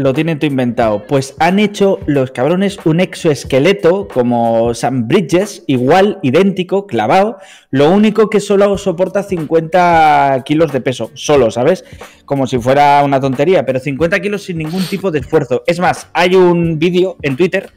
Lo 0.00 0.14
tienen 0.14 0.38
tú 0.38 0.46
inventado. 0.46 1.06
Pues 1.06 1.34
han 1.40 1.58
hecho 1.58 1.98
los 2.06 2.30
cabrones 2.30 2.78
un 2.86 3.00
exoesqueleto 3.00 4.08
como 4.08 4.72
Sam 4.72 5.06
Bridges, 5.06 5.62
igual, 5.66 6.18
idéntico, 6.22 6.86
clavado. 6.86 7.36
Lo 7.68 7.90
único 7.90 8.30
que 8.30 8.40
solo 8.40 8.78
soporta 8.78 9.22
50 9.22 10.42
kilos 10.46 10.72
de 10.72 10.80
peso, 10.80 11.10
solo, 11.12 11.50
¿sabes? 11.50 11.84
Como 12.24 12.46
si 12.46 12.58
fuera 12.58 13.02
una 13.04 13.20
tontería, 13.20 13.66
pero 13.66 13.78
50 13.78 14.20
kilos 14.20 14.44
sin 14.44 14.56
ningún 14.56 14.84
tipo 14.84 15.10
de 15.10 15.18
esfuerzo. 15.18 15.64
Es 15.66 15.78
más, 15.80 16.08
hay 16.14 16.34
un 16.34 16.78
vídeo 16.78 17.18
en 17.20 17.36
Twitter 17.36 17.70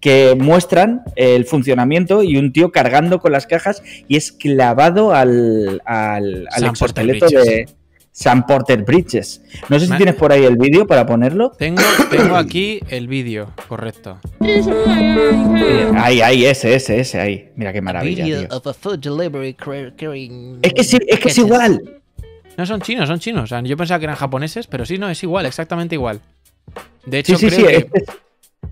que 0.00 0.36
muestran 0.38 1.00
el 1.16 1.46
funcionamiento 1.46 2.22
y 2.22 2.36
un 2.36 2.52
tío 2.52 2.72
cargando 2.72 3.20
con 3.20 3.32
las 3.32 3.46
cajas 3.46 3.82
y 4.06 4.18
es 4.18 4.32
clavado 4.32 5.14
al, 5.14 5.80
al, 5.86 6.46
al 6.50 6.64
exoesqueleto 6.64 7.26
de 7.26 7.66
Sam 8.12 8.44
Porter 8.46 8.82
Bridges. 8.82 9.40
No 9.68 9.78
sé 9.78 9.86
si 9.86 9.96
tienes 9.96 10.14
por 10.16 10.32
ahí 10.32 10.44
el 10.44 10.56
vídeo 10.56 10.86
para 10.86 11.06
ponerlo. 11.06 11.50
Tengo, 11.52 11.82
tengo 12.10 12.36
aquí 12.36 12.80
el 12.88 13.06
vídeo, 13.08 13.52
correcto. 13.68 14.18
Eh, 14.42 15.90
Ahí, 15.96 16.20
ahí, 16.20 16.44
ese, 16.46 16.74
ese, 16.74 17.00
ese, 17.00 17.20
ahí. 17.20 17.50
Mira 17.56 17.72
qué 17.72 17.80
maravilla, 17.80 18.24
tío. 18.24 18.48
Es 20.62 20.72
que 20.74 20.84
sí, 20.84 20.96
es 21.06 21.18
que 21.20 21.28
es 21.28 21.36
packages. 21.36 21.38
igual. 21.38 22.00
No 22.56 22.66
son 22.66 22.80
chinos, 22.80 23.08
son 23.08 23.18
chinos. 23.20 23.44
O 23.44 23.46
sea, 23.46 23.60
yo 23.62 23.76
pensaba 23.76 23.98
que 23.98 24.04
eran 24.04 24.16
japoneses, 24.16 24.66
pero 24.66 24.84
sí, 24.84 24.98
no, 24.98 25.08
es 25.08 25.22
igual, 25.22 25.46
exactamente 25.46 25.94
igual. 25.94 26.20
De 27.06 27.18
hecho, 27.20 27.36
Sí, 27.38 27.48
sí, 27.50 27.56
creo 27.56 27.68
sí. 27.80 27.84
que 27.86 27.98
es- 27.98 28.04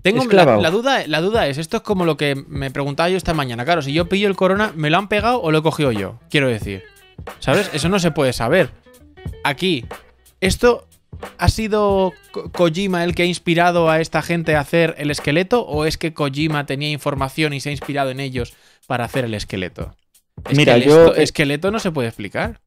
tengo 0.02 0.24
la, 0.26 0.44
la 0.58 0.70
duda, 0.70 1.06
la 1.06 1.20
duda 1.20 1.48
es, 1.48 1.58
esto 1.58 1.78
es 1.78 1.82
como 1.82 2.04
lo 2.04 2.16
que 2.16 2.34
me 2.48 2.70
preguntaba 2.70 3.08
yo 3.08 3.16
esta 3.16 3.34
mañana. 3.34 3.64
Claro, 3.64 3.82
si 3.82 3.92
yo 3.92 4.08
pillo 4.08 4.28
el 4.28 4.36
corona, 4.36 4.72
¿me 4.76 4.90
lo 4.90 4.98
han 4.98 5.08
pegado 5.08 5.40
o 5.42 5.50
lo 5.50 5.58
he 5.58 5.62
cogido 5.62 5.90
yo? 5.92 6.18
Quiero 6.30 6.48
decir. 6.48 6.82
¿Sabes? 7.40 7.70
Eso 7.72 7.88
no 7.88 7.98
se 7.98 8.10
puede 8.12 8.32
saber. 8.32 8.70
Aquí, 9.44 9.84
¿esto 10.40 10.86
ha 11.38 11.48
sido 11.48 12.12
Ko- 12.30 12.50
Kojima 12.52 13.04
el 13.04 13.14
que 13.14 13.22
ha 13.22 13.26
inspirado 13.26 13.90
a 13.90 14.00
esta 14.00 14.22
gente 14.22 14.54
a 14.56 14.60
hacer 14.60 14.94
el 14.98 15.10
esqueleto? 15.10 15.66
¿O 15.66 15.84
es 15.84 15.98
que 15.98 16.12
Kojima 16.14 16.66
tenía 16.66 16.90
información 16.90 17.52
y 17.52 17.60
se 17.60 17.68
ha 17.70 17.72
inspirado 17.72 18.10
en 18.10 18.20
ellos 18.20 18.54
para 18.86 19.04
hacer 19.04 19.24
el 19.24 19.34
esqueleto? 19.34 19.94
Es 20.48 20.56
Mira, 20.56 20.74
que 20.74 20.80
el 20.80 20.86
yo- 20.86 21.14
esqueleto 21.14 21.70
no 21.70 21.78
se 21.78 21.90
puede 21.90 22.08
explicar. 22.08 22.60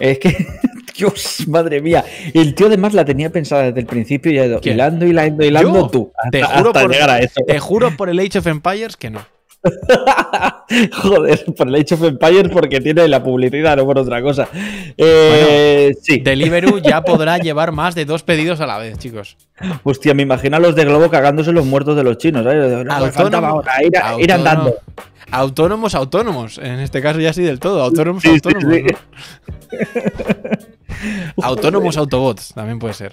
Es 0.00 0.18
que, 0.18 0.36
Dios, 0.96 1.46
madre 1.48 1.80
mía. 1.80 2.04
El 2.34 2.54
tío 2.54 2.66
además 2.68 2.94
la 2.94 3.04
tenía 3.04 3.30
pensada 3.30 3.64
desde 3.64 3.80
el 3.80 3.86
principio 3.86 4.32
y 4.32 4.38
ha 4.38 4.46
ido 4.46 4.60
hilando, 4.62 5.06
hilando, 5.06 5.44
hilando 5.44 5.88
tú. 5.88 6.12
Hasta, 6.16 6.30
Te 6.30 6.42
juro, 6.42 6.68
hasta 6.70 6.82
por, 6.82 6.90
llegar 6.92 7.10
a 7.10 7.18
eso. 7.20 7.40
te 7.46 7.58
juro 7.58 7.96
por 7.96 8.08
el 8.08 8.18
Age 8.20 8.38
of 8.38 8.46
Empires 8.46 8.96
que 8.96 9.10
no. 9.10 9.24
Joder, 11.02 11.44
por 11.56 11.68
el 11.68 11.74
Age 11.76 11.94
of 11.94 12.02
Empires 12.04 12.48
porque 12.52 12.80
tiene 12.80 13.06
la 13.08 13.22
publicidad, 13.22 13.76
no 13.76 13.84
por 13.84 13.98
otra 13.98 14.20
cosa. 14.22 14.48
Eh, 14.96 15.94
sí. 16.02 16.18
Deliveroo 16.18 16.78
ya 16.82 17.02
podrá 17.02 17.38
llevar 17.38 17.72
más 17.72 17.94
de 17.94 18.04
dos 18.04 18.22
pedidos 18.22 18.60
a 18.60 18.66
la 18.66 18.78
vez, 18.78 18.98
chicos. 18.98 19.36
Hostia, 19.84 20.14
me 20.14 20.22
imagino 20.22 20.56
a 20.56 20.60
los 20.60 20.74
de 20.74 20.84
Globo 20.84 21.10
cagándose 21.10 21.52
los 21.52 21.64
muertos 21.64 21.96
de 21.96 22.04
los 22.04 22.18
chinos. 22.18 22.42
¿sabes? 22.44 22.84
No, 22.84 22.92
ahora, 22.92 23.72
ir, 23.82 23.86
ir 23.88 23.98
autónomo- 24.00 24.34
andando. 24.34 24.74
Autónomos, 25.30 25.94
autónomos. 25.94 26.58
En 26.58 26.80
este 26.80 27.00
caso 27.00 27.20
ya 27.20 27.32
sí 27.32 27.42
del 27.42 27.58
todo. 27.58 27.82
Autónomos, 27.82 28.22
sí, 28.22 28.28
autónomos. 28.30 28.74
sí. 28.74 28.82
¿no? 28.82 29.78
Autónomos, 31.42 31.96
autobots. 31.96 32.52
También 32.54 32.78
puede 32.78 32.94
ser. 32.94 33.12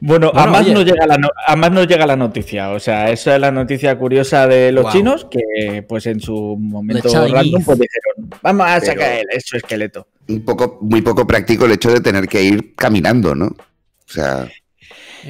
Bueno, 0.00 0.28
a, 0.28 0.32
Bueno, 0.32 0.52
más 0.52 0.60
oye. 0.62 0.74
no 0.74 0.82
llega 0.82 1.06
la 1.06 1.16
no- 1.16 1.30
a 1.46 1.56
más 1.56 1.70
nos 1.70 1.86
llega 1.86 2.06
la 2.06 2.16
noticia. 2.16 2.70
O 2.70 2.80
sea, 2.80 3.10
esa 3.10 3.34
es 3.34 3.40
la 3.40 3.50
noticia 3.52 3.96
curiosa 3.98 4.46
de 4.46 4.72
los 4.72 4.90
chinos 4.92 5.26
que, 5.30 5.84
pues 5.88 6.06
en 6.06 6.20
su 6.20 6.56
momento 6.58 7.08
random, 7.08 7.62
pues 7.64 7.78
dijeron, 7.78 8.30
vamos 8.42 8.66
a 8.66 8.80
Pero- 8.80 8.86
sacar 8.92 9.12
el, 9.30 9.40
su 9.40 9.56
esqueleto. 9.56 10.08
Un 10.28 10.44
poco, 10.44 10.78
muy 10.82 11.02
poco 11.02 11.26
práctico 11.26 11.64
el 11.66 11.72
hecho 11.72 11.92
de 11.92 12.00
tener 12.00 12.26
que 12.28 12.42
ir 12.42 12.74
caminando, 12.74 13.34
¿no? 13.34 13.46
O 13.46 14.12
sea, 14.12 14.48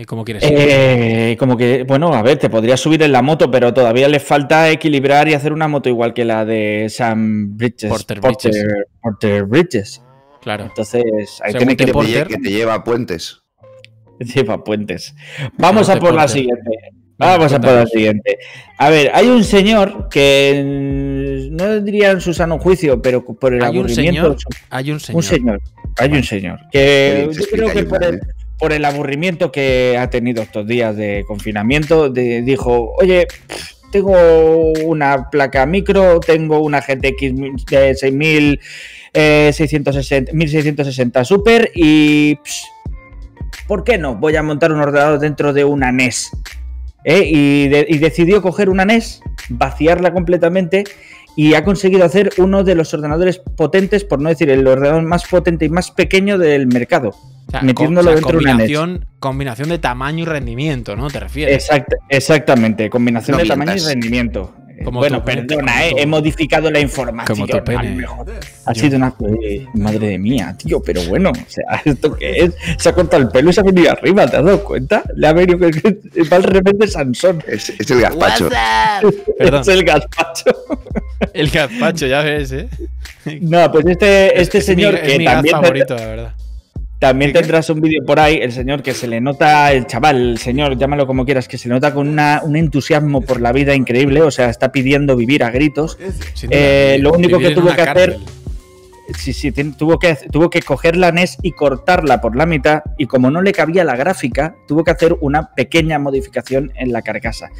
¿Cómo 0.06 0.24
quieres? 0.24 0.42
Eh, 0.46 1.36
como 1.38 1.54
que, 1.54 1.84
bueno, 1.86 2.14
a 2.14 2.22
ver, 2.22 2.38
te 2.38 2.48
podrías 2.48 2.80
subir 2.80 3.02
en 3.02 3.12
la 3.12 3.20
moto, 3.20 3.50
pero 3.50 3.74
todavía 3.74 4.08
le 4.08 4.20
falta 4.20 4.70
equilibrar 4.70 5.28
y 5.28 5.34
hacer 5.34 5.52
una 5.52 5.68
moto 5.68 5.90
igual 5.90 6.14
que 6.14 6.24
la 6.24 6.46
de 6.46 6.86
Sam 6.88 7.58
Bridges. 7.58 7.90
Porter 7.90 8.20
Bridges. 8.20 8.64
Porter 9.02 9.44
Bridges. 9.44 10.02
Claro. 10.42 10.64
Entonces, 10.64 11.40
ahí 11.42 11.52
tiene 11.54 11.76
que 11.76 11.84
te 11.84 11.84
que 11.84 11.86
te, 11.86 11.92
Porter. 11.92 12.26
que 12.26 12.36
te 12.38 12.50
lleva 12.50 12.74
a 12.74 12.84
puentes. 12.84 13.38
Lleva 14.18 14.62
puentes. 14.62 15.14
Vamos 15.58 15.88
a 15.88 15.94
Porter, 15.94 16.08
por 16.10 16.14
la 16.14 16.28
siguiente. 16.28 16.70
Vamos 17.18 17.52
a 17.52 17.60
por 17.60 17.72
la 17.72 17.86
siguiente. 17.86 18.38
A 18.78 18.90
ver, 18.90 19.10
hay 19.14 19.28
un 19.28 19.44
señor 19.44 20.08
que 20.10 20.62
no 21.50 21.80
diría 21.80 22.10
en 22.10 22.20
su 22.20 22.34
sano 22.34 22.58
juicio, 22.58 23.00
pero 23.00 23.24
por 23.24 23.54
el 23.54 23.62
Hay 23.62 23.70
un 23.70 23.76
aburrimiento. 23.84 24.20
señor. 24.22 24.36
Hay 24.70 24.90
un 24.90 25.00
señor. 25.00 25.16
Un 25.16 25.22
señor. 25.22 25.60
Hay 25.98 26.12
un 26.12 26.24
señor. 26.24 26.58
Que 26.72 27.28
yo 27.32 27.44
creo 27.50 27.72
que 27.72 27.84
por 27.84 28.02
el, 28.04 28.20
por 28.58 28.72
el 28.72 28.84
aburrimiento 28.84 29.52
que 29.52 29.96
ha 29.98 30.10
tenido 30.10 30.42
estos 30.42 30.66
días 30.66 30.96
de 30.96 31.24
confinamiento, 31.26 32.08
de- 32.10 32.42
dijo, 32.42 32.92
oye, 32.98 33.26
tengo 33.92 34.72
una 34.84 35.30
placa 35.30 35.64
micro, 35.66 36.18
tengo 36.20 36.60
una 36.60 36.80
GTX 36.80 37.66
de 37.70 37.94
6000, 37.94 38.60
eh, 39.14 39.50
660, 39.52 40.32
1660 40.32 41.24
Super 41.24 41.70
y... 41.74 42.36
pss, 42.44 42.64
¿Por 43.68 43.84
qué 43.84 43.98
no? 43.98 44.16
Voy 44.16 44.36
a 44.36 44.42
montar 44.42 44.72
un 44.72 44.80
ordenador 44.80 45.18
dentro 45.18 45.52
de 45.52 45.64
una 45.64 45.92
NES. 45.92 46.30
¿eh? 47.04 47.22
Y, 47.26 47.68
de- 47.68 47.86
y 47.88 47.98
decidió 47.98 48.42
coger 48.42 48.68
una 48.68 48.84
NES, 48.84 49.20
vaciarla 49.48 50.12
completamente 50.12 50.84
y 51.36 51.54
ha 51.54 51.64
conseguido 51.64 52.04
hacer 52.04 52.30
uno 52.38 52.62
de 52.64 52.74
los 52.74 52.92
ordenadores 52.92 53.38
potentes, 53.38 54.04
por 54.04 54.20
no 54.20 54.28
decir 54.28 54.50
el 54.50 54.66
ordenador 54.66 55.02
más 55.02 55.26
potente 55.26 55.64
y 55.64 55.68
más 55.70 55.90
pequeño 55.90 56.36
del 56.38 56.66
mercado. 56.66 57.10
O 57.10 57.50
sea, 57.50 57.62
metiéndolo 57.62 58.10
co- 58.12 58.16
o 58.16 58.18
sea, 58.18 58.32
dentro 58.32 58.38
de 58.38 58.44
una 58.44 58.54
NES. 58.90 59.06
combinación, 59.18 59.68
de 59.70 59.78
tamaño 59.78 60.22
y 60.22 60.26
rendimiento, 60.26 60.94
¿no? 60.96 61.08
¿Te 61.08 61.20
refieres? 61.20 61.68
Exact- 61.70 61.96
exactamente, 62.08 62.90
combinación 62.90 63.36
No 63.36 63.42
de 63.42 63.48
tamaño 63.48 63.74
y 63.76 63.78
rendimiento. 63.80 64.54
Eh, 64.82 64.84
Como 64.84 64.98
bueno, 64.98 65.24
pene, 65.24 65.42
perdona, 65.44 65.72
como 65.72 65.98
eh, 65.98 66.02
he 66.02 66.06
modificado 66.06 66.70
la 66.70 66.80
información. 66.80 67.36
como 67.38 67.46
tu 67.46 67.64
pene. 67.64 67.90
mejor. 67.94 68.26
Ha 68.66 68.72
Yo- 68.72 68.80
sido 68.82 68.96
una. 68.96 69.14
madre 69.74 70.08
de 70.08 70.18
mía, 70.18 70.56
tío, 70.58 70.82
pero 70.82 71.02
bueno, 71.04 71.30
o 71.30 71.50
sea, 71.50 71.64
¿esto 71.84 72.14
qué 72.16 72.44
es? 72.44 72.54
Se 72.78 72.88
ha 72.88 72.92
cortado 72.92 73.22
el 73.22 73.28
pelo 73.28 73.50
y 73.50 73.52
se 73.52 73.60
ha 73.60 73.64
venido 73.64 73.90
arriba, 73.92 74.26
¿te 74.26 74.36
has 74.36 74.44
dado 74.44 74.62
cuenta? 74.64 75.02
Le 75.14 75.26
ha 75.28 75.32
venido 75.32 75.58
que 75.58 75.70
que- 75.70 76.22
va 76.24 76.36
al 76.36 76.42
revés 76.42 76.78
de 76.78 76.88
Sansón. 76.88 77.42
Es, 77.46 77.70
es 77.70 77.90
el 77.90 78.00
gazpacho. 78.00 78.48
Perdón. 79.38 79.60
Es 79.62 79.68
el 79.68 79.84
gazpacho. 79.84 80.50
El 81.34 81.50
gazpacho, 81.50 82.06
ya 82.08 82.20
ves, 82.22 82.50
¿eh? 82.50 82.68
No, 83.42 83.70
pues 83.70 83.86
este, 83.86 84.40
este 84.42 84.58
Es 84.58 84.68
mi- 84.68 84.74
señor 84.74 84.94
es 84.96 85.00
que 85.12 85.18
mi 85.18 85.24
también, 85.24 85.52
favorito, 85.54 85.94
la 85.94 86.06
verdad. 86.06 86.32
También 87.02 87.32
tendrás 87.32 87.68
un 87.68 87.80
vídeo 87.80 88.04
por 88.06 88.20
ahí, 88.20 88.36
el 88.36 88.52
señor 88.52 88.80
que 88.80 88.94
se 88.94 89.08
le 89.08 89.20
nota, 89.20 89.72
el 89.72 89.86
chaval, 89.88 90.30
el 90.30 90.38
señor, 90.38 90.78
llámalo 90.78 91.04
como 91.04 91.24
quieras, 91.24 91.48
que 91.48 91.58
se 91.58 91.66
le 91.68 91.74
nota 91.74 91.92
con 91.92 92.08
una- 92.08 92.40
un 92.44 92.54
entusiasmo 92.54 93.20
por 93.22 93.40
la 93.40 93.50
vida 93.50 93.74
increíble, 93.74 94.22
o 94.22 94.30
sea, 94.30 94.48
está 94.48 94.70
pidiendo 94.70 95.16
vivir 95.16 95.42
a 95.42 95.50
gritos. 95.50 95.98
Eh, 96.50 96.98
lo 97.00 97.12
único 97.12 97.38
que 97.40 97.50
tuvo 97.56 97.74
que 97.74 97.82
hacer-. 97.82 98.18
Sí, 99.18 99.32
sí, 99.32 99.50
tuvo 99.52 99.98
que, 99.98 100.16
tuvo 100.30 100.48
que 100.48 100.62
coger 100.62 100.96
la 100.96 101.10
NES 101.10 101.38
y 101.42 101.52
cortarla 101.52 102.20
por 102.20 102.36
la 102.36 102.46
mitad 102.46 102.82
y 102.96 103.06
como 103.06 103.32
no 103.32 103.42
le 103.42 103.50
cabía 103.52 103.82
la 103.82 103.96
gráfica, 103.96 104.54
tuvo 104.68 104.84
que 104.84 104.92
hacer 104.92 105.16
una 105.20 105.52
pequeña 105.54 105.98
modificación 105.98 106.70
en 106.76 106.92
la 106.92 107.02
carcasa. 107.02 107.50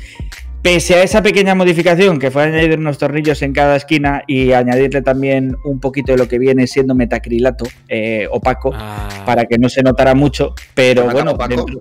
Pese 0.62 0.94
a 0.94 1.03
esa 1.03 1.22
pequeña 1.22 1.57
modificación, 1.57 2.20
que 2.20 2.31
fue 2.31 2.44
añadir 2.44 2.79
unos 2.79 2.96
tornillos 2.96 3.42
en 3.42 3.53
cada 3.53 3.75
esquina 3.75 4.22
y 4.29 4.53
añadirle 4.53 5.03
también 5.03 5.57
un 5.64 5.81
poquito 5.81 6.12
de 6.12 6.18
lo 6.18 6.29
que 6.29 6.38
viene 6.38 6.68
siendo 6.68 6.94
metacrilato 6.94 7.64
eh, 7.88 8.29
opaco, 8.31 8.70
Ah, 8.72 9.09
para 9.27 9.46
que 9.46 9.59
no 9.59 9.68
se 9.68 9.83
notara 9.83 10.14
mucho, 10.14 10.55
pero 10.75 11.03
¿Formato 11.03 11.16
bueno, 11.16 11.31
opaco? 11.33 11.57
dentro- 11.66 11.81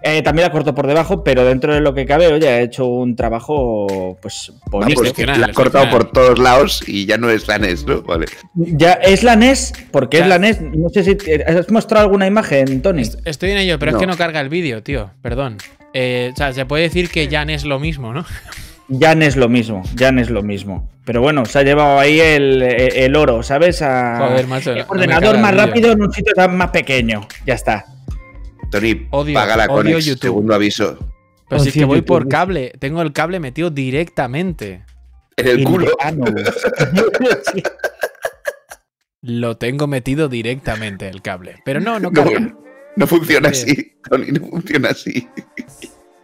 eh, 0.00 0.22
también 0.22 0.46
la 0.46 0.52
cortó 0.52 0.74
por 0.74 0.86
debajo, 0.86 1.22
pero 1.24 1.44
dentro 1.44 1.74
de 1.74 1.80
lo 1.80 1.92
que 1.92 2.06
cabe, 2.06 2.28
oye, 2.28 2.48
ha 2.48 2.60
hecho 2.62 2.86
un 2.86 3.14
trabajo 3.14 4.16
pues 4.22 4.52
Ah, 4.54 4.68
bonito. 4.70 4.94
pues 5.00 5.10
excepcional, 5.10 5.40
la 5.40 5.46
has 5.48 5.52
cortado 5.52 5.90
por 5.90 6.10
todos 6.10 6.38
lados 6.38 6.82
y 6.86 7.04
ya 7.04 7.18
no 7.18 7.28
es 7.28 7.46
la 7.46 7.58
NES, 7.58 7.84
¿no? 7.84 8.02
Vale. 8.02 8.24
Ya 8.54 8.92
es 8.92 9.22
la 9.22 9.36
NES, 9.36 9.72
porque 9.90 10.18
Ya. 10.18 10.22
es 10.22 10.28
la 10.30 10.38
NES. 10.38 10.60
No 10.62 10.88
sé 10.88 11.02
si 11.04 11.16
has 11.46 11.70
mostrado 11.70 12.04
alguna 12.06 12.26
imagen, 12.26 12.80
Tony. 12.80 13.02
est- 13.02 13.18
estoy 13.26 13.50
en 13.50 13.58
ello, 13.58 13.78
pero 13.78 13.90
No. 13.92 13.98
es 13.98 14.00
que 14.00 14.06
no 14.06 14.16
carga 14.16 14.40
el 14.40 14.48
vídeo, 14.48 14.82
tío. 14.82 15.10
Perdón. 15.20 15.58
Eh, 16.00 16.30
o 16.32 16.36
sea, 16.36 16.52
se 16.52 16.64
puede 16.64 16.84
decir 16.84 17.10
que 17.10 17.26
ya 17.26 17.44
no 17.44 17.50
es 17.50 17.64
lo 17.64 17.80
mismo, 17.80 18.12
¿no? 18.14 18.24
Ya 18.86 19.16
no 19.16 19.24
es 19.24 19.34
lo 19.36 19.48
mismo, 19.48 19.82
ya 19.96 20.12
no 20.12 20.20
es 20.20 20.30
lo 20.30 20.42
mismo. 20.44 20.88
Pero 21.04 21.20
bueno, 21.20 21.44
se 21.44 21.58
ha 21.58 21.62
llevado 21.64 21.98
ahí 21.98 22.20
el, 22.20 22.62
el 22.62 23.16
oro, 23.16 23.42
¿sabes? 23.42 23.82
A- 23.82 24.28
Joder, 24.28 24.46
macho, 24.46 24.72
el 24.72 24.84
ordenador 24.88 25.38
más 25.38 25.56
rápido 25.56 25.90
en 25.90 26.00
un 26.02 26.12
sitio 26.12 26.32
tan 26.34 26.56
más 26.56 26.70
pequeño. 26.70 27.26
Ya 27.44 27.54
está. 27.54 27.84
Tony, 28.70 29.08
Odio- 29.10 29.34
paga 29.34 29.56
la 29.56 29.64
odio 29.64 29.74
Conex, 29.74 30.04
YouTube. 30.06 30.22
segundo 30.22 30.54
aviso. 30.54 30.96
Pero 31.48 31.60
si 31.62 31.70
es 31.70 31.74
que 31.74 31.84
voy 31.84 32.02
por 32.02 32.28
cable, 32.28 32.72
tengo 32.78 33.02
el 33.02 33.12
cable 33.12 33.40
metido 33.40 33.70
directamente. 33.70 34.84
En 35.36 35.48
el 35.48 35.64
culo. 35.64 35.88
Lo 39.22 39.56
tengo 39.56 39.86
metido 39.88 40.28
directamente 40.28 41.08
el 41.08 41.22
cable. 41.22 41.56
Pero 41.64 41.80
no, 41.80 41.98
no 41.98 42.10
No, 42.10 42.12
carga. 42.24 42.38
no 42.40 42.67
funciona 43.06 43.48
Eh. 43.48 43.52
así, 43.52 43.92
Tony, 44.08 44.26
no 44.32 44.46
funciona 44.48 44.88
así. 44.90 45.28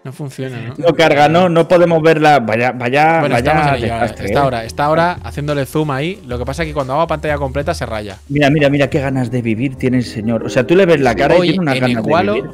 No 0.04 0.12
funciona, 0.12 0.60
¿no? 0.60 0.74
No 0.76 0.94
carga, 0.94 1.30
no, 1.30 1.48
no 1.48 1.66
podemos 1.66 2.02
verla. 2.02 2.38
Vaya, 2.38 2.72
vaya, 2.72 3.20
Bueno, 3.20 3.36
vaya. 3.36 3.74
ello 3.76 3.84
desastre, 3.86 4.26
Está 4.26 4.38
¿eh? 4.38 4.42
ahora, 4.42 4.64
está 4.66 4.84
ahora 4.84 5.12
haciéndole 5.24 5.64
zoom 5.64 5.90
ahí. 5.92 6.20
Lo 6.26 6.36
que 6.38 6.44
pasa 6.44 6.62
es 6.62 6.68
que 6.68 6.74
cuando 6.74 6.92
hago 6.92 7.06
pantalla 7.06 7.38
completa 7.38 7.72
se 7.72 7.86
raya. 7.86 8.18
Mira, 8.28 8.50
mira, 8.50 8.68
mira 8.68 8.90
qué 8.90 9.00
ganas 9.00 9.30
de 9.30 9.40
vivir 9.40 9.76
tiene 9.76 9.96
el 9.96 10.04
señor. 10.04 10.44
O 10.44 10.50
sea, 10.50 10.66
tú 10.66 10.76
le 10.76 10.84
ves 10.84 11.00
la 11.00 11.14
cara 11.14 11.38
y 11.38 11.40
tiene 11.42 11.60
unas 11.60 11.76
en 11.76 11.80
ganas 11.80 11.96
de 11.96 12.02
Equalo, 12.10 12.34
vivir. 12.34 12.50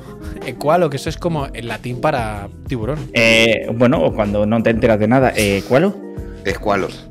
Equalo, 0.47 0.91
que 0.91 0.97
eso 0.97 1.09
es 1.09 1.17
como 1.17 1.47
el 1.47 1.67
latín 1.67 2.01
para 2.01 2.49
tiburón. 2.69 3.11
Eh, 3.15 3.67
bueno, 3.75 4.01
o 4.01 4.15
cuando 4.15 4.47
no 4.47 4.63
te 4.63 4.71
enteras 4.71 5.01
de 5.01 5.09
nada. 5.09 5.33
Eh, 5.35 5.65
¿Cuálo? 5.69 5.97
Escualos. 6.45 7.09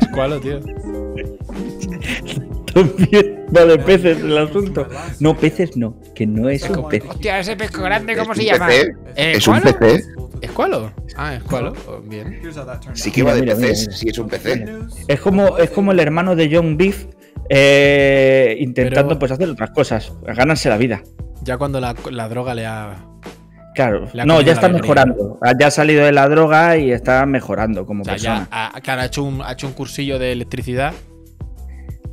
Escualo, 0.00 0.40
tío. 0.40 0.58
También 2.74 3.46
va 3.56 3.64
de 3.64 3.78
peces 3.78 4.18
el 4.20 4.36
asunto. 4.38 4.86
No, 5.18 5.36
peces 5.36 5.76
no, 5.76 5.96
que 6.14 6.26
no 6.26 6.48
es 6.48 6.68
un 6.68 6.88
pez. 6.88 7.02
Hostia, 7.08 7.38
ese 7.40 7.56
pesco 7.56 7.82
grande, 7.82 8.16
¿cómo 8.16 8.32
¿Es 8.32 8.38
se 8.38 8.44
llama? 8.44 8.66
PC? 8.66 8.92
Eh, 9.16 9.32
¿Es 9.36 9.48
un. 9.48 9.60
PC? 9.60 10.04
¿Escualo? 10.40 10.92
Ah, 11.16 11.34
escualo. 11.34 11.74
Oh, 11.86 12.00
bien. 12.00 12.40
Sí 12.94 13.10
que 13.10 13.22
va 13.22 13.34
de 13.34 13.42
mira. 13.42 13.56
sí 13.74 14.08
es 14.08 14.18
un 14.18 14.28
PC. 14.28 14.64
Es 15.08 15.20
como, 15.20 15.58
es 15.58 15.70
como 15.70 15.92
el 15.92 16.00
hermano 16.00 16.34
de 16.34 16.48
John 16.50 16.76
Beef 16.76 17.06
eh, 17.50 18.56
intentando 18.60 19.08
Pero- 19.10 19.18
pues 19.18 19.32
hacer 19.32 19.48
otras 19.50 19.70
cosas, 19.70 20.12
ganarse 20.22 20.68
la 20.68 20.76
vida. 20.76 21.02
Ya 21.42 21.58
cuando 21.58 21.80
la, 21.80 21.94
la 22.10 22.28
droga 22.28 22.54
le 22.54 22.66
ha. 22.66 23.06
Claro, 23.74 24.08
Le 24.12 24.22
ha 24.22 24.26
no, 24.26 24.40
ya 24.40 24.52
está 24.52 24.68
mejorando. 24.68 25.38
Ya 25.58 25.68
ha 25.68 25.70
salido 25.70 26.04
de 26.04 26.12
la 26.12 26.28
droga 26.28 26.76
y 26.76 26.90
está 26.90 27.24
mejorando 27.26 27.86
como 27.86 28.02
O 28.02 28.04
sea, 28.04 28.14
persona. 28.14 28.48
ya 28.50 28.70
ha, 28.74 28.80
claro, 28.80 29.02
ha 29.02 29.04
hecho 29.06 29.22
un, 29.22 29.42
ha 29.42 29.52
hecho 29.52 29.66
un 29.68 29.72
cursillo 29.74 30.18
de 30.18 30.32
electricidad 30.32 30.92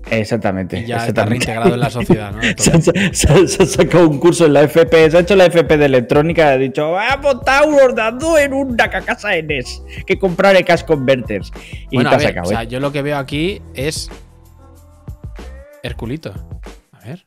Exactamente. 0.10 0.80
y 0.80 0.86
ya 0.86 0.98
está 0.98 1.10
exactamente. 1.24 1.46
reintegrado 1.46 1.74
en 1.74 1.80
la 1.80 1.90
sociedad, 1.90 2.32
¿no? 2.32 2.42
Se, 3.14 3.28
ha- 3.28 3.66
sacado 3.66 4.08
un 4.10 4.20
curso 4.20 4.46
en 4.46 4.54
la 4.54 4.62
FP, 4.64 5.12
se 5.12 5.18
ha 5.18 5.20
hecho 5.22 5.36
la 5.36 5.46
FP 5.46 5.78
de 5.78 5.86
electrónica 5.86 6.44
y 6.52 6.54
ha 6.54 6.58
dicho, 6.58 6.96
montar 7.22 7.68
un 7.68 7.76
ordenador 7.76 8.40
en 8.40 8.54
una 8.54 8.90
casa 8.90 9.36
en 9.36 9.48
NES 9.48 9.82
que 10.06 10.18
compraré 10.18 10.64
cash 10.64 10.84
converters. 10.84 11.52
Y 11.90 11.96
Bueno, 11.98 12.10
te 12.10 12.16
a 12.16 12.18
ha 12.18 12.20
ver, 12.20 12.28
sacado, 12.30 12.48
o 12.48 12.50
sea, 12.50 12.64
¿eh? 12.64 12.68
yo 12.68 12.80
lo 12.80 12.92
que 12.92 13.02
veo 13.02 13.18
aquí 13.18 13.62
es. 13.74 14.10
Herculito. 15.84 16.34
A 16.92 17.00
ver. 17.08 17.26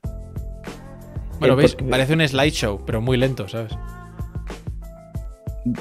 Bueno, 1.38 1.56
veis, 1.56 1.74
parece 1.88 2.12
un 2.12 2.26
slideshow, 2.26 2.84
pero 2.84 3.00
muy 3.00 3.16
lento, 3.16 3.48
¿sabes? 3.48 3.72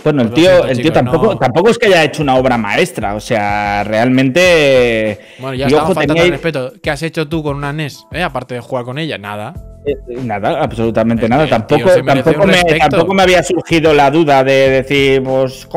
Bueno, 0.03 0.23
el 0.23 0.27
Lo 0.29 0.33
tío, 0.33 0.65
el 0.65 0.81
tío 0.81 0.91
tampoco, 0.91 1.27
no. 1.27 1.37
tampoco 1.37 1.69
es 1.69 1.77
que 1.77 1.85
haya 1.87 2.03
hecho 2.03 2.21
una 2.21 2.35
obra 2.35 2.57
maestra, 2.57 3.15
o 3.15 3.19
sea, 3.19 3.83
realmente... 3.85 5.19
Bueno, 5.39 5.55
ya 5.55 5.69
faltando 5.69 6.13
tenía- 6.13 6.23
al 6.23 6.29
respeto. 6.31 6.73
¿Qué 6.83 6.89
has 6.91 7.01
hecho 7.03 7.27
tú 7.27 7.41
con 7.43 7.55
una 7.55 7.71
NES? 7.71 8.05
Eh, 8.11 8.21
Aparte 8.21 8.55
de 8.55 8.59
jugar 8.61 8.83
con 8.85 8.97
ella, 8.97 9.17
nada. 9.17 9.53
Eh, 9.85 9.95
Nada, 10.23 10.61
absolutamente 10.61 11.29
nada. 11.29 11.47
Tampoco, 11.47 11.89
tampoco, 12.05 12.45
me, 12.45 12.61
tampoco 12.77 13.13
me 13.13 13.23
había 13.23 13.41
surgido 13.41 13.93
la 13.93 14.11
duda 14.11 14.43
de 14.43 14.69
decir, 14.69 15.23
pues, 15.23 15.67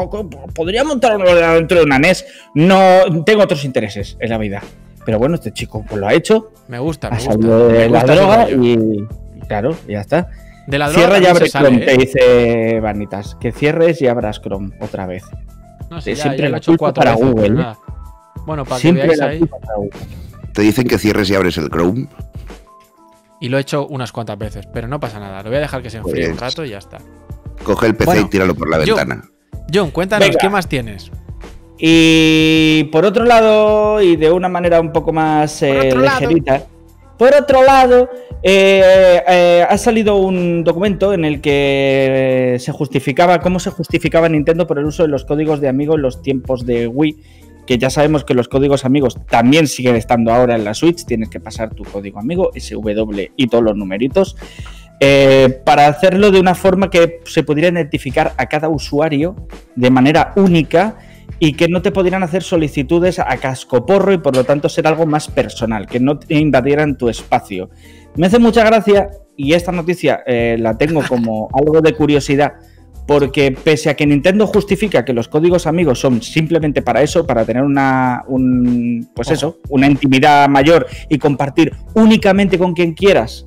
podría 0.55 0.83
montar 0.83 1.15
un 1.17 1.23
ordenador 1.23 1.59
dentro 1.59 1.79
de 1.79 1.85
una 1.85 1.99
NES. 2.01 2.27
No, 2.55 2.79
tengo 3.25 3.43
otros 3.45 3.65
intereses 3.65 4.17
en 4.19 4.31
la 4.31 4.39
vida. 4.39 4.61
Pero 5.05 5.19
bueno, 5.19 5.37
este 5.37 5.53
chico 5.53 5.85
pues 5.89 6.01
lo 6.01 6.07
ha 6.09 6.15
hecho, 6.15 6.51
Me 6.69 6.79
gusta, 6.79 7.09
ha 7.09 7.11
me 7.11 7.17
gusta. 7.17 7.33
salido 7.33 7.69
Me 7.69 7.73
de 7.79 7.89
la 7.89 7.99
gusta 8.01 8.15
droga 8.15 8.51
y 8.51 8.79
claro, 9.49 9.77
ya 9.89 10.01
está. 10.01 10.29
De 10.67 10.79
la 10.79 10.89
droga 10.91 11.07
Cierra 11.09 11.19
y 11.19 11.27
abre 11.27 11.49
Chrome, 11.51 11.77
¿eh? 11.83 11.87
te 11.87 11.97
dice 11.97 12.81
Vanitas. 12.81 13.35
Que 13.41 13.53
cierres 13.53 14.01
y 14.01 14.07
abras 14.07 14.41
Chrome 14.41 14.71
otra 14.81 15.07
vez. 15.07 15.25
No 15.91 16.01
sé, 16.01 16.15
siempre 16.15 16.39
ya 16.39 16.45
lo 16.45 16.51
la 16.53 16.57
he 16.57 16.59
hecho 16.59 16.77
cuatro 16.77 17.01
para 17.03 17.17
veces, 17.17 17.31
Google, 17.33 17.51
nada. 17.51 17.79
Bueno, 18.47 18.65
para 18.65 18.77
que 18.77 18.81
Siempre 18.83 19.05
veáis 19.05 19.19
la 19.19 19.27
ahí. 19.27 19.41
Te 20.55 20.63
dicen 20.63 20.87
que 20.87 20.99
cierres 20.99 21.29
y 21.31 21.35
abres 21.35 21.59
el 21.59 21.69
Chrome. 21.69 22.07
Y 23.41 23.49
lo 23.49 23.59
he 23.59 23.61
hecho 23.61 23.87
unas 23.89 24.13
cuantas 24.13 24.39
veces, 24.39 24.67
pero 24.73 24.87
no 24.87 25.01
pasa 25.01 25.19
nada. 25.19 25.43
Lo 25.43 25.49
voy 25.51 25.57
a 25.59 25.61
dejar 25.61 25.83
que 25.83 25.91
se 25.91 25.99
enfríe 25.99 26.27
un 26.31 26.37
Pues- 26.37 26.41
rato 26.41 26.65
y 26.65 26.71
ya 26.71 26.79
está. 26.79 26.99
Coge 27.65 27.87
el 27.89 27.95
PC 27.97 28.07
Bueno, 28.07 28.27
y 28.27 28.31
tíralo 28.31 28.55
por 28.55 28.71
la 28.71 28.79
ventana. 28.79 29.23
John, 29.73 29.91
cuéntanos, 29.91 30.29
Venga. 30.29 30.39
¿qué 30.41 30.49
más 30.49 30.69
tienes? 30.69 31.11
Y 31.79 32.85
por 32.93 33.05
otro 33.05 33.25
lado, 33.25 34.01
y 34.01 34.15
de 34.17 34.31
una 34.31 34.49
manera 34.49 34.81
un 34.81 34.93
poco 34.93 35.13
más 35.13 35.63
eh, 35.63 35.93
lado. 35.95 36.29
Por 37.19 37.35
otro 37.35 37.63
lado, 37.63 38.09
eh, 38.43 39.23
eh, 39.29 39.67
ha 39.69 39.79
salido 39.79 40.17
un 40.17 40.65
documento 40.65 41.13
en 41.13 41.25
el 41.25 41.41
que 41.41 42.57
se 42.59 42.73
justificaba, 42.73 43.41
cómo 43.41 43.61
se 43.61 43.71
justificaba 43.71 44.29
Nintendo 44.29 44.67
por 44.67 44.79
el 44.79 44.85
uso 44.85 45.03
de 45.03 45.09
los 45.09 45.25
códigos 45.25 45.61
de 45.61 45.69
amigo 45.69 45.95
en 45.95 46.03
los 46.03 46.23
tiempos 46.23 46.67
de 46.67 46.87
Wii, 46.89 47.17
que 47.67 47.79
ya 47.79 47.91
sabemos 47.91 48.25
que 48.25 48.35
los 48.35 48.49
códigos 48.49 48.85
amigos 48.85 49.17
también 49.29 49.69
siguen 49.69 49.95
estando 49.95 50.33
ahora 50.33 50.57
en 50.57 50.65
la 50.65 50.75
Switch, 50.75 51.05
tienes 51.05 51.29
que 51.29 51.39
pasar 51.39 51.75
tu 51.75 51.85
código 51.85 52.19
amigo, 52.19 52.51
SW 52.57 53.21
y 53.37 53.47
todos 53.47 53.63
los 53.65 53.77
numeritos. 53.77 54.37
eh, 55.05 55.61
para 55.65 55.89
hacerlo 55.89 56.31
de 56.31 56.39
una 56.39 56.55
forma 56.55 56.89
que 56.89 57.21
se 57.25 57.43
pudiera 57.43 57.69
identificar 57.69 58.35
a 58.37 58.47
cada 58.47 58.69
usuario 58.69 59.35
de 59.75 59.91
manera 59.91 60.33
única 60.37 60.97
y 61.45 61.55
que 61.55 61.67
no 61.67 61.83
te 61.83 61.91
pudieran 61.91 62.23
hacer 62.23 62.45
solicitudes 62.45 63.19
a 63.19 63.37
cascoporro 63.39 64.13
y 64.13 64.19
por 64.19 64.37
lo 64.37 64.45
tanto 64.45 64.69
ser 64.69 64.87
algo 64.87 65.07
más 65.07 65.27
personal, 65.27 65.89
que 65.89 65.99
no 65.99 66.17
te 66.17 66.37
invadieran 66.37 66.97
tu 66.97 67.09
espacio. 67.09 67.69
Me 68.15 68.29
hace 68.29 68.39
mucha 68.39 68.65
gracia 68.65 69.11
y 69.37 69.53
esta 69.53 69.73
noticia 69.73 70.23
eh, 70.25 70.57
la 70.61 70.79
tengo 70.79 71.03
como 71.03 71.49
algo 71.61 71.81
de 71.81 71.95
curiosidad 71.95 72.53
porque 73.09 73.51
pese 73.51 73.91
a 73.91 73.95
que 73.95 74.07
Nintendo 74.07 74.47
justifica 74.47 75.05
que 75.05 75.13
los 75.13 75.27
códigos 75.27 75.67
amigos 75.67 75.99
son 75.99 76.23
simplemente 76.23 76.81
para 76.81 77.03
eso, 77.03 77.27
para 77.27 77.45
tener 77.45 77.65
una, 77.65 78.23
un, 78.29 79.11
pues 79.13 79.33
eso, 79.33 79.59
una 79.69 79.89
intimidad 79.89 80.49
mayor 80.49 80.87
y 81.09 81.19
compartir 81.19 81.73
únicamente 81.95 82.57
con 82.57 82.73
quien 82.73 82.95
quieras 82.95 83.45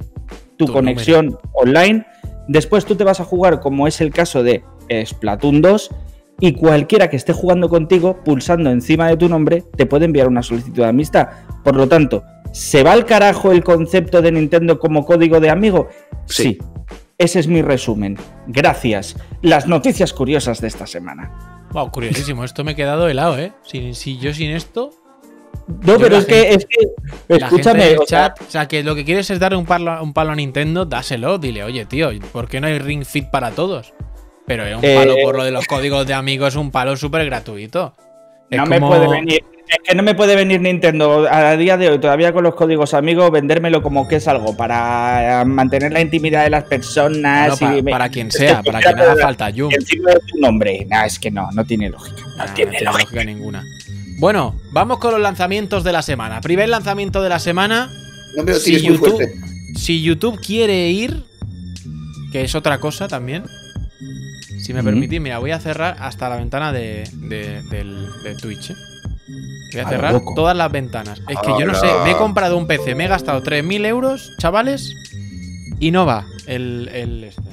tu, 0.57 0.65
Tu 0.65 0.73
conexión 0.73 1.37
online, 1.53 2.05
después 2.49 2.83
tú 2.83 2.97
te 2.97 3.05
vas 3.05 3.21
a 3.21 3.23
jugar 3.23 3.61
como 3.61 3.87
es 3.87 4.01
el 4.01 4.11
caso 4.11 4.43
de 4.43 4.65
Splatoon 5.05 5.61
2 5.61 5.91
y 6.39 6.53
cualquiera 6.53 7.09
que 7.09 7.15
esté 7.15 7.33
jugando 7.33 7.69
contigo, 7.69 8.23
pulsando 8.23 8.69
encima 8.69 9.07
de 9.07 9.17
tu 9.17 9.29
nombre, 9.29 9.63
te 9.75 9.85
puede 9.85 10.05
enviar 10.05 10.27
una 10.27 10.43
solicitud 10.43 10.83
de 10.83 10.89
amistad. 10.89 11.29
Por 11.63 11.75
lo 11.75 11.87
tanto, 11.87 12.23
¿se 12.51 12.83
va 12.83 12.91
al 12.91 13.05
carajo 13.05 13.51
el 13.51 13.63
concepto 13.63 14.21
de 14.21 14.31
Nintendo 14.31 14.79
como 14.79 15.05
código 15.05 15.39
de 15.39 15.49
amigo? 15.49 15.87
Sí. 16.25 16.57
Ese 17.17 17.39
es 17.39 17.47
mi 17.47 17.61
resumen. 17.61 18.17
Gracias. 18.47 19.15
Las 19.41 19.67
noticias 19.67 20.11
curiosas 20.11 20.59
de 20.59 20.67
esta 20.67 20.85
semana. 20.85 21.67
Wow, 21.71 21.91
curiosísimo. 21.91 22.43
Esto 22.43 22.63
me 22.63 22.71
he 22.71 22.75
quedado 22.75 23.07
helado, 23.07 23.37
¿eh? 23.37 23.53
Si, 23.63 23.93
si 23.93 24.17
yo 24.17 24.33
sin 24.33 24.51
esto. 24.51 24.91
No, 25.67 25.93
Yo 25.93 25.99
pero 25.99 26.17
es 26.17 26.25
que, 26.25 26.53
es 26.53 26.67
escúchame, 27.27 27.85
del 27.85 27.99
o 27.99 28.05
sea, 28.05 28.33
chat, 28.33 28.41
o 28.41 28.51
sea, 28.51 28.67
que 28.67 28.83
lo 28.83 28.93
que 28.93 29.03
quieres 29.03 29.29
es 29.31 29.39
darle 29.39 29.57
un 29.57 29.65
palo, 29.65 30.03
un 30.03 30.13
palo 30.13 30.31
a 30.31 30.35
Nintendo, 30.35 30.85
dáselo. 30.85 31.37
Dile, 31.39 31.63
oye, 31.63 31.85
tío, 31.85 32.11
¿por 32.31 32.47
qué 32.47 32.61
no 32.61 32.67
hay 32.67 32.77
Ring 32.77 33.03
Fit 33.03 33.29
para 33.29 33.51
todos? 33.51 33.93
Pero 34.47 34.65
es 34.65 34.75
un 34.77 34.83
Eh, 34.85 34.95
palo 34.95 35.15
por 35.23 35.35
lo 35.37 35.43
de 35.43 35.51
los 35.51 35.65
códigos 35.65 36.05
de 36.05 36.13
amigos, 36.13 36.49
es 36.49 36.55
un 36.55 36.71
palo 36.71 36.95
súper 36.97 37.25
gratuito. 37.25 37.93
Es 38.49 38.59
no 38.59 38.65
me 38.67 38.79
puede 38.79 39.07
venir. 39.07 39.43
Es 39.67 39.77
que 39.83 39.95
no 39.95 40.03
me 40.03 40.13
puede 40.13 40.35
venir 40.35 40.61
Nintendo 40.61 41.25
a 41.27 41.57
día 41.57 41.75
de 41.75 41.89
hoy, 41.89 41.97
todavía 41.97 42.31
con 42.31 42.43
los 42.43 42.53
códigos 42.53 42.93
amigos, 42.93 43.31
vendérmelo 43.31 43.81
como 43.81 44.07
que 44.07 44.17
es 44.17 44.27
algo 44.27 44.55
para 44.55 45.43
mantener 45.43 45.91
la 45.91 46.01
intimidad 46.01 46.43
de 46.43 46.51
las 46.51 46.65
personas. 46.65 47.59
Bueno, 47.59 47.75
y 47.75 47.79
pa- 47.79 47.85
me- 47.85 47.91
para 47.91 48.09
quien 48.09 48.29
sea, 48.29 48.61
para 48.61 48.79
quien 48.79 48.99
haga 48.99 49.15
falta, 49.15 49.49
Yum. 49.49 49.71
Encima 49.73 50.11
de 50.11 50.19
tu 50.19 50.37
nombre. 50.39 50.85
Nah, 50.87 51.05
es 51.05 51.17
que 51.17 51.31
no, 51.31 51.49
no 51.51 51.65
tiene 51.65 51.89
lógica. 51.89 52.21
No 52.21 52.45
Nah, 52.45 52.53
tiene 52.53 52.71
no 52.73 52.77
tiene 52.77 52.85
lógica. 52.85 52.91
lógica 52.91 53.23
ninguna. 53.23 53.63
Bueno, 54.19 54.55
vamos 54.71 54.99
con 54.99 55.11
los 55.13 55.19
lanzamientos 55.21 55.83
de 55.83 55.91
la 55.91 56.03
semana. 56.03 56.41
Primer 56.41 56.69
lanzamiento 56.69 57.23
de 57.23 57.29
la 57.29 57.39
semana. 57.39 57.89
No 58.37 58.43
me 58.43 58.51
lo 58.51 58.59
Si 58.59 58.65
tires 58.65 58.83
muy 58.83 58.91
YouTube, 58.97 59.15
fuerte. 59.15 59.33
si 59.75 60.03
YouTube 60.03 60.39
quiere 60.45 60.89
ir, 60.89 61.23
que 62.31 62.43
es 62.43 62.53
otra 62.53 62.79
cosa 62.79 63.07
también. 63.07 63.45
Si 64.65 64.73
me 64.73 64.81
permitís, 64.83 65.21
mira, 65.21 65.37
voy 65.37 65.51
a 65.51 65.59
cerrar 65.59 65.95
hasta 65.99 66.27
la 66.27 66.37
ventana 66.37 66.71
de, 66.73 67.07
de- 67.13 67.61
del- 67.69 68.07
de 68.23 68.35
Twitch. 68.35 68.71
¿eh? 68.71 68.75
Voy 69.73 69.81
a 69.81 69.87
cerrar 69.89 70.13
loco. 70.13 70.33
todas 70.35 70.57
las 70.57 70.71
ventanas. 70.71 71.21
Es 71.27 71.37
que 71.39 71.51
yo 71.59 71.67
no 71.67 71.75
sé, 71.75 71.85
me 72.03 72.11
he 72.11 72.17
comprado 72.17 72.57
un 72.57 72.65
PC, 72.65 72.95
me 72.95 73.05
he 73.05 73.07
gastado 73.07 73.43
3.000 73.43 73.85
euros, 73.85 74.31
chavales, 74.39 74.95
y 75.79 75.91
no 75.91 76.07
va 76.07 76.25
el, 76.47 76.89
el 76.91 77.25
este. 77.25 77.43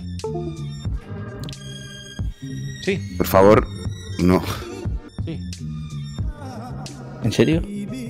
Sí, 2.82 3.14
Por 3.18 3.26
favor, 3.26 3.66
no. 4.18 4.42
sí. 5.26 5.38
¿En 7.22 7.32
serio? 7.32 7.62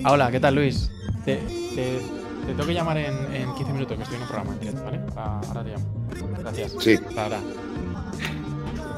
Ah, 0.05 0.13
Hola, 0.13 0.31
¿qué 0.31 0.39
tal, 0.39 0.55
Luis? 0.55 0.91
Te, 1.25 1.37
te- 1.75 1.99
te 2.47 2.47
tengo 2.55 2.67
que 2.67 2.75
llamar 2.75 2.99
en, 2.99 3.15
en 3.35 3.53
15 3.55 3.73
minutos, 3.73 3.97
que 3.97 4.03
estoy 4.05 4.17
en 4.17 4.23
un 4.23 4.29
programa 4.29 4.53
en 4.55 4.61
directo, 4.61 4.85
¿vale? 4.85 5.01
Ah, 5.17 5.41
ahora 5.49 5.65
te 5.65 5.71
llamo. 5.71 6.07
Gracias. 6.39 6.73
Sí. 6.79 6.99
Hasta 7.09 7.25
ahora. 7.25 7.39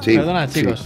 Sí, 0.01 0.15
Perdona, 0.15 0.47
chicos. 0.47 0.85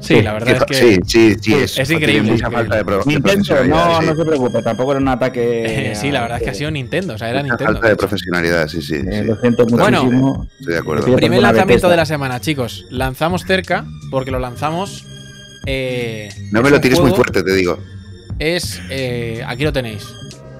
Sí, 0.00 0.20
la 0.20 0.32
verdad 0.32 0.56
es 0.56 0.64
que. 0.64 0.74
Sí, 0.74 0.98
sí, 1.06 1.36
sí. 1.40 1.54
Es, 1.80 1.90
increíble, 1.90 2.32
Mucha 2.32 2.48
es 2.48 2.52
falta 2.52 2.76
de, 2.76 2.84
pro, 2.84 2.98
de 2.98 3.04
Nintendo, 3.06 3.64
no, 3.66 4.00
sí. 4.00 4.06
no 4.06 4.16
se 4.16 4.24
preocupe, 4.24 4.62
tampoco 4.62 4.90
era 4.92 5.00
un 5.00 5.06
ataque. 5.08 5.92
sí, 6.00 6.10
la 6.10 6.22
verdad 6.22 6.38
es 6.38 6.42
que 6.44 6.50
ha 6.50 6.54
sido 6.54 6.70
Nintendo, 6.72 7.14
o 7.14 7.18
sea, 7.18 7.30
era 7.30 7.40
Mucha 7.42 7.52
Nintendo. 7.52 7.72
falta 7.74 7.88
de 7.88 7.96
profesionalidad, 7.96 8.66
sí, 8.66 8.82
sí. 8.82 8.94
Eh, 8.96 9.20
sí. 9.20 9.24
lo 9.28 9.40
siento 9.40 9.64
Bueno. 9.66 10.02
muchísimo. 10.04 10.48
Estoy 10.58 10.74
de 10.74 10.80
acuerdo. 10.80 11.16
Primer 11.16 11.40
lanzamiento 11.40 11.88
de 11.88 11.96
la 11.96 12.04
semana, 12.06 12.40
chicos. 12.40 12.84
Lanzamos 12.90 13.44
cerca, 13.44 13.84
porque 14.10 14.32
lo 14.32 14.40
lanzamos. 14.40 15.06
eh, 15.66 16.28
No 16.50 16.62
me 16.62 16.70
lo 16.70 16.80
tires 16.80 16.98
muy 16.98 17.12
fuerte, 17.12 17.44
te 17.44 17.54
digo. 17.54 17.78
es. 18.40 18.80
eh, 18.90 19.44
aquí 19.46 19.62
lo 19.62 19.72
tenéis. 19.72 20.04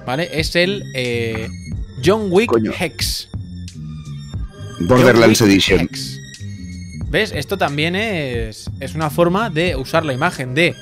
¿Vale? 0.05 0.29
Es 0.33 0.55
el 0.55 0.83
eh, 0.95 1.49
John 2.03 2.27
Wick 2.29 2.49
Coño. 2.49 2.71
Hex. 2.79 3.27
Borderlands 4.81 5.39
John 5.39 5.49
Wick 5.49 5.55
Edition. 5.55 5.79
Hex. 5.81 6.19
¿Ves? 7.13 7.31
Esto 7.31 7.57
también 7.59 7.95
es, 7.95 8.69
es 8.79 8.95
una 8.95 9.11
forma 9.11 9.51
de 9.51 9.75
usar 9.75 10.03
la 10.03 10.13
imagen 10.13 10.55
de 10.55 10.75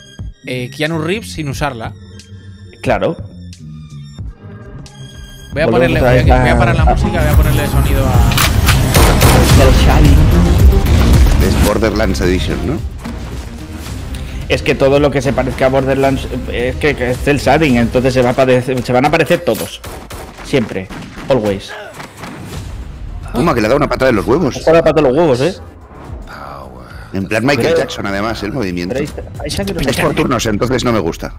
eh, 0.46 0.72
Keanu 0.76 1.00
Reeves 1.00 1.34
sin 1.34 1.50
usarla. 1.50 1.92
Claro. 2.82 3.18
Voy 5.52 5.62
a, 5.62 5.66
Volvemos 5.66 5.72
ponerle, 5.72 6.00
a 6.00 6.02
voy 6.02 6.10
a, 6.10 6.16
esa- 6.22 6.40
voy 6.40 6.50
a 6.50 6.58
parar 6.58 6.76
la 6.78 6.86
música, 6.86 7.10
voy 7.22 7.34
a 7.34 7.36
ponerle 7.36 7.68
sonido 7.68 8.06
a. 8.08 8.32
Es 11.46 11.68
Borderlands 11.68 12.22
Edition, 12.22 12.66
¿no? 12.66 12.80
Es 14.48 14.62
que 14.62 14.74
todo 14.74 15.02
lo 15.02 15.12
que 15.12 15.22
se 15.22 15.34
parezca 15.34 15.66
a 15.66 15.70
Borderlands 15.70 16.28
eh, 16.50 16.70
es 16.70 16.76
que, 16.78 16.96
que 16.96 17.12
es 17.12 17.28
el 17.28 17.40
shading, 17.40 17.76
entonces 17.76 18.14
se, 18.14 18.22
va 18.22 18.30
a 18.30 18.34
aparecer- 18.36 18.82
se 18.82 18.94
van 18.94 19.04
a 19.04 19.10
aparecer 19.10 19.42
todos. 19.42 19.82
Siempre. 20.46 20.88
Always. 21.28 21.72
Toma, 23.34 23.54
que 23.54 23.60
le 23.60 23.68
da 23.68 23.76
una 23.76 23.90
patada 23.90 24.10
en 24.12 24.16
los 24.16 24.26
huevos. 24.26 24.56
Está 24.56 24.72
la 24.72 24.82
pata 24.82 25.02
de 25.02 25.10
los 25.10 25.18
huevos, 25.18 25.42
¿eh? 25.42 25.56
En 27.14 27.28
plan 27.28 27.46
Michael 27.46 27.76
Jackson, 27.76 28.06
además, 28.06 28.42
el 28.44 28.54
movimiento. 28.54 28.94
Pero 28.96 29.00
ahí 29.02 29.06
está- 29.06 29.22
ahí 29.44 29.48
está 29.48 29.66
que 29.66 29.90
Es 29.92 29.98
por 30.00 30.16
turnos, 30.16 30.46
entonces 30.46 30.84
no 30.86 30.92
me 30.94 31.00
gusta. 31.00 31.34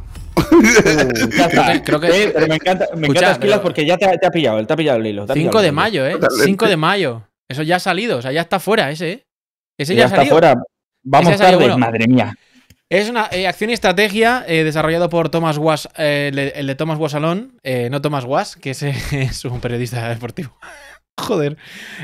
Creo 1.84 2.00
que- 2.00 2.24
Eh, 2.24 2.30
pero 2.34 2.46
me 2.46 2.54
encanta, 2.56 2.86
me 2.94 3.02
Escucha, 3.02 3.20
encanta 3.20 3.32
Esquilas 3.32 3.38
pero- 3.58 3.62
porque 3.62 3.86
ya 3.86 3.96
te, 3.96 4.04
ha- 4.06 4.16
te 4.18 4.26
ha 4.26 4.30
pillado, 4.30 4.58
él 4.58 4.66
te 4.66 4.72
ha 4.72 4.76
pillado 4.76 4.98
el 4.98 5.06
hilo. 5.06 5.26
te 5.26 5.32
ha 5.32 5.34
5 5.34 5.50
pillado 5.50 5.62
de 5.64 5.72
mayo, 5.72 6.06
¿eh? 6.06 6.12
Totalmente. 6.12 6.44
5 6.44 6.66
de 6.68 6.76
mayo. 6.76 7.22
Eso 7.48 7.62
ya 7.62 7.76
ha 7.76 7.80
salido, 7.80 8.18
o 8.18 8.22
sea, 8.22 8.32
ya 8.32 8.40
está 8.42 8.60
fuera 8.60 8.90
ese, 8.90 9.10
¿eh? 9.12 9.26
Ese 9.78 9.94
Ya, 9.94 10.00
ya, 10.00 10.04
ha 10.04 10.06
está 10.06 10.16
salido. 10.16 10.34
fuera. 10.34 10.54
Vamos 11.04 11.28
salido, 11.36 11.44
tarde, 11.44 11.56
bueno. 11.56 11.78
madre 11.78 12.06
mía. 12.06 12.34
Es 12.88 13.08
una 13.08 13.28
eh, 13.32 13.46
acción 13.48 13.70
y 13.70 13.72
estrategia 13.72 14.44
eh, 14.46 14.64
desarrollado 14.64 15.08
por 15.08 15.30
Thomas 15.30 15.56
Was, 15.58 15.88
eh, 15.96 16.26
el, 16.30 16.36
de- 16.36 16.48
el 16.56 16.66
de 16.66 16.74
Thomas 16.74 16.98
Wasalón, 16.98 17.58
eh, 17.62 17.88
no 17.90 18.02
Thomas 18.02 18.24
Was, 18.24 18.56
que 18.56 18.70
ese 18.72 18.90
es 19.12 19.44
un 19.46 19.60
periodista 19.60 20.08
deportivo. 20.08 20.56
Joder. 21.18 21.56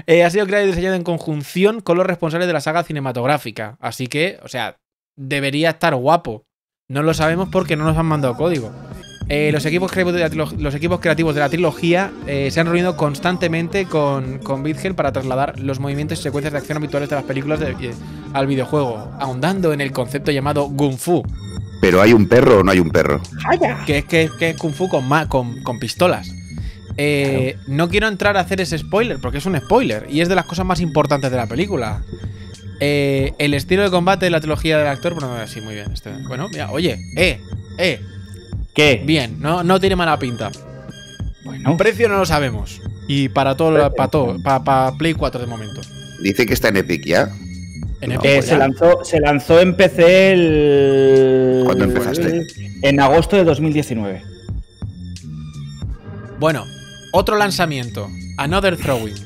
Eh, 0.07 0.23
ha 0.25 0.31
sido 0.31 0.47
creado 0.47 0.65
y 0.65 0.69
diseñado 0.69 0.95
en 0.95 1.03
conjunción 1.05 1.81
con 1.81 1.97
los 1.97 2.07
responsables 2.07 2.47
de 2.47 2.53
la 2.53 2.61
saga 2.61 2.85
cinematográfica. 2.85 3.77
Así 3.81 4.07
que, 4.07 4.39
o 4.43 4.49
sea, 4.49 4.77
debería 5.17 5.71
estar 5.71 5.95
guapo. 5.95 6.45
No 6.89 7.03
lo 7.03 7.15
sabemos 7.15 7.49
porque 7.51 7.77
no 7.77 7.85
nos 7.85 7.97
han 7.97 8.07
mandado 8.07 8.37
código. 8.37 8.71
Eh, 9.31 9.51
los, 9.53 9.67
equipos 9.67 9.93
creativos 9.93 10.15
de 10.15 10.21
la, 10.21 10.31
trilo- 10.31 10.57
los 10.59 10.75
equipos 10.75 11.01
creativos 11.01 11.35
de 11.35 11.41
la 11.43 11.51
trilogía 11.51 12.11
eh, 12.27 12.51
se 12.51 12.61
han 12.61 12.67
reunido 12.67 12.97
constantemente 12.97 13.85
con, 13.85 14.39
con 14.39 14.63
Bitgel 14.63 14.95
para 14.95 15.13
trasladar 15.13 15.59
los 15.61 15.81
movimientos 15.81 16.19
y 16.21 16.23
secuencias 16.23 16.53
de 16.53 16.59
acción 16.61 16.79
habituales 16.79 17.11
de 17.11 17.17
las 17.17 17.25
películas 17.27 17.61
de- 17.61 17.73
eh, 17.73 17.95
al 18.33 18.47
videojuego, 18.47 19.13
ahondando 19.21 19.75
en 19.75 19.83
el 19.83 19.93
concepto 19.93 20.31
llamado 20.31 20.71
Kung 20.75 20.97
Fu, 20.97 21.23
Pero 21.83 22.01
¿hay 22.01 22.15
un 22.15 22.27
perro 22.27 22.61
o 22.61 22.65
no 22.65 22.71
hay 22.71 22.79
un 22.79 22.89
perro? 22.89 23.21
que 23.85 23.99
es, 23.99 24.05
que, 24.07 24.31
que 24.39 24.51
es 24.51 24.57
Kung 24.57 24.73
Fu 24.73 24.89
con, 24.89 25.07
ma- 25.07 25.29
con, 25.29 25.63
con 25.63 25.79
pistolas. 25.79 26.31
Eh, 26.99 27.57
No 27.69 27.89
quiero 27.89 28.09
entrar 28.09 28.37
a 28.37 28.41
hacer 28.41 28.61
ese 28.61 28.77
spoiler, 28.77 29.19
porque 29.21 29.39
es 29.39 29.47
un 29.47 29.57
spoiler, 29.57 30.07
y 30.11 30.21
es 30.21 30.29
de 30.29 30.35
las 30.35 30.45
cosas 30.47 30.67
más 30.67 30.81
importantes 30.81 31.31
de 31.31 31.37
la 31.37 31.47
película. 31.47 32.03
Eh, 32.81 33.33
el 33.39 33.55
estilo 33.55 33.83
de 33.83 33.91
combate 33.91 34.27
de 34.27 34.31
la 34.31 34.41
trilogía 34.41 34.79
del 34.79 34.87
actor, 34.89 35.15
bueno, 35.15 35.47
sí, 35.47 35.61
muy 35.61 35.75
bien. 35.75 35.91
este- 35.93 36.11
bueno, 36.27 36.49
mira, 36.49 36.71
oye, 36.71 36.99
eh, 37.17 37.41
eh, 37.79 38.01
¿Qué? 38.75 39.03
bien, 39.05 39.41
no, 39.41 39.63
no 39.65 39.81
tiene 39.81 39.97
mala 39.97 40.19
pinta. 40.19 40.51
Bueno, 41.45 41.77
Precio 41.77 42.09
no 42.09 42.19
lo 42.19 42.27
sabemos. 42.27 42.81
Y 43.09 43.29
para 43.31 43.57
todo, 43.57 43.95
para 43.95 44.11
todo, 44.11 44.37
para, 44.43 44.93
Play 44.99 45.15
4 45.15 45.41
de 45.41 45.47
momento. 45.47 45.81
Dice 46.23 46.45
que 46.47 46.53
está 46.53 46.69
en 46.69 46.77
Epic 46.79 47.05
ya. 47.07 47.31
En 48.01 48.13
Epic, 48.13 48.25
eh, 48.25 48.35
ya. 48.37 48.43
se, 48.43 48.59
lanzó, 48.59 49.05
se 49.05 49.21
lanzó 49.21 49.61
en 49.61 49.75
PC 49.75 50.33
el. 50.33 51.63
¿Cuándo 51.65 51.85
empezaste? 51.85 52.47
En 52.83 53.01
agosto 53.01 53.37
de 53.37 53.45
2019. 53.45 54.23
Bueno, 56.39 56.65
otro 57.13 57.37
lanzamiento. 57.37 58.09
Another 58.37 58.77
Throwing. 58.77 59.17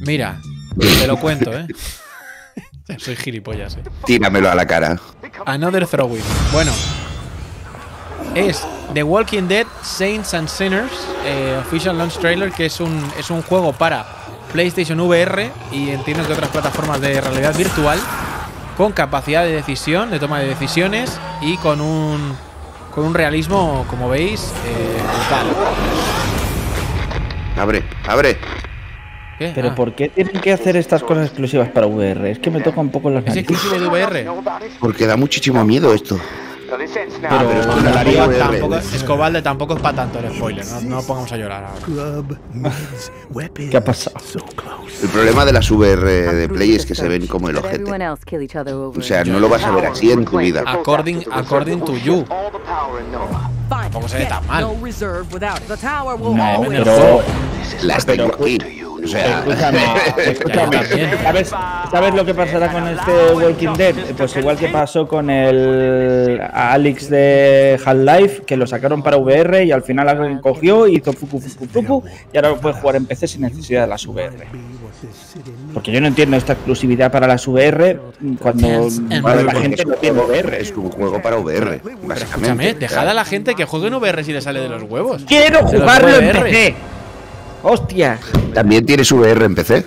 Mira, 0.00 0.40
te 0.78 1.06
lo 1.06 1.18
cuento, 1.18 1.52
¿eh? 1.52 1.66
Soy 2.98 3.16
gilipollas, 3.16 3.76
¿eh? 3.76 3.82
Tíramelo 4.04 4.50
a 4.50 4.54
la 4.54 4.66
cara. 4.66 5.00
Another 5.46 5.86
Throwing. 5.86 6.22
Bueno, 6.52 6.72
es 8.34 8.66
The 8.92 9.02
Walking 9.02 9.48
Dead 9.48 9.66
Saints 9.82 10.34
and 10.34 10.48
Sinners 10.48 10.92
eh, 11.24 11.56
Official 11.60 11.96
Launch 11.96 12.18
Trailer, 12.18 12.52
que 12.52 12.66
es 12.66 12.80
un, 12.80 13.04
es 13.18 13.30
un 13.30 13.42
juego 13.42 13.72
para 13.72 14.04
PlayStation 14.52 15.00
VR 15.00 15.50
y 15.72 15.90
entiendo 15.90 16.26
que 16.26 16.32
otras 16.32 16.50
plataformas 16.50 17.00
de 17.00 17.20
realidad 17.20 17.56
virtual, 17.56 17.98
con 18.76 18.92
capacidad 18.92 19.44
de 19.44 19.52
decisión, 19.52 20.10
de 20.10 20.18
toma 20.18 20.40
de 20.40 20.46
decisiones 20.46 21.18
y 21.40 21.56
con 21.56 21.80
un, 21.80 22.36
con 22.94 23.04
un 23.04 23.14
realismo, 23.14 23.86
como 23.88 24.08
veis, 24.08 24.52
eh, 24.66 25.02
brutal. 25.02 26.23
Abre, 27.56 27.82
abre. 28.06 28.36
¿Qué? 29.38 29.52
Pero 29.54 29.70
Ah, 29.70 29.74
¿por 29.74 29.94
qué 29.94 30.08
tienen 30.08 30.40
que 30.40 30.52
hacer 30.52 30.76
estas 30.76 31.02
cosas 31.02 31.26
exclusivas 31.26 31.68
para 31.70 31.86
VR? 31.86 32.30
Es 32.30 32.38
que 32.38 32.50
me 32.50 32.60
toca 32.60 32.80
un 32.80 32.90
poco 32.90 33.10
las 33.10 33.22
¿Es 33.24 33.28
narices. 33.30 33.50
exclusivo 33.50 33.80
de 33.80 33.88
VR? 33.88 34.26
Porque 34.80 35.06
da 35.06 35.16
muchísimo 35.16 35.64
miedo 35.64 35.92
esto. 35.92 36.18
Pero, 36.66 36.78
pero 37.20 37.60
es 37.60 38.06
liga 38.06 38.26
VR. 38.26 38.38
tampoco, 38.38 38.76
Escobalde 38.76 39.42
tampoco 39.42 39.74
es 39.76 39.82
para 39.82 39.96
tanto 39.96 40.18
el 40.18 40.34
spoiler, 40.34 40.64
no, 40.66 40.80
no 40.80 41.02
pongamos 41.02 41.30
a 41.32 41.36
llorar 41.36 41.64
ahora. 41.64 42.22
¿Qué 43.70 43.76
ha 43.76 43.84
pasado? 43.84 44.16
El 45.02 45.08
problema 45.10 45.44
de 45.44 45.52
las 45.52 45.70
VR 45.70 46.32
de 46.34 46.48
Play 46.48 46.74
es 46.74 46.86
que 46.86 46.94
se 46.94 47.06
ven 47.06 47.26
como 47.26 47.48
el 47.50 47.58
ojete. 47.58 47.84
O 47.84 49.02
sea, 49.02 49.24
no 49.24 49.38
lo 49.40 49.48
vas 49.48 49.62
a 49.62 49.70
ver 49.72 49.86
así 49.86 50.10
en 50.10 50.24
tu 50.24 50.38
vida. 50.38 50.64
According, 50.66 51.24
according 51.30 51.80
to 51.84 51.96
you. 51.98 52.24
Tampoco 53.84 54.08
se 54.08 54.16
ve 54.16 54.26
tan 54.26 54.46
mal. 54.46 54.62
No, 56.34 56.60
pero. 56.84 57.22
Las 57.82 58.06
tengo 58.06 58.34
aquí. 58.34 58.58
O 59.04 59.08
sea, 59.08 59.38
Escúchame, 59.40 59.78
escúchame. 60.30 60.78
¿Sabes, 61.22 61.48
¿Sabes 61.90 62.14
lo 62.14 62.24
que 62.24 62.34
pasará 62.34 62.72
con 62.72 62.86
este 62.88 63.12
Walking 63.34 63.74
Dead? 63.76 63.94
Pues 64.16 64.36
igual 64.36 64.56
que 64.56 64.68
pasó 64.68 65.06
con 65.06 65.28
el 65.30 66.40
Alex 66.52 67.10
de 67.10 67.78
Half-Life, 67.84 68.42
que 68.46 68.56
lo 68.56 68.66
sacaron 68.66 69.02
para 69.02 69.16
VR 69.18 69.64
y 69.64 69.72
al 69.72 69.82
final 69.82 70.08
alguien 70.08 70.38
cogió, 70.38 70.86
hizo 70.86 71.12
fuku 71.12 71.40
fuku 71.40 71.66
fuku 71.66 72.02
y 72.32 72.36
ahora 72.36 72.50
lo 72.50 72.56
puedes 72.60 72.78
jugar 72.78 72.96
en 72.96 73.06
PC 73.06 73.28
sin 73.28 73.42
necesidad 73.42 73.82
de 73.82 73.86
las 73.88 74.06
VR. 74.06 74.46
Porque 75.74 75.92
yo 75.92 76.00
no 76.00 76.06
entiendo 76.06 76.36
esta 76.36 76.54
exclusividad 76.54 77.10
para 77.12 77.26
las 77.26 77.46
VR 77.46 78.00
cuando 78.40 78.88
la 79.10 79.52
gente 79.54 79.84
no 79.84 79.94
tiene 79.96 80.20
VR. 80.20 80.60
es 80.60 80.70
un 80.72 80.90
juego 80.90 81.20
para 81.20 81.36
VR, 81.36 81.74
Escúchame, 81.76 82.06
básicamente. 82.06 82.74
dejad 82.80 83.08
a 83.08 83.14
la 83.14 83.24
gente 83.24 83.54
que 83.54 83.64
juegue 83.64 83.88
en 83.88 83.94
VR 83.94 84.24
si 84.24 84.32
le 84.32 84.40
sale 84.40 84.60
de 84.60 84.68
los 84.68 84.82
huevos. 84.84 85.24
¡Quiero 85.26 85.66
jugarlo 85.66 86.16
en. 86.16 86.42
PC! 86.42 86.74
¡Hostia! 87.64 88.18
También 88.52 88.84
tienes 88.86 89.10
VR 89.10 89.44
en 89.46 89.54
PC. 89.54 89.84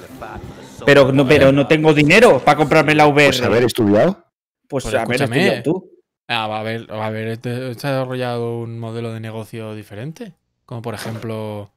Pero 0.85 1.11
no, 1.11 1.27
pero 1.27 1.51
no 1.51 1.67
tengo 1.67 1.93
dinero 1.93 2.39
para 2.39 2.57
comprarme 2.57 2.95
la 2.95 3.07
VR. 3.07 3.27
Pues 3.37 3.41
haber 3.41 3.63
estudiado. 3.63 4.25
Pues, 4.67 4.85
Pues 4.85 5.63
tú. 5.63 5.89
Ah, 6.27 6.47
va 6.47 6.57
a 6.57 6.59
haber, 6.59 6.91
va 6.91 7.05
a 7.05 7.07
haber 7.07 7.27
este- 7.29 7.71
este 7.71 7.87
ha 7.87 7.91
desarrollado 7.91 8.59
un 8.59 8.79
modelo 8.79 9.13
de 9.13 9.19
negocio 9.19 9.75
diferente. 9.75 10.33
Como 10.65 10.81
por 10.81 10.93
ejemplo 10.93 11.71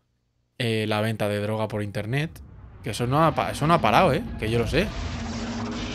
eh, 0.58 0.86
la 0.88 1.00
venta 1.00 1.28
de 1.28 1.40
droga 1.40 1.68
por 1.68 1.82
internet. 1.82 2.30
Que 2.82 2.90
eso 2.90 3.06
no 3.06 3.22
ha, 3.24 3.50
eso 3.52 3.66
no 3.66 3.74
ha 3.74 3.80
parado, 3.80 4.12
¿eh? 4.12 4.22
Que 4.38 4.50
yo 4.50 4.58
lo 4.58 4.66
sé. 4.66 4.86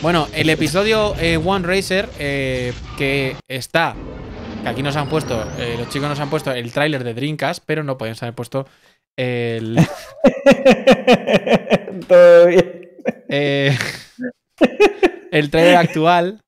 Bueno, 0.02 0.28
el 0.34 0.48
episodio 0.50 1.14
eh, 1.18 1.36
One 1.36 1.66
Racer, 1.66 2.08
eh, 2.18 2.72
que 2.96 3.36
está. 3.48 3.94
Que 4.62 4.68
aquí 4.68 4.82
nos 4.82 4.96
han 4.96 5.08
puesto. 5.08 5.42
eh, 5.58 5.76
los 5.78 5.88
chicos 5.90 6.08
nos 6.08 6.20
han 6.20 6.30
puesto 6.30 6.52
el 6.52 6.72
tráiler 6.72 7.02
de 7.04 7.12
Dreamcast, 7.14 7.62
pero 7.66 7.82
no 7.82 7.98
podían 7.98 8.16
haber 8.20 8.34
puesto 8.34 8.66
el. 9.16 9.76
Todo 12.08 12.46
bien. 12.46 12.88
eh, 13.28 13.76
el 15.30 15.50
trailer 15.50 15.76
actual 15.76 16.40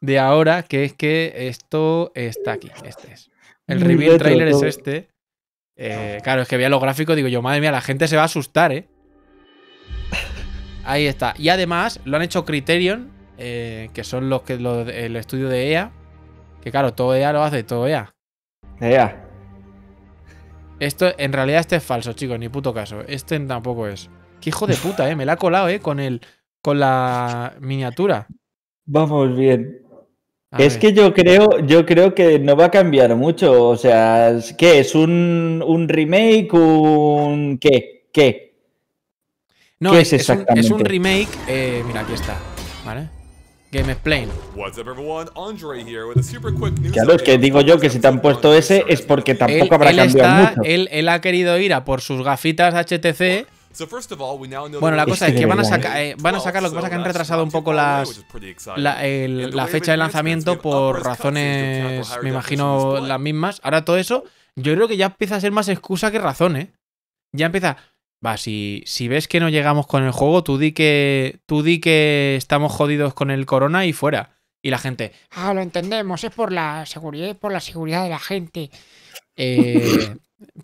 de 0.00 0.18
ahora, 0.18 0.62
que 0.62 0.84
es 0.84 0.92
que 0.92 1.32
esto 1.48 2.12
está 2.14 2.52
aquí. 2.52 2.70
Este 2.84 3.12
es. 3.12 3.30
El 3.66 3.78
Muy 3.80 3.88
reveal 3.88 4.18
trailer 4.18 4.48
es 4.48 4.62
este. 4.62 5.08
Eh, 5.76 6.18
claro, 6.22 6.42
es 6.42 6.48
que 6.48 6.56
veía 6.56 6.68
los 6.68 6.80
gráficos, 6.80 7.16
digo 7.16 7.28
yo, 7.28 7.42
madre 7.42 7.60
mía, 7.60 7.72
la 7.72 7.80
gente 7.80 8.06
se 8.06 8.16
va 8.16 8.22
a 8.22 8.26
asustar, 8.26 8.72
¿eh? 8.72 8.86
Ahí 10.84 11.06
está. 11.06 11.34
Y 11.38 11.48
además 11.48 12.00
lo 12.04 12.16
han 12.16 12.22
hecho 12.22 12.44
Criterion, 12.44 13.10
eh, 13.38 13.88
que 13.94 14.04
son 14.04 14.28
los 14.28 14.42
que 14.42 14.58
los- 14.58 14.88
el 14.88 15.16
estudio 15.16 15.48
de 15.48 15.70
EA. 15.72 15.90
Que 16.62 16.70
claro, 16.70 16.92
todo 16.94 17.14
EA 17.14 17.32
lo 17.32 17.42
hace, 17.42 17.62
todo 17.64 17.88
EA. 17.88 18.14
Ya. 18.80 19.23
Esto, 20.78 21.12
en 21.18 21.32
realidad, 21.32 21.60
este 21.60 21.76
es 21.76 21.84
falso, 21.84 22.12
chicos, 22.14 22.38
ni 22.38 22.48
puto 22.48 22.74
caso. 22.74 23.00
Este 23.06 23.38
tampoco 23.40 23.86
es. 23.86 24.10
Qué 24.40 24.50
hijo 24.50 24.66
de 24.66 24.76
puta, 24.76 25.08
eh. 25.10 25.16
Me 25.16 25.24
la 25.26 25.34
ha 25.34 25.36
colado, 25.36 25.68
eh, 25.68 25.80
con 25.80 26.00
el. 26.00 26.20
con 26.62 26.78
la 26.80 27.56
miniatura. 27.60 28.32
Vamos 28.86 29.36
bien. 29.36 29.80
A 30.50 30.64
es 30.64 30.74
ver. 30.74 30.78
que 30.78 30.92
yo 30.92 31.12
creo, 31.14 31.60
yo 31.66 31.86
creo 31.86 32.14
que 32.14 32.38
no 32.38 32.56
va 32.56 32.66
a 32.66 32.70
cambiar 32.70 33.14
mucho. 33.16 33.68
O 33.70 33.76
sea, 33.76 34.32
¿qué 34.58 34.80
es? 34.80 34.94
¿Un, 34.94 35.62
un 35.66 35.88
remake? 35.88 36.52
¿Un 36.54 37.58
qué? 37.58 38.08
¿Qué? 38.12 38.56
No, 39.80 39.90
¿Qué 39.90 40.00
es, 40.00 40.12
es 40.12 40.12
es 40.12 40.30
un, 40.30 40.46
es 40.54 40.70
un 40.70 40.80
exactamente? 40.80 40.84
remake. 40.84 41.42
eh, 41.46 41.82
mira, 41.86 42.00
aquí 42.02 42.12
está. 42.14 42.50
¿Vale? 42.82 43.10
Game 43.74 43.90
Explain. 43.90 44.28
What's 44.54 44.78
up, 44.78 44.86
everyone? 44.88 45.28
Andre 45.34 45.82
here 45.82 46.06
with 46.06 46.18
a 46.18 46.22
super 46.22 46.52
quick 46.54 46.78
news 46.78 46.92
Claro, 46.92 47.12
es 47.14 47.22
que 47.22 47.36
digo 47.38 47.60
yo 47.60 47.78
que 47.80 47.90
si 47.90 47.98
te 47.98 48.06
han 48.06 48.20
puesto 48.20 48.54
ese 48.54 48.84
es 48.88 49.02
porque 49.02 49.32
Él, 49.32 49.38
tampoco 49.38 49.74
habrá 49.74 49.90
él 49.90 49.96
cambiado 49.96 50.42
está, 50.44 50.50
mucho. 50.58 50.70
él, 50.70 50.88
él 50.92 51.08
ha 51.08 51.20
querido 51.20 51.58
ir 51.58 51.74
a 51.74 51.84
por 51.84 52.00
sus 52.00 52.22
gafitas 52.22 52.72
HTC. 52.74 53.46
Bueno, 54.78 54.96
la 54.96 55.04
cosa 55.04 55.26
Es 55.26 55.34
es 55.34 55.40
que 55.40 55.46
van 55.46 55.58
a, 55.58 55.64
sacar, 55.64 55.96
eh, 56.00 56.14
van 56.20 56.36
a 56.36 56.40
sacar, 56.40 56.62
lo 56.62 56.68
que 56.70 56.76
pasa 56.76 56.86
es 56.86 56.90
que 56.90 56.94
han 56.96 57.04
retrasado 57.04 57.42
un 57.42 57.50
poco 57.50 57.72
las, 57.72 58.24
la, 58.76 59.04
el- 59.04 59.50
la 59.50 59.66
fecha 59.66 59.90
de 59.90 59.96
lanzamiento 59.96 60.60
por 60.60 61.02
razones, 61.02 62.06
me 62.22 62.28
imagino, 62.28 63.00
las 63.04 63.18
mismas. 63.18 63.60
Ahora 63.64 63.84
todo 63.84 63.96
eso, 63.96 64.22
yo 64.54 64.72
creo 64.76 64.86
que 64.86 64.96
ya 64.96 65.06
empieza 65.06 65.34
a 65.34 65.40
ser 65.40 65.50
más 65.50 65.68
excusa 65.68 66.12
que 66.12 66.20
razón, 66.20 66.56
¿eh? 66.56 66.70
Ya 67.32 67.46
empieza. 67.46 67.76
Va, 68.24 68.36
si, 68.36 68.82
si 68.86 69.08
ves 69.08 69.28
que 69.28 69.40
no 69.40 69.48
llegamos 69.50 69.86
con 69.86 70.02
el 70.04 70.12
juego, 70.12 70.42
tú 70.44 70.56
di 70.58 70.72
que. 70.72 71.40
Tú 71.46 71.62
di 71.62 71.80
que 71.80 72.36
estamos 72.36 72.72
jodidos 72.72 73.12
con 73.14 73.30
el 73.30 73.44
corona 73.46 73.84
y 73.86 73.92
fuera. 73.92 74.30
Y 74.62 74.70
la 74.70 74.78
gente. 74.78 75.12
Ah, 75.32 75.52
lo 75.52 75.60
entendemos, 75.60 76.24
es 76.24 76.30
por 76.32 76.50
la 76.52 76.86
seguridad, 76.86 77.28
es 77.28 77.36
por 77.36 77.52
la 77.52 77.60
seguridad 77.60 78.02
de 78.04 78.08
la 78.10 78.18
gente. 78.18 78.70
eh, 79.36 80.16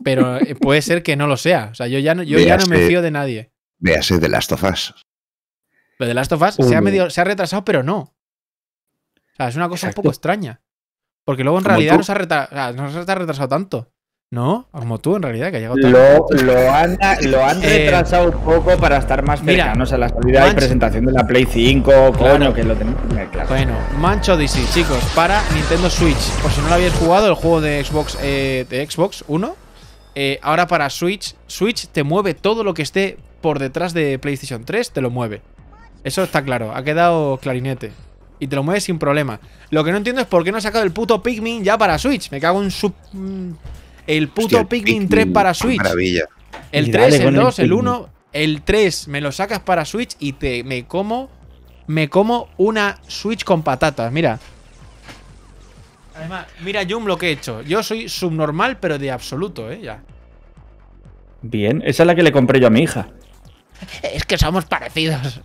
pero 0.04 0.36
eh, 0.38 0.54
puede 0.54 0.80
ser 0.82 1.02
que 1.02 1.16
no 1.16 1.26
lo 1.26 1.36
sea. 1.36 1.68
O 1.72 1.74
sea, 1.74 1.86
yo 1.86 1.98
ya 1.98 2.14
no, 2.14 2.22
yo 2.22 2.38
ya 2.38 2.56
no 2.56 2.66
me 2.66 2.86
fío 2.86 3.02
de 3.02 3.10
nadie. 3.10 3.52
Véase 3.78 4.18
de 4.18 4.28
Last 4.28 4.52
of 4.52 4.62
Us. 4.64 4.94
Lo 5.98 6.06
de 6.06 6.14
Last 6.14 6.32
of 6.32 6.42
Us 6.42 6.54
se 6.66 6.76
ha, 6.76 6.80
medio, 6.80 7.10
se 7.10 7.20
ha 7.20 7.24
retrasado, 7.24 7.64
pero 7.64 7.82
no. 7.82 7.98
O 7.98 8.14
sea, 9.36 9.48
es 9.48 9.56
una 9.56 9.68
cosa 9.68 9.86
Exacto. 9.88 10.00
un 10.00 10.02
poco 10.04 10.12
extraña. 10.12 10.60
Porque 11.24 11.44
luego 11.44 11.58
en 11.58 11.64
Como 11.64 11.74
realidad 11.76 11.96
no 11.98 12.02
se, 12.02 12.12
ha 12.12 12.14
retra- 12.14 12.46
o 12.50 12.54
sea, 12.54 12.72
no 12.72 12.90
se 13.04 13.10
ha 13.10 13.14
retrasado 13.14 13.48
tanto. 13.48 13.92
¿No? 14.32 14.68
Como 14.70 15.00
tú, 15.00 15.16
en 15.16 15.22
realidad, 15.22 15.50
que 15.50 15.56
ha 15.56 15.58
llegado 15.60 15.74
tarde. 15.74 15.90
Lo, 15.90 16.52
lo 16.54 16.70
han, 16.72 16.96
lo 17.22 17.44
han 17.44 17.64
Eh, 17.64 17.80
retrasado 17.90 18.30
un 18.30 18.38
poco 18.44 18.76
para 18.78 18.98
estar 18.98 19.24
más 19.26 19.42
mira, 19.42 19.64
cercanos 19.64 19.92
a 19.92 19.98
la 19.98 20.08
salida 20.08 20.46
y 20.46 20.50
Manch- 20.50 20.54
presentación 20.54 21.04
de 21.06 21.12
la 21.12 21.26
Play 21.26 21.46
5, 21.50 21.90
Claro. 22.12 22.12
coño, 22.38 22.54
que 22.54 22.62
lo 22.62 22.76
tenemos 22.76 23.00
claro. 23.32 23.48
Bueno, 23.48 23.72
Mancho 23.98 24.34
Odyssey, 24.34 24.64
chicos, 24.72 24.98
para 25.16 25.42
Nintendo 25.52 25.90
Switch. 25.90 26.30
Por 26.42 26.52
si 26.52 26.60
no 26.60 26.68
lo 26.68 26.74
habéis 26.74 26.92
jugado, 26.92 27.26
el 27.26 27.34
juego 27.34 27.60
de 27.60 27.82
Xbox, 27.84 28.16
eh, 28.22 28.66
de 28.70 28.86
Xbox 28.88 29.24
1. 29.26 29.56
eh, 30.14 30.38
ahora 30.42 30.66
para 30.68 30.88
Switch, 30.90 31.34
Switch 31.48 31.88
te 31.88 32.04
mueve 32.04 32.34
todo 32.34 32.62
lo 32.62 32.72
que 32.74 32.82
esté 32.82 33.16
por 33.40 33.58
detrás 33.58 33.94
de 33.94 34.16
PlayStation 34.20 34.64
3, 34.64 34.92
te 34.92 35.00
lo 35.00 35.10
mueve. 35.10 35.40
Eso 36.04 36.22
está 36.22 36.42
claro, 36.44 36.72
ha 36.74 36.84
quedado 36.84 37.36
clarinete. 37.38 37.90
Y 38.38 38.46
te 38.46 38.54
lo 38.56 38.62
mueve 38.62 38.80
sin 38.80 38.98
problema. 39.00 39.40
Lo 39.70 39.82
que 39.84 39.90
no 39.90 39.96
entiendo 39.98 40.20
es 40.22 40.26
por 40.28 40.44
qué 40.44 40.52
no 40.52 40.58
ha 40.58 40.60
sacado 40.62 40.84
el 40.84 40.92
puto 40.92 41.20
Pikmin 41.22 41.62
ya 41.64 41.76
para 41.76 41.98
Switch. 41.98 42.30
Me 42.30 42.40
cago 42.40 42.62
en 42.62 42.70
su. 42.70 42.92
El 44.06 44.28
puto 44.28 44.44
Hostia, 44.46 44.60
el 44.60 44.66
Pikmin 44.66 45.08
3 45.08 45.26
para 45.26 45.54
Switch. 45.54 45.78
Maravilla. 45.78 46.24
El 46.72 46.88
Y 46.88 46.90
3, 46.92 47.02
dale 47.04 47.16
el 47.16 47.22
con 47.24 47.34
el 47.34 47.40
2, 47.42 47.58
el 47.58 47.64
Pikmin. 47.66 47.78
1, 47.88 48.08
el 48.32 48.62
3 48.62 49.08
me 49.08 49.20
lo 49.20 49.32
sacas 49.32 49.60
para 49.60 49.84
Switch 49.84 50.16
y 50.18 50.32
te 50.34 50.62
me 50.64 50.84
como 50.86 51.30
me 51.86 52.08
como 52.08 52.48
una 52.56 52.98
Switch 53.08 53.42
con 53.44 53.62
patatas, 53.62 54.12
mira. 54.12 54.38
Además, 56.16 56.46
mira 56.62 56.82
Jum 56.88 57.06
lo 57.06 57.16
que 57.18 57.28
he 57.28 57.32
hecho. 57.32 57.62
Yo 57.62 57.82
soy 57.82 58.08
subnormal, 58.08 58.78
pero 58.78 58.98
de 58.98 59.10
absoluto, 59.10 59.70
eh, 59.70 59.80
ya. 59.82 60.02
Bien, 61.42 61.82
esa 61.84 62.02
es 62.02 62.06
la 62.06 62.14
que 62.14 62.22
le 62.22 62.32
compré 62.32 62.60
yo 62.60 62.66
a 62.66 62.70
mi 62.70 62.82
hija. 62.82 63.08
Es 64.02 64.24
que 64.24 64.36
somos 64.36 64.66
parecidos. 64.66 65.40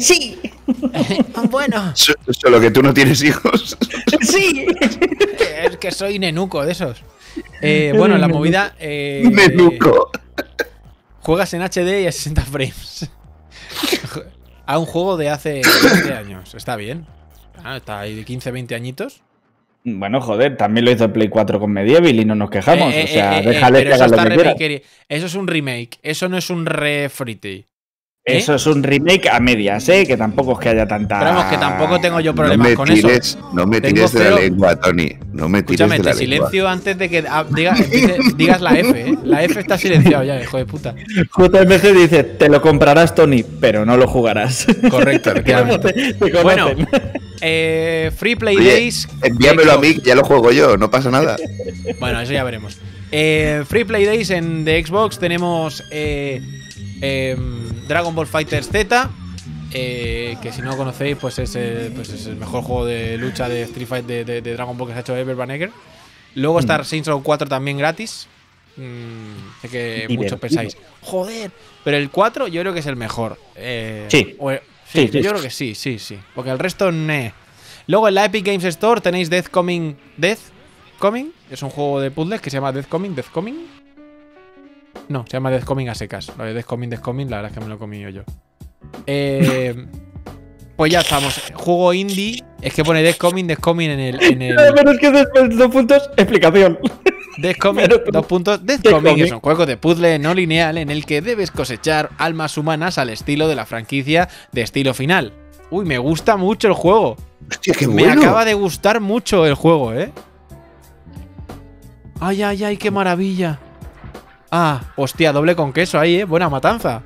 Sí. 0.00 0.38
bueno, 1.50 1.92
So- 1.94 2.14
Solo 2.30 2.58
que 2.60 2.70
tú 2.70 2.82
no 2.82 2.94
tienes 2.94 3.22
hijos. 3.22 3.76
Sí. 4.22 4.66
Es 5.62 5.76
que 5.76 5.90
soy 5.90 6.18
nenuco 6.18 6.64
de 6.64 6.72
esos. 6.72 7.02
Eh, 7.62 7.92
bueno, 7.96 8.18
la 8.18 8.28
movida. 8.28 8.74
eh, 8.78 9.22
Menuco. 9.32 10.10
Juegas 11.20 11.52
en 11.54 11.62
HD 11.62 12.02
y 12.02 12.06
a 12.06 12.12
60 12.12 12.42
frames. 12.42 13.10
a 14.66 14.78
un 14.78 14.86
juego 14.86 15.16
de 15.16 15.30
hace 15.30 15.62
20 15.92 16.14
años. 16.14 16.54
Está 16.54 16.76
bien. 16.76 17.06
Ah, 17.64 17.76
está 17.76 18.00
ahí 18.00 18.14
de 18.14 18.24
15, 18.24 18.50
20 18.50 18.74
añitos. 18.74 19.22
Bueno, 19.88 20.20
joder, 20.20 20.56
también 20.56 20.84
lo 20.84 20.90
hizo 20.90 21.04
el 21.04 21.12
Play 21.12 21.28
4 21.28 21.60
con 21.60 21.70
Medieval 21.70 22.18
y 22.18 22.24
no 22.24 22.34
nos 22.34 22.50
quejamos. 22.50 22.92
Eh, 22.92 23.04
o 23.04 23.06
sea, 23.06 23.38
eh, 23.38 23.46
déjale 23.46 23.84
que 23.84 23.92
eso, 23.92 24.04
haga 24.04 24.24
lo 24.24 24.42
que 24.42 24.54
quiera. 24.56 24.84
eso 25.08 25.26
es 25.26 25.34
un 25.36 25.46
remake, 25.46 25.98
eso 26.02 26.28
no 26.28 26.36
es 26.36 26.50
un 26.50 26.66
refrite. 26.66 27.68
¿Eh? 28.28 28.38
Eso 28.38 28.56
es 28.56 28.66
un 28.66 28.82
remake 28.82 29.28
a 29.30 29.38
medias, 29.38 29.88
¿eh? 29.88 30.04
Que 30.04 30.16
tampoco 30.16 30.54
es 30.54 30.58
que 30.58 30.70
haya 30.70 30.84
tanta. 30.84 31.20
Pero 31.20 31.30
vamos, 31.30 31.44
que 31.44 31.58
tampoco 31.58 32.00
tengo 32.00 32.18
yo 32.18 32.32
No 32.32 32.36
problemas 32.36 32.70
me 32.70 32.74
con 32.74 32.88
tires, 32.88 33.28
eso. 33.28 33.50
no 33.52 33.68
me 33.68 33.80
Tengo 33.80 33.94
tires 33.94 34.12
de 34.14 34.18
cero- 34.18 34.34
la 34.34 34.40
lengua, 34.42 34.80
Tony. 34.80 35.12
No 35.32 35.48
me 35.48 35.62
tires 35.62 35.80
Escúchame, 35.80 35.98
de 35.98 36.02
la 36.02 36.10
te 36.10 36.26
lengua. 36.26 36.48
silencio 36.50 36.68
antes 36.68 36.98
de 36.98 37.08
que 37.08 37.24
ah, 37.28 37.44
digas 38.36 38.60
la 38.60 38.76
F, 38.80 39.00
¿eh? 39.00 39.14
La 39.22 39.44
F 39.44 39.60
está 39.60 39.78
silenciado 39.78 40.24
ya, 40.24 40.42
hijo 40.42 40.56
de 40.58 40.66
puta. 40.66 40.92
JMC 41.38 41.82
dice: 41.94 42.24
Te 42.24 42.48
lo 42.48 42.60
comprarás, 42.60 43.14
Tony, 43.14 43.44
pero 43.60 43.84
no 43.86 43.96
lo 43.96 44.08
jugarás. 44.08 44.66
Correcto, 44.90 45.32
te, 45.80 46.14
te 46.14 46.42
Bueno, 46.42 46.70
eh, 47.42 48.10
Free 48.16 48.34
Play 48.34 48.56
Oye, 48.56 48.72
Days. 48.72 49.08
Envíamelo 49.22 49.70
a 49.70 49.78
mí, 49.78 49.98
ya 50.04 50.16
lo 50.16 50.24
juego 50.24 50.50
yo, 50.50 50.76
no 50.76 50.90
pasa 50.90 51.12
nada. 51.12 51.36
Bueno, 52.00 52.20
eso 52.20 52.32
ya 52.32 52.42
veremos. 52.42 52.76
Eh, 53.12 53.62
Free 53.68 53.84
Play 53.84 54.04
Days 54.04 54.30
en 54.30 54.64
de 54.64 54.84
Xbox 54.84 55.20
tenemos 55.20 55.84
eh, 55.92 56.42
em, 57.00 57.86
Dragon 57.88 58.14
Ball 58.14 58.26
Fighters 58.26 58.68
Z. 58.68 59.10
eh, 59.72 60.36
que 60.42 60.52
si 60.52 60.62
no 60.62 60.70
lo 60.70 60.76
conocéis, 60.76 61.16
pues 61.20 61.38
es, 61.38 61.50
pues 61.94 62.08
es 62.10 62.26
el 62.26 62.36
mejor 62.36 62.62
juego 62.62 62.86
de 62.86 63.18
lucha 63.18 63.48
de 63.48 63.62
Street 63.62 63.86
Fight 63.88 64.06
de, 64.06 64.24
de- 64.24 64.40
de 64.40 64.52
Dragon 64.54 64.76
Ball 64.78 64.88
que 64.88 64.92
se 64.94 64.98
ha 64.98 65.02
hecho 65.02 65.16
Ever 65.16 65.36
Banegger. 65.36 65.70
Luego 66.34 66.60
está 66.60 66.82
Saints 66.84 67.08
Row 67.08 67.22
4 67.22 67.48
también 67.48 67.76
gratis. 67.78 68.28
Mm, 68.76 69.60
sé 69.62 69.68
que 69.68 69.84
Divertido. 69.94 70.22
muchos 70.22 70.38
pensáis, 70.40 70.76
joder, 71.02 71.50
pero 71.82 71.96
el 71.96 72.10
4 72.10 72.46
yo 72.48 72.60
creo 72.60 72.72
que 72.74 72.80
es 72.80 72.86
el 72.86 72.96
mejor. 72.96 73.38
Eh, 73.54 74.06
Sí. 74.10 74.36
o- 74.38 74.50
sí, 74.52 74.58
Sí, 74.92 75.08
sí, 75.12 75.22
yo 75.22 75.30
creo 75.30 75.42
que 75.42 75.50
sí, 75.50 75.74
sí, 75.74 75.98
sí. 75.98 76.18
Porque 76.34 76.50
el 76.50 76.58
resto, 76.58 76.92
ne. 76.92 77.32
Luego 77.86 78.08
en 78.08 78.14
la 78.14 78.24
Epic 78.26 78.44
Games 78.46 78.64
Store 78.64 79.00
tenéis 79.00 79.30
Death 79.30 79.48
Coming. 79.48 79.96
Death 80.16 80.40
Coming. 80.98 81.30
Es 81.50 81.62
un 81.62 81.70
juego 81.70 82.00
de 82.00 82.10
puzzles 82.10 82.40
que 82.40 82.50
se 82.50 82.56
llama 82.58 82.72
Death 82.72 82.88
Coming. 82.88 83.14
Death 83.14 83.30
Coming. 83.32 83.56
No, 85.08 85.24
se 85.26 85.32
llama 85.34 85.50
Death 85.50 85.64
Coming 85.64 85.88
a 85.88 85.94
secas. 85.94 86.32
Lo 86.36 86.44
de 86.44 86.54
Death 86.54 86.66
Coming, 86.66 86.88
Death 86.90 87.00
Coming, 87.00 87.26
la 87.30 87.36
verdad 87.36 87.50
es 87.52 87.54
que 87.58 87.60
me 87.62 87.68
lo 87.68 87.76
he 87.76 87.78
comido 87.78 88.10
yo. 88.10 88.22
Eh, 89.06 89.86
pues 90.76 90.92
ya 90.92 91.00
estamos. 91.00 91.40
Juego 91.54 91.92
indie. 91.94 92.42
Es 92.60 92.74
que 92.74 92.84
pone 92.84 93.02
Death 93.02 93.18
Coming, 93.18 93.46
Death 93.46 93.60
Coming 93.60 93.90
en 93.90 94.00
el. 94.00 94.22
En 94.22 94.42
el 94.42 94.56
Pero 94.74 94.90
es 94.92 94.98
que 94.98 95.10
después 95.10 95.56
dos 95.56 95.70
puntos, 95.70 96.10
explicación. 96.16 96.78
Death 97.38 97.58
Coming, 97.58 97.82
Pero- 97.88 98.02
dos 98.10 98.26
puntos. 98.26 98.64
Death 98.66 98.80
Death 98.80 98.92
Coming 98.94 99.10
Coming. 99.12 99.24
es 99.26 99.32
un 99.32 99.40
juego 99.40 99.66
de 99.66 99.76
puzzle 99.76 100.18
no 100.18 100.34
lineal 100.34 100.78
en 100.78 100.90
el 100.90 101.04
que 101.06 101.20
debes 101.22 101.50
cosechar 101.50 102.10
almas 102.18 102.56
humanas 102.58 102.98
al 102.98 103.10
estilo 103.10 103.46
de 103.48 103.54
la 103.54 103.66
franquicia 103.66 104.28
de 104.52 104.62
estilo 104.62 104.92
final. 104.94 105.32
Uy, 105.70 105.84
me 105.84 105.98
gusta 105.98 106.36
mucho 106.36 106.68
el 106.68 106.74
juego. 106.74 107.16
Hostia, 107.50 107.74
qué 107.78 107.86
Me 107.86 108.04
bueno. 108.04 108.20
acaba 108.22 108.44
de 108.44 108.54
gustar 108.54 109.00
mucho 109.00 109.46
el 109.46 109.54
juego, 109.54 109.92
¿eh? 109.92 110.10
Ay, 112.20 112.42
ay, 112.42 112.64
ay, 112.64 112.76
qué 112.76 112.90
maravilla. 112.90 113.60
Ah, 114.58 114.80
hostia, 114.96 115.32
doble 115.34 115.54
con 115.54 115.70
queso 115.74 115.98
ahí, 116.00 116.20
¿eh? 116.20 116.24
Buena 116.24 116.48
matanza. 116.48 117.02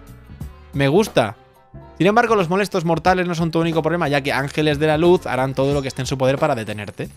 Me 0.73 0.87
gusta. 0.87 1.35
Sin 1.99 2.07
embargo, 2.07 2.37
los 2.37 2.49
molestos 2.49 2.85
mortales 2.85 3.27
no 3.27 3.35
son 3.35 3.51
tu 3.51 3.59
único 3.61 3.83
problema, 3.83 4.07
ya 4.09 4.21
que 4.21 4.33
ángeles 4.33 4.79
de 4.79 4.87
la 4.87 4.97
luz 4.97 5.27
harán 5.27 5.53
todo 5.55 5.75
lo 5.75 5.83
que 5.83 5.89
esté 5.89 6.03
en 6.03 6.07
su 6.07 6.17
poder 6.17 6.39
para 6.39 6.55
detenerte. 6.55 7.09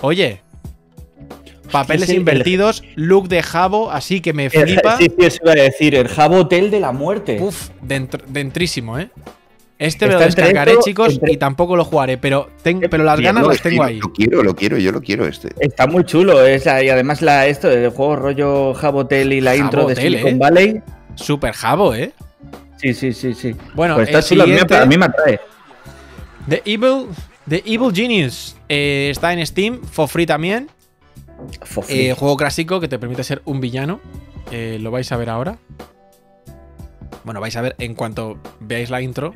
Oye, 0.00 0.42
papeles 1.70 2.02
Es 2.04 2.08
el- 2.10 2.16
invertidos, 2.16 2.82
look 2.96 3.28
de 3.28 3.40
jabo, 3.44 3.92
así 3.92 4.20
que 4.20 4.32
me 4.32 4.50
flipa. 4.50 4.96
Sí, 4.96 5.06
sí, 5.16 5.24
eso 5.26 5.38
iba 5.44 5.52
a 5.52 5.54
decir. 5.54 5.94
El 5.94 6.08
Jabotel 6.08 6.72
de 6.72 6.80
la 6.80 6.90
muerte. 6.90 7.38
Uf, 7.40 7.70
dentr- 7.80 8.24
dentrísimo, 8.26 8.98
¿eh? 8.98 9.10
Este 9.78 10.06
me 10.08 10.14
lo 10.14 10.18
descargaré, 10.20 10.72
esto, 10.72 10.82
chicos, 10.84 11.14
entre- 11.14 11.32
y 11.32 11.36
tampoco 11.36 11.76
lo 11.76 11.84
jugaré, 11.84 12.18
pero, 12.18 12.48
ten- 12.62 12.80
pero 12.90 13.04
las 13.04 13.20
ganas 13.20 13.42
No, 13.42 13.48
las 13.48 13.58
es 13.58 13.62
tengo 13.62 13.84
ahí. 13.84 14.00
Lo 14.00 14.12
quiero, 14.12 14.42
lo 14.42 14.56
quiero, 14.56 14.76
yo 14.76 14.90
lo 14.90 15.00
quiero 15.00 15.24
este. 15.26 15.50
Está 15.60 15.86
muy 15.86 16.04
chulo. 16.04 16.44
esa, 16.44 16.82
y 16.82 16.88
además 16.88 17.22
la, 17.22 17.46
esto, 17.46 17.70
el 17.70 17.90
juego 17.90 18.16
rollo 18.16 18.74
Jabotel 18.74 19.32
y 19.32 19.40
la 19.40 19.54
intro 19.54 19.86
de 19.86 19.94
Jabotel, 19.94 20.02
Silicon 20.04 20.30
¿eh? 20.32 20.38
Valley. 20.38 20.82
Super 21.14 21.52
jabo, 21.54 21.94
¿eh? 21.94 22.12
Sí, 22.76 22.92
sí, 22.92 23.12
sí, 23.12 23.34
sí. 23.34 23.54
Bueno, 23.74 23.94
pues 23.94 24.08
está 24.08 24.20
chulo. 24.22 24.42
A 24.42 24.46
mí, 24.46 24.52
me- 24.52 24.58
siguiente- 24.58 24.76
a 24.76 24.86
mí 24.86 24.96
me 24.98 25.04
atrae. 25.06 25.40
The 26.48 26.62
Evil, 26.64 27.06
The 27.48 27.62
Evil 27.66 27.94
Genius 27.94 28.56
eh, 28.68 29.08
está 29.12 29.32
en 29.32 29.46
Steam, 29.46 29.80
for 29.82 30.08
free 30.08 30.26
también. 30.26 30.68
Fofri. 31.62 32.08
Eh, 32.08 32.14
juego 32.14 32.36
clásico 32.36 32.80
que 32.80 32.88
te 32.88 32.98
permite 32.98 33.22
ser 33.22 33.42
un 33.44 33.60
villano. 33.60 34.00
Eh, 34.50 34.78
lo 34.80 34.90
vais 34.90 35.10
a 35.12 35.16
ver 35.16 35.30
ahora. 35.30 35.58
Bueno, 37.24 37.40
vais 37.40 37.54
a 37.56 37.60
ver 37.60 37.76
en 37.78 37.94
cuanto 37.94 38.38
veáis 38.60 38.90
la 38.90 39.00
intro. 39.02 39.34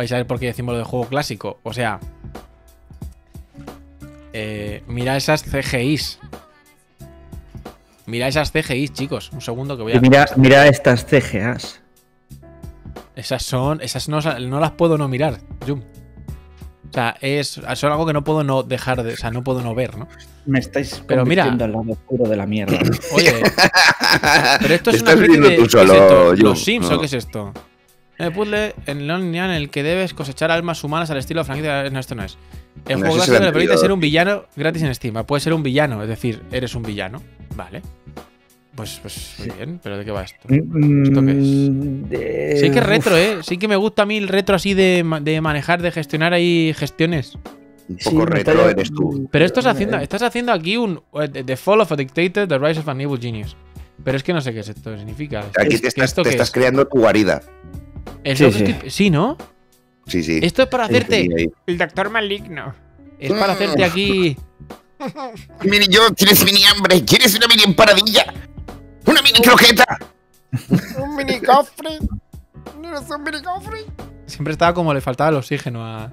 Vais 0.00 0.10
a 0.12 0.16
ver 0.16 0.26
por 0.26 0.38
qué 0.40 0.46
decimos 0.46 0.72
lo 0.72 0.78
de 0.78 0.84
juego 0.84 1.04
clásico. 1.04 1.60
O 1.62 1.74
sea, 1.74 2.00
eh, 4.32 4.82
mira 4.86 5.14
esas 5.18 5.42
CGIs. 5.42 6.18
Mira 8.06 8.26
esas 8.28 8.50
CGIs, 8.50 8.94
chicos. 8.94 9.30
Un 9.34 9.42
segundo 9.42 9.76
que 9.76 9.82
voy 9.82 9.92
Y 9.92 9.96
a. 9.96 10.00
mira, 10.00 10.24
mira 10.36 10.66
estas 10.68 11.04
CGAs. 11.04 11.82
Esas 13.14 13.42
son. 13.42 13.82
Esas 13.82 14.08
no, 14.08 14.20
no 14.22 14.58
las 14.58 14.70
puedo 14.70 14.96
no 14.96 15.06
mirar, 15.06 15.40
Jum. 15.66 15.82
O 16.88 16.92
sea, 16.94 17.14
es, 17.20 17.60
son 17.74 17.92
algo 17.92 18.06
que 18.06 18.14
no 18.14 18.24
puedo 18.24 18.42
no 18.42 18.62
dejar 18.62 19.02
de. 19.02 19.12
O 19.12 19.16
sea, 19.18 19.30
no 19.30 19.44
puedo 19.44 19.60
no 19.60 19.74
ver, 19.74 19.98
¿no? 19.98 20.08
Me 20.46 20.60
estáis 20.60 21.02
Pero 21.06 21.26
mira- 21.26 21.44
al 21.44 21.58
lado 21.58 21.84
oscuro 21.90 22.26
de 22.26 22.36
la 22.38 22.46
mierda. 22.46 22.78
Oye, 23.12 23.34
pero 24.62 24.74
esto 24.74 24.90
es 24.92 25.02
una 25.02 25.12
estás 25.12 25.24
especie 25.28 25.40
de. 25.42 25.56
tú 25.56 25.60
¿qué 25.60 25.66
es 25.66 25.72
solo, 25.72 25.92
esto? 25.92 26.28
Jum, 26.30 26.38
¿Los 26.40 26.64
Sims 26.64 26.88
no. 26.88 26.96
o 26.96 27.00
qué 27.00 27.04
es 27.06 27.12
esto? 27.12 27.52
El 28.20 28.32
puzzle 28.32 28.74
en 28.86 28.98
el 29.00 29.06
lineal 29.20 29.50
en 29.50 29.56
el 29.56 29.70
que 29.70 29.82
debes 29.82 30.14
cosechar 30.14 30.50
almas 30.50 30.82
humanas 30.84 31.10
al 31.10 31.16
estilo 31.18 31.44
franquicia. 31.44 31.88
No, 31.90 31.98
esto 31.98 32.14
no 32.14 32.22
es. 32.24 32.36
El 32.88 33.00
No, 33.00 33.06
juego 33.08 33.24
el 33.24 33.32
le 33.44 33.52
permite 33.52 33.76
ser 33.78 33.92
un 33.92 34.00
villano 34.00 34.44
gratis 34.56 34.82
en 34.82 34.94
Steam. 34.94 35.24
Puede 35.26 35.40
ser 35.40 35.52
un 35.54 35.62
villano, 35.62 36.02
es 36.02 36.08
decir, 36.08 36.42
eres 36.52 36.74
un 36.74 36.82
villano. 36.82 37.22
Vale. 37.56 37.82
Pues, 38.74 38.98
pues 39.02 39.34
muy 39.40 39.50
bien, 39.50 39.80
pero 39.82 39.98
¿de 39.98 40.04
qué 40.04 40.10
va 40.10 40.22
esto? 40.22 40.38
¿Esto 40.48 41.24
qué 41.26 41.32
es? 42.52 42.60
Sí 42.60 42.70
que 42.70 42.78
es 42.78 42.86
retro, 42.86 43.16
¿eh? 43.16 43.38
Sí 43.42 43.58
que 43.58 43.68
me 43.68 43.76
gusta 43.76 44.02
a 44.02 44.06
mí 44.06 44.16
el 44.16 44.28
retro 44.28 44.54
así 44.56 44.74
de, 44.74 45.04
de 45.22 45.40
manejar, 45.40 45.82
de 45.82 45.90
gestionar 45.90 46.32
ahí 46.32 46.72
gestiones. 46.76 47.34
Un 47.88 47.98
Sí, 47.98 48.10
poco 48.10 48.18
me 48.20 48.26
retro 48.26 48.68
eres 48.70 48.90
tú. 48.92 49.28
Pero 49.32 49.44
esto 49.44 49.60
es 49.60 49.66
haciendo, 49.66 49.98
estás 49.98 50.22
haciendo 50.22 50.52
aquí 50.52 50.76
un 50.76 51.02
eh, 51.20 51.42
The 51.44 51.56
Fall 51.56 51.80
of 51.80 51.90
a 51.92 51.96
Dictator, 51.96 52.46
The 52.46 52.58
Rise 52.58 52.80
of 52.80 52.88
an 52.88 53.00
Evil 53.00 53.18
Genius. 53.20 53.56
Pero 54.04 54.16
es 54.16 54.22
que 54.22 54.32
no 54.32 54.40
sé 54.40 54.54
qué 54.54 54.60
es 54.60 54.68
esto 54.68 54.96
significa. 54.96 55.40
Aquí 55.60 55.74
¿Es- 55.74 55.82
te 55.82 55.88
estás, 55.88 56.04
¿Esto 56.10 56.22
te 56.22 56.30
qué 56.30 56.34
estás 56.36 56.48
es? 56.48 56.54
creando 56.54 56.86
tu 56.86 57.00
guarida. 57.00 57.42
Es 58.24 58.38
Sí, 58.38 58.52
sí. 58.52 58.64
estoy- 58.64 58.90
sí, 58.90 59.10
¿no? 59.10 59.36
Sí, 60.06 60.22
sí. 60.22 60.40
Esto 60.42 60.62
es 60.62 60.68
para 60.68 60.84
hacerte. 60.84 61.28
El 61.66 61.78
doctor 61.78 62.10
maligno. 62.10 62.74
Es 63.18 63.30
para 63.32 63.52
hacerte 63.52 63.84
aquí. 63.84 64.36
Mini 65.64 65.86
yo, 65.88 66.10
tienes 66.12 66.44
mini 66.44 66.62
hambre. 66.64 67.02
¿Quieres 67.04 67.34
una 67.34 67.46
mini 67.46 67.62
empanadilla? 67.64 68.32
¡Una 69.06 69.22
mini 69.22 69.40
croqueta! 69.40 69.98
Un 71.02 71.16
mini 71.16 71.40
cofre. 71.40 71.98
¿No 72.82 72.98
es 72.98 73.08
un 73.10 73.22
mini 73.22 73.40
cofre? 73.42 73.84
Siempre 74.26 74.52
estaba 74.52 74.74
como 74.74 74.92
le 74.92 75.00
faltaba 75.00 75.30
el 75.30 75.36
oxígeno 75.36 75.84
a. 75.86 76.12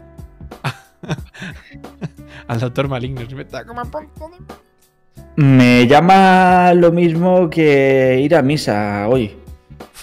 al 2.48 2.60
doctor 2.60 2.88
maligno. 2.88 3.22
Siempre 3.22 3.44
estaba 3.44 3.66
como- 3.66 3.82
Como 3.84 3.98
a 3.98 4.10
punto 4.10 4.30
de- 4.38 5.44
Me 5.44 5.88
llama 5.88 6.74
lo 6.74 6.92
mismo 6.92 7.50
que 7.50 8.20
ir 8.24 8.36
a 8.36 8.42
misa 8.42 9.08
hoy. 9.10 9.36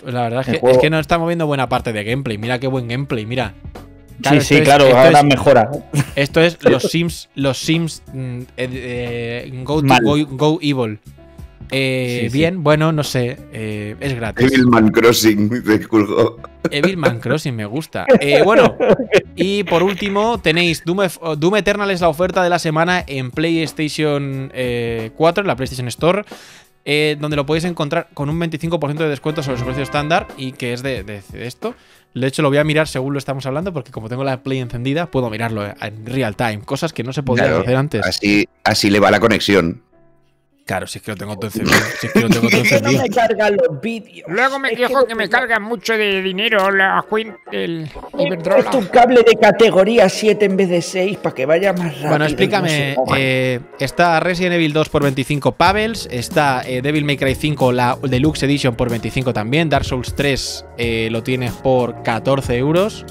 La 0.07 0.23
verdad 0.23 0.41
es 0.41 0.47
que, 0.55 0.61
juego- 0.61 0.77
es 0.77 0.83
que 0.83 0.91
no 0.91 0.99
está 0.99 1.19
moviendo 1.19 1.47
buena 1.47 1.69
parte 1.69 1.93
de 1.93 2.05
gameplay. 2.05 2.39
Mira 2.39 2.59
qué 2.59 2.67
buen 2.67 2.89
gameplay, 2.89 3.27
mira. 3.27 3.55
Claro, 4.23 4.41
sí, 4.41 4.47
sí, 4.47 4.55
es- 4.57 4.63
claro, 4.63 4.85
ahora 4.97 5.21
es- 5.21 5.25
mejora. 5.25 5.71
Esto 6.17 6.41
es 6.41 6.59
los 6.63 6.85
Sims, 6.85 7.29
los 7.35 7.59
Sims 7.59 8.03
mm, 8.13 8.41
eh, 8.41 8.47
eh, 8.57 9.53
go, 9.65 9.81
to- 9.81 9.87
Mal. 9.87 10.01
go, 10.05 10.17
go 10.31 10.59
evil. 10.63 10.99
Eh, 11.71 12.19
Sí, 12.25 12.31
sí. 12.31 12.39
bien, 12.39 12.63
bueno, 12.63 12.93
no 12.93 13.03
sé, 13.03 13.39
eh, 13.53 13.97
es 13.99 14.15
gratis. 14.15 14.53
Evilman 14.53 14.91
Crossing, 14.91 15.49
de 15.49 15.87
Culgo. 15.89 16.37
Evilman 16.71 17.19
Crossing 17.21 17.57
me 17.57 17.65
gusta. 17.65 18.05
Eh, 18.21 18.43
bueno, 18.45 18.77
y 19.35 19.65
por 19.65 19.83
último 19.83 20.39
tenéis 20.39 20.85
Doom, 20.85 20.99
Ef- 21.01 21.37
Doom 21.39 21.57
Eternal 21.57 21.91
es 21.91 22.03
la 22.03 22.09
oferta 22.11 22.45
de 22.45 22.51
la 22.51 22.59
semana 22.59 23.03
en 23.07 23.31
PlayStation 23.31 24.53
eh, 24.55 25.11
4, 25.17 25.41
en 25.43 25.49
la 25.49 25.57
PlayStation 25.57 25.89
Store. 25.89 26.23
Eh, 26.85 27.17
donde 27.19 27.37
lo 27.37 27.47
podéis 27.47 27.65
encontrar 27.65 28.09
con 28.15 28.29
un 28.29 28.39
25% 28.41 28.95
de 28.97 29.09
descuento 29.09 29.43
sobre 29.43 29.59
su 29.59 29.65
precio 29.65 29.83
estándar 29.83 30.29
y 30.37 30.53
que 30.53 30.73
es 30.73 30.83
de, 30.83 31.03
de- 31.05 31.23
de 31.33 31.47
esto. 31.47 31.75
De 32.15 32.27
hecho, 32.29 32.43
lo 32.43 32.49
voy 32.49 32.59
a 32.59 32.65
mirar 32.65 32.87
según 32.87 33.13
lo 33.13 33.19
estamos 33.19 33.45
hablando, 33.47 33.73
porque 33.73 33.91
como 33.91 34.09
tengo 34.09 34.23
la 34.23 34.43
Play 34.45 34.61
encendida, 34.61 35.07
puedo 35.11 35.31
mirarlo 35.31 35.65
en 35.81 36.07
real 36.07 36.37
time. 36.37 36.61
Cosas 36.61 36.93
que 36.93 37.03
no 37.03 37.13
se 37.13 37.23
podían 37.25 37.47
Claro, 37.49 37.63
hacer 37.63 37.77
antes. 37.77 38.07
Así, 38.07 38.49
así 38.63 38.89
le 38.91 39.01
va 39.01 39.11
la 39.11 39.19
conexión. 39.19 39.83
Claro, 40.67 40.87
si 40.87 40.97
es 40.99 41.05
que 41.05 41.11
lo 41.11 41.17
tengo 41.19 41.37
todo 41.37 41.49
encendido. 41.49 41.77
Si 42.01 42.07
es 42.07 42.13
que 42.15 42.21
lo 42.21 42.29
tengo 42.31 42.49
todo 42.49 42.61
¿Por 42.61 42.69
qué 42.69 42.81
no 42.81 43.03
me 43.03 43.09
cargan 43.11 43.57
los 43.57 43.81
vídeos? 43.83 44.25
Luego 44.29 44.59
me 44.59 44.71
Es 44.73 44.79
quejo 44.79 45.01
no 45.01 45.07
que 45.07 45.15
me 45.15 45.29
cargan 45.29 45.63
mucho 45.63 45.93
de 45.93 46.23
dinero 46.23 46.71
la 46.71 47.05
He 47.07 47.09
puesto 47.11 47.39
un 48.15 48.27
Iberdrola. 48.27 48.71
cable 48.91 49.23
de 49.29 49.35
categoría 49.37 50.09
7 50.09 50.43
en 50.43 50.57
vez 50.57 50.71
de 50.71 50.81
6 50.81 51.19
para 51.19 51.35
que 51.35 51.45
vaya 51.45 51.75
más 51.75 51.93
rápido. 51.93 52.09
Bueno, 52.09 52.25
explícame. 52.25 52.95
no 52.97 53.05
eh, 53.15 53.61
está 53.79 54.21
Resident 54.21 54.55
Evil 54.55 54.73
2 54.73 54.89
por 54.89 55.03
25 55.03 55.53
Pebbles. 55.53 56.09
Está 56.11 56.63
eh, 56.67 56.81
Devil 56.81 57.05
May 57.05 57.19
Cry 57.19 57.35
5, 57.35 57.71
la 57.73 57.99
Deluxe 58.03 58.45
Edition 58.45 58.75
por 58.75 58.89
25 58.89 59.35
también. 59.35 59.69
Dark 59.69 59.85
Souls 59.85 60.15
3 60.17 60.65
eh, 60.79 61.09
lo 61.11 61.23
tienes 61.23 61.53
por 61.53 62.03
14 62.03 62.57
euros. 62.57 63.05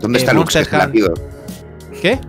¿Dónde 0.00 0.18
Eh, 0.18 0.22
está 0.22 0.32
Lux? 0.32 0.54
Monster. 0.54 1.02
¿Qué? 2.00 2.20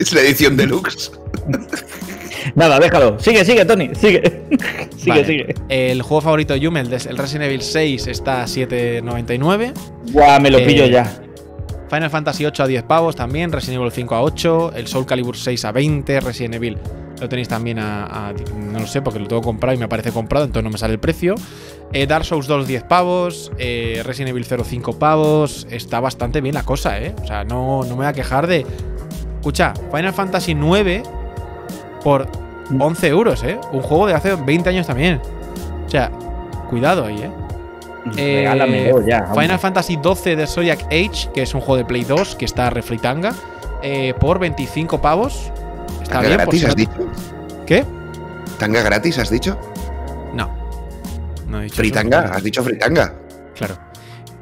Es 0.00 0.12
la 0.14 0.22
edición 0.22 0.56
deluxe. 0.56 1.12
Nada, 2.54 2.78
déjalo. 2.78 3.18
Sigue, 3.18 3.44
sigue, 3.44 3.64
Tony. 3.64 3.90
Sigue. 3.94 4.22
sigue, 4.96 5.10
Vale. 5.10 5.24
sigue. 5.24 5.54
El 5.68 6.02
juego 6.02 6.20
favorito 6.20 6.54
de 6.54 6.60
Yume, 6.60 6.80
el, 6.80 6.90
de- 6.90 6.96
el 7.08 7.16
Resident 7.18 7.44
Evil 7.46 7.62
6, 7.62 8.06
está 8.06 8.42
a 8.42 8.46
7,99. 8.46 9.72
Guau, 10.12 10.40
me 10.40 10.50
lo 10.50 10.58
Eh, 10.58 10.66
pillo 10.66 10.86
ya. 10.86 11.04
Final 11.90 12.10
Fantasy 12.10 12.44
8 12.44 12.62
a 12.62 12.66
10 12.66 12.82
pavos 12.84 13.14
también, 13.14 13.52
Resident 13.52 13.80
Evil 13.80 13.92
5 13.92 14.14
a 14.14 14.22
8, 14.22 14.72
el 14.74 14.86
Soul 14.86 15.06
Calibur 15.06 15.36
6 15.36 15.64
a 15.64 15.72
20, 15.72 16.20
Resident 16.20 16.54
Evil 16.54 16.78
lo 17.20 17.28
tenéis 17.28 17.46
también 17.48 17.78
a, 17.78 18.28
a- 18.30 18.32
no 18.32 18.80
lo 18.80 18.86
sé 18.86 19.00
porque 19.00 19.20
lo 19.20 19.28
tengo 19.28 19.40
comprado 19.42 19.74
y 19.74 19.78
me 19.78 19.84
aparece 19.84 20.10
comprado, 20.10 20.44
entonces 20.44 20.64
no 20.64 20.70
me 20.70 20.78
sale 20.78 20.94
el 20.94 20.98
precio. 20.98 21.34
Eh, 21.92 22.06
Dark 22.06 22.24
Souls 22.24 22.48
2 22.48 22.66
10 22.66 22.82
pavos, 22.84 23.52
eh, 23.58 24.02
Resident 24.04 24.30
Evil 24.30 24.44
0 24.44 24.64
5 24.66 24.98
pavos, 24.98 25.66
está 25.70 26.00
bastante 26.00 26.40
bien 26.40 26.54
la 26.56 26.64
cosa, 26.64 27.00
¿eh? 27.00 27.14
O 27.22 27.26
sea, 27.26 27.44
no, 27.44 27.82
no 27.84 27.90
me 27.90 27.94
voy 27.96 28.06
a 28.06 28.12
quejar 28.12 28.48
de... 28.48 28.66
Escucha, 29.36 29.74
Final 29.94 30.12
Fantasy 30.14 30.54
9 30.54 31.02
por 32.04 32.28
11 32.78 33.08
euros, 33.08 33.42
¿eh? 33.42 33.58
Un 33.72 33.82
juego 33.82 34.06
de 34.06 34.14
hace 34.14 34.36
20 34.36 34.68
años 34.68 34.86
también. 34.86 35.20
O 35.86 35.88
sea, 35.88 36.10
cuidado 36.68 37.06
ahí, 37.06 37.22
¿eh? 37.22 37.30
Eh, 38.16 38.36
Regálamelo 38.40 39.06
ya. 39.06 39.26
Final 39.34 39.58
Fantasy 39.58 39.98
XII 40.02 40.36
de 40.36 40.46
Zodiac 40.46 40.82
Age, 40.84 41.30
que 41.32 41.42
es 41.42 41.54
un 41.54 41.60
juego 41.60 41.78
de 41.78 41.84
Play 41.84 42.04
2, 42.04 42.36
que 42.36 42.44
está 42.44 42.68
refritanga, 42.70 43.34
eh, 43.82 44.14
por 44.20 44.38
25 44.38 45.00
pavos. 45.00 45.50
Está 46.02 46.20
¿Tanga 46.20 46.28
bien, 46.28 46.44
por 46.44 46.54
gratis 46.54 46.60
si 46.60 46.66
has 46.66 46.76
dicho? 46.76 46.92
¿Qué? 47.66 47.84
¿Tanga 48.58 48.82
gratis 48.82 49.18
has 49.18 49.30
dicho? 49.30 49.58
No. 50.34 50.50
No 51.48 51.60
he 51.60 51.64
dicho 51.64 51.74
eso. 51.74 51.82
¿Fritanga? 51.82 52.20
¿Has 52.34 52.42
dicho 52.42 52.62
fritanga? 52.62 53.14
Claro. 53.54 53.76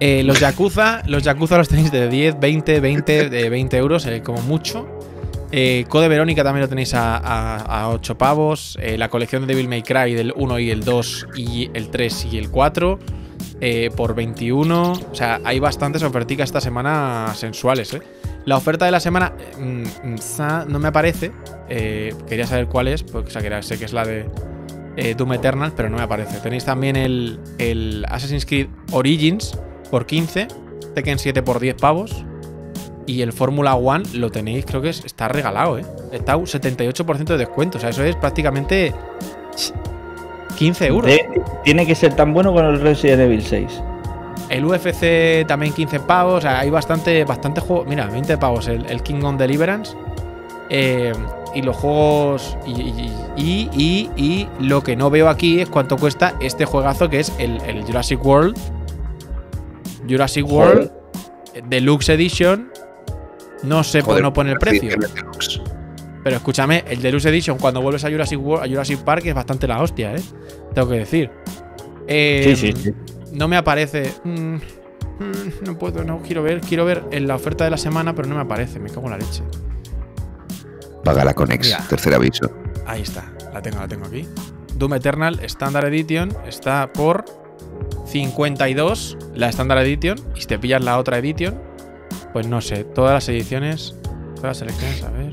Eh, 0.00 0.24
los 0.24 0.40
Yakuza, 0.40 1.02
los 1.06 1.22
Yakuza 1.22 1.58
los 1.58 1.68
tenéis 1.68 1.92
de 1.92 2.08
10, 2.08 2.40
20, 2.40 2.80
20, 2.80 3.30
de 3.30 3.48
20 3.48 3.76
euros, 3.76 4.04
eh, 4.06 4.20
como 4.20 4.42
mucho. 4.42 4.88
Eh, 5.55 5.84
Code 5.88 6.09
Verónica 6.09 6.42
también 6.42 6.62
lo 6.62 6.68
tenéis 6.68 6.94
a, 6.94 7.16
a- 7.18 7.82
a 7.82 7.88
8 7.90 8.16
pavos. 8.16 8.78
Eh, 8.80 8.96
la 8.96 9.09
colección 9.11 9.42
de 9.42 9.48
Devil 9.48 9.68
May 9.68 9.82
Cry 9.82 10.14
del 10.14 10.32
1 10.34 10.59
y 10.59 10.70
el 10.70 10.82
2 10.82 11.26
y 11.36 11.70
el 11.74 11.90
3 11.90 12.26
y 12.32 12.38
el 12.38 12.50
4 12.50 12.98
eh, 13.61 13.90
por 13.94 14.14
21. 14.14 14.92
O 14.92 15.14
sea, 15.14 15.40
hay 15.44 15.61
bastantes 15.61 16.03
oferticas 16.03 16.48
esta 16.48 16.61
semana 16.62 17.32
sensuales. 17.34 17.92
¿eh? 17.92 18.00
La 18.46 18.57
oferta 18.57 18.86
de 18.86 18.92
la 18.92 19.00
semana 19.00 19.34
mm, 19.59 19.82
mm, 20.14 20.68
no 20.68 20.78
me 20.78 20.88
aparece. 20.88 21.32
Eh, 21.68 22.14
quería 22.26 22.46
saber 22.46 22.66
cuál 22.66 22.88
es, 22.88 23.03
porque 23.03 23.28
o 23.28 23.40
sea, 23.40 23.62
sé 23.62 23.78
que 23.78 23.84
es 23.84 23.92
la 23.92 24.07
de 24.07 24.30
eh, 24.96 25.14
Doom 25.14 25.34
Eternal, 25.34 25.72
pero 25.76 25.90
no 25.90 25.98
me 25.98 26.03
aparece. 26.03 26.38
Tenéis 26.38 26.64
también 26.64 26.96
el, 26.96 27.38
el 27.59 28.07
Assassin's 28.09 28.46
Creed 28.46 28.68
Origins 28.90 29.59
por 29.90 30.07
15, 30.07 30.48
Tekken 30.94 31.18
7 31.18 31.42
por 31.42 31.61
10 31.61 31.74
pavos. 31.76 32.24
Y 33.07 33.22
el 33.22 33.32
Fórmula 33.32 33.74
One 33.74 34.05
lo 34.14 34.30
tenéis, 34.30 34.64
creo 34.64 34.80
que 34.80 34.90
es- 34.90 35.05
está 35.05 35.28
regalado, 35.28 35.78
¿eh? 35.78 35.84
Está 36.12 36.36
un 36.36 36.46
78% 36.46 37.32
de 37.32 37.38
descuento. 37.38 37.78
O 37.78 37.80
sea, 37.80 37.90
eso 37.90 38.05
es 38.05 38.14
prácticamente 38.16 38.92
15 40.57 40.86
euros. 40.86 41.07
De- 41.11 41.28
tiene 41.64 41.86
que 41.86 41.94
ser 41.94 42.14
tan 42.14 42.32
bueno 42.32 42.53
con 42.53 42.64
el 42.64 42.80
Resident 42.80 43.22
Evil 43.22 43.42
6. 43.42 43.82
El 44.48 44.64
UFC 44.66 45.44
también 45.46 45.72
15 45.72 45.98
pavos. 46.00 46.38
O 46.38 46.40
sea, 46.42 46.61
hay 46.61 46.70
bastante, 46.70 47.24
bastante 47.24 47.61
juego. 47.61 47.84
Mira, 47.86 48.07
20 48.07 48.36
pavos 48.38 48.68
el, 48.68 48.84
el 48.86 49.03
King 49.03 49.22
on 49.24 49.38
Deliverance. 49.38 49.96
Eh, 50.70 51.12
y 51.55 51.62
los 51.62 51.76
juegos. 51.76 52.57
Y, 52.66 52.70
y- 52.72 53.12
y- 53.36 53.70
y- 53.72 54.11
y 54.16 54.48
lo 54.61 54.82
que 54.82 54.94
no 54.94 55.11
veo 55.11 55.28
aquí 55.28 55.61
es 55.61 55.68
cuánto 55.68 55.96
cuesta 55.96 56.34
este 56.40 56.64
juegazo 56.66 57.09
que 57.09 57.20
es 57.20 57.32
el, 57.38 57.61
el 57.62 57.82
Jurassic 57.84 58.24
World. 58.24 58.57
Jurassic 60.09 60.46
World 60.50 60.90
Deluxe 61.68 62.11
Edition. 62.11 62.70
No 63.62 63.84
sé 63.84 64.02
por 64.02 64.16
qué 64.16 64.22
no 64.22 64.32
pone 64.32 64.52
el 64.52 64.58
precio. 64.58 64.90
Pero 66.24 66.36
escúchame, 66.36 66.84
el 66.88 67.02
Deluxe 67.02 67.26
Edition 67.26 67.58
cuando 67.58 67.82
vuelves 67.82 68.04
a 68.04 68.10
Jurassic, 68.10 68.40
World, 68.40 68.64
a 68.64 68.68
Jurassic 68.68 69.00
Park 69.00 69.26
es 69.26 69.34
bastante 69.34 69.66
la 69.66 69.80
hostia, 69.82 70.14
¿eh? 70.14 70.22
Tengo 70.74 70.88
que 70.88 70.96
decir. 70.98 71.30
Eh, 72.06 72.54
Sí, 72.56 72.72
sí, 72.72 72.82
sí. 72.82 72.92
No 73.32 73.48
me 73.48 73.56
aparece. 73.56 74.12
Mm, 74.24 74.54
mm, 74.54 74.60
no 75.66 75.78
puedo, 75.78 76.04
no 76.04 76.20
quiero 76.22 76.42
ver. 76.42 76.60
Quiero 76.60 76.84
ver 76.84 77.02
en 77.10 77.26
la 77.26 77.34
oferta 77.36 77.64
de 77.64 77.70
la 77.70 77.76
semana, 77.76 78.14
pero 78.14 78.28
no 78.28 78.36
me 78.36 78.42
aparece. 78.42 78.78
Me 78.78 78.88
cago 78.88 79.04
en 79.06 79.10
la 79.10 79.18
leche. 79.18 79.42
Paga 81.04 81.24
la 81.24 81.34
Conex, 81.34 81.66
Mira. 81.66 81.84
tercer 81.88 82.14
aviso. 82.14 82.50
Ahí 82.86 83.02
está. 83.02 83.32
La 83.52 83.60
tengo, 83.60 83.78
la 83.80 83.88
tengo 83.88 84.06
aquí. 84.06 84.26
Doom 84.76 84.94
Eternal 84.94 85.40
Standard 85.44 85.86
Edition 85.86 86.32
está 86.46 86.92
por 86.92 87.24
52 88.06 89.16
la 89.34 89.48
Standard 89.48 89.80
Edition. 89.80 90.18
Y 90.36 90.40
si 90.42 90.46
te 90.46 90.58
pillas 90.58 90.82
la 90.84 90.98
otra 90.98 91.18
Edition, 91.18 91.60
pues 92.33 92.47
no 92.47 92.61
sé. 92.61 92.85
Todas 92.85 93.14
las 93.14 93.28
ediciones, 93.28 93.95
todas 94.37 94.43
las 94.51 94.57
selecciones, 94.59 95.03
a 95.05 95.11
ver. 95.11 95.33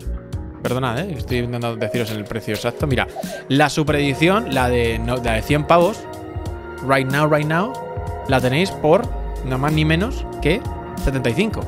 Perdonad, 0.61 0.99
¿eh? 0.99 1.13
estoy 1.17 1.37
intentando 1.37 1.75
deciros 1.77 2.11
el 2.11 2.25
precio 2.25 2.53
exacto. 2.53 2.85
Mira, 2.85 3.07
la 3.47 3.69
Super 3.69 3.95
Edición, 3.95 4.53
la 4.53 4.67
de, 4.69 4.99
la 5.23 5.33
de 5.33 5.41
100 5.41 5.63
pavos, 5.65 5.99
right 6.87 7.09
now, 7.09 7.27
right 7.33 7.47
now, 7.47 7.71
la 8.27 8.41
tenéis 8.41 8.69
por 8.71 9.07
nada 9.45 9.57
más 9.57 9.71
ni 9.71 9.85
menos 9.85 10.25
que 10.41 10.61
75. 11.03 11.61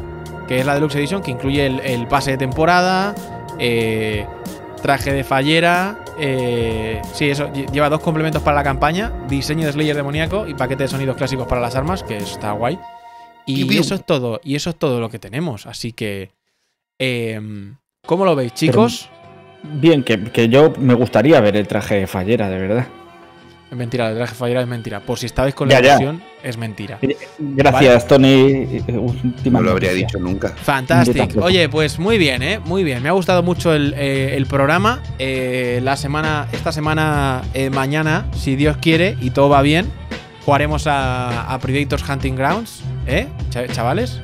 Que 0.48 0.60
es 0.60 0.66
la 0.66 0.74
Deluxe 0.74 0.96
Edition, 0.96 1.22
que 1.22 1.32
incluye 1.32 1.66
el, 1.66 1.80
el 1.80 2.06
pase 2.10 2.32
de 2.32 2.38
temporada, 2.38 3.16
eh, 3.60 4.26
traje 4.82 5.14
de 5.14 5.24
fallera. 5.24 5.98
eh, 6.20 7.02
sí, 7.14 7.30
eso. 7.30 7.48
lle- 7.54 7.72
Lleva 7.72 7.88
dos 7.90 8.02
complementos 8.02 8.42
para 8.42 8.58
la 8.58 8.64
campaña: 8.64 9.14
diseño 9.30 9.66
de 9.66 9.72
Slayer 9.72 9.96
demoníaco 9.96 10.46
y 10.48 10.54
paquete 10.54 10.84
de 10.84 10.90
sonidos 10.90 11.16
clásicos 11.16 11.48
para 11.48 11.62
las 11.62 11.76
armas, 11.78 12.04
que 12.04 12.18
está 12.18 12.52
guay. 12.52 12.78
Y 13.46 13.56
Piu, 13.56 13.68
piu. 13.68 13.82
eso 13.82 13.96
es 13.96 14.06
todo, 14.06 14.40
y 14.44 14.56
eso 14.56 14.70
es 14.70 14.76
todo 14.78 15.00
lo 15.00 15.10
que 15.10 15.20
tenemos. 15.20 15.66
Así 15.68 15.92
que. 15.94 16.32
em, 17.00 17.76
¿Cómo 18.06 18.26
lo 18.26 18.36
veis, 18.36 18.54
chicos? 18.54 19.10
Bien, 19.64 20.04
que, 20.04 20.24
que 20.24 20.50
yo 20.50 20.74
me 20.80 20.94
gustaría 20.96 21.40
ver 21.40 21.56
el 21.56 21.68
traje 21.68 21.96
de 21.96 22.08
Fallera, 22.08 22.50
de 22.50 22.58
verdad. 22.58 22.88
Es 23.70 23.78
mentira, 23.78 24.10
el 24.10 24.18
traje 24.18 24.36
fallera 24.36 24.60
es 24.62 24.68
mentira. 24.68 25.00
Por 25.00 25.18
si 25.18 25.28
estabais 25.28 25.56
con 25.56 25.70
Ya, 25.70 25.80
la 25.80 25.88
ilusión, 25.88 26.22
es 26.44 26.58
mentira. 26.58 27.00
Gracias, 27.40 28.06
Tony. 28.06 28.82
Última 28.90 29.60
No 29.60 29.64
lo 29.66 29.72
habría 29.72 29.92
noticia. 29.92 30.08
dicho 30.08 30.20
nunca. 30.20 30.50
Fantástico. 30.50 31.40
Oye, 31.42 31.70
pues 31.70 31.98
muy 31.98 32.18
bien, 32.18 32.44
¿eh? 32.44 32.60
Muy 32.60 32.84
bien. 32.84 33.02
Me 33.02 33.08
ha 33.08 33.14
gustado 33.14 33.44
mucho 33.44 33.74
el, 33.74 33.94
eh, 33.98 34.36
el 34.36 34.46
programa. 34.46 35.02
Eh, 35.20 35.80
la 35.84 35.96
semana, 35.96 36.50
esta 36.52 36.74
semana, 36.74 37.44
eh, 37.54 37.70
mañana, 37.70 38.26
si 38.36 38.58
Dios 38.58 38.76
quiere 38.76 39.16
y 39.22 39.30
todo 39.30 39.48
va 39.48 39.62
bien, 39.62 39.90
jugaremos 40.44 40.86
a, 40.88 41.54
a 41.54 41.58
Predators 41.60 42.04
Hunting 42.10 42.36
Grounds, 42.36 42.82
¿eh? 43.08 43.28
Cha- 43.50 43.68
Chavales. 43.68 44.22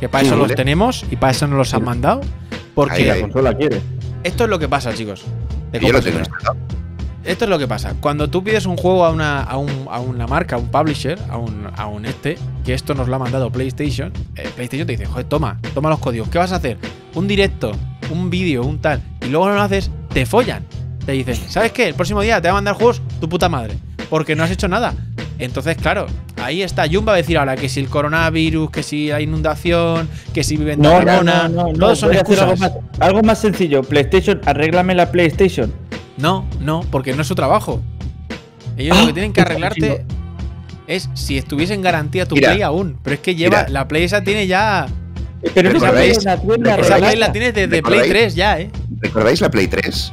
Que 0.00 0.08
para 0.08 0.22
Sí, 0.22 0.26
eso 0.28 0.36
los 0.36 0.44
vale. 0.44 0.54
tenemos 0.56 1.04
y 1.10 1.16
para 1.16 1.32
eso 1.32 1.46
nos 1.46 1.56
los 1.58 1.72
han 1.74 1.84
mandado. 1.84 2.20
Porque 2.74 2.94
Ahí, 2.94 3.08
ahí. 3.08 3.20
La 3.22 3.28
consola 3.28 3.54
quiere. 3.54 3.80
esto 4.24 4.44
es 4.44 4.50
lo 4.50 4.58
que 4.58 4.68
pasa, 4.68 4.92
chicos. 4.94 5.22
De 5.72 5.80
Yo 5.80 5.92
lo 5.92 6.02
tengo. 6.02 6.18
Esto 7.24 7.44
es 7.44 7.50
lo 7.50 7.58
que 7.58 7.66
pasa. 7.66 7.94
Cuando 8.00 8.28
tú 8.30 8.44
pides 8.44 8.66
un 8.66 8.76
juego 8.76 9.04
a 9.04 9.10
una, 9.10 9.42
a 9.42 9.56
un- 9.56 9.88
a 9.90 9.98
una 9.98 10.26
marca, 10.28 10.54
a 10.56 10.58
un 10.58 10.68
publisher, 10.68 11.18
a 11.28 11.36
un, 11.38 11.66
a 11.74 11.86
un 11.86 12.04
este, 12.06 12.38
que 12.64 12.72
esto 12.74 12.94
nos 12.94 13.08
lo 13.08 13.16
ha 13.16 13.18
mandado 13.18 13.50
PlayStation, 13.50 14.12
eh, 14.36 14.48
PlayStation 14.54 14.86
te 14.86 14.92
dice, 14.92 15.06
joder, 15.06 15.24
toma, 15.24 15.58
toma 15.74 15.88
los 15.90 15.98
códigos. 15.98 16.28
¿Qué 16.28 16.38
vas 16.38 16.52
a 16.52 16.56
hacer? 16.56 16.76
Un 17.14 17.26
directo, 17.26 17.72
un 18.10 18.30
vídeo, 18.30 18.62
un 18.64 18.78
tal. 18.80 19.02
Y 19.22 19.26
luego 19.26 19.48
no 19.48 19.54
lo 19.56 19.62
haces, 19.62 19.90
te 20.12 20.24
follan. 20.24 20.64
Te 21.04 21.12
dicen, 21.12 21.34
¿sabes 21.48 21.72
qué? 21.72 21.88
El 21.88 21.94
próximo 21.94 22.20
día 22.20 22.40
te 22.40 22.46
va 22.48 22.52
a 22.52 22.54
mandar 22.58 22.74
juegos 22.76 23.02
tu 23.20 23.28
puta 23.28 23.48
madre. 23.48 23.74
Porque 24.08 24.36
no 24.36 24.44
has 24.44 24.50
hecho 24.52 24.68
nada. 24.68 24.94
Entonces, 25.40 25.76
claro, 25.76 26.06
ahí 26.46 26.62
está. 26.62 26.86
Jun 26.90 27.06
va 27.06 27.12
a 27.12 27.16
decir 27.16 27.36
ahora 27.38 27.56
que 27.56 27.68
si 27.68 27.80
el 27.80 27.88
coronavirus, 27.88 28.70
que 28.70 28.82
si 28.82 29.08
la 29.08 29.20
inundación, 29.20 30.08
que 30.32 30.42
si 30.44 30.56
viven 30.56 30.80
No, 30.80 30.90
no, 31.00 31.04
Tarragona, 31.04 31.48
no, 31.48 31.64
no, 31.64 31.72
no. 31.72 31.78
todos 31.78 31.98
son 31.98 32.10
algo 32.10 32.20
excusas. 32.20 32.58
más, 32.58 32.72
algo 33.00 33.22
más 33.22 33.38
sencillo. 33.40 33.82
PlayStation, 33.82 34.40
arréglame 34.46 34.94
la 34.94 35.10
PlayStation. 35.12 35.72
No, 36.16 36.46
no, 36.60 36.80
porque 36.90 37.12
no 37.14 37.22
es 37.22 37.28
su 37.28 37.34
trabajo. 37.34 37.80
Ellos 38.76 38.96
Ah, 38.96 39.00
lo 39.02 39.06
que 39.08 39.12
tienen 39.14 39.32
que 39.32 39.40
arreglarte 39.42 40.04
es 40.86 41.08
si 41.14 41.36
estuviese 41.38 41.74
en 41.74 41.82
garantía 41.82 42.26
tu 42.26 42.34
Mira, 42.36 42.50
Play 42.50 42.62
aún. 42.62 42.98
Pero 43.02 43.14
es 43.14 43.20
que 43.20 43.34
lleva. 43.34 43.58
mira. 43.58 43.68
La 43.70 43.88
Play 43.88 44.04
esa 44.04 44.22
tiene 44.22 44.46
ya. 44.46 44.86
Pero 45.54 45.70
Esa. 45.70 46.40
Play 46.40 47.16
la 47.16 47.32
tienes 47.32 47.54
desde 47.54 47.68
Play 47.68 47.80
¿Recordáis? 47.82 48.10
3 48.10 48.34
ya, 48.34 48.58
¿eh? 48.60 48.70
¿Recordáis 49.00 49.40
la 49.40 49.50
Play 49.50 49.66
3? 49.68 50.12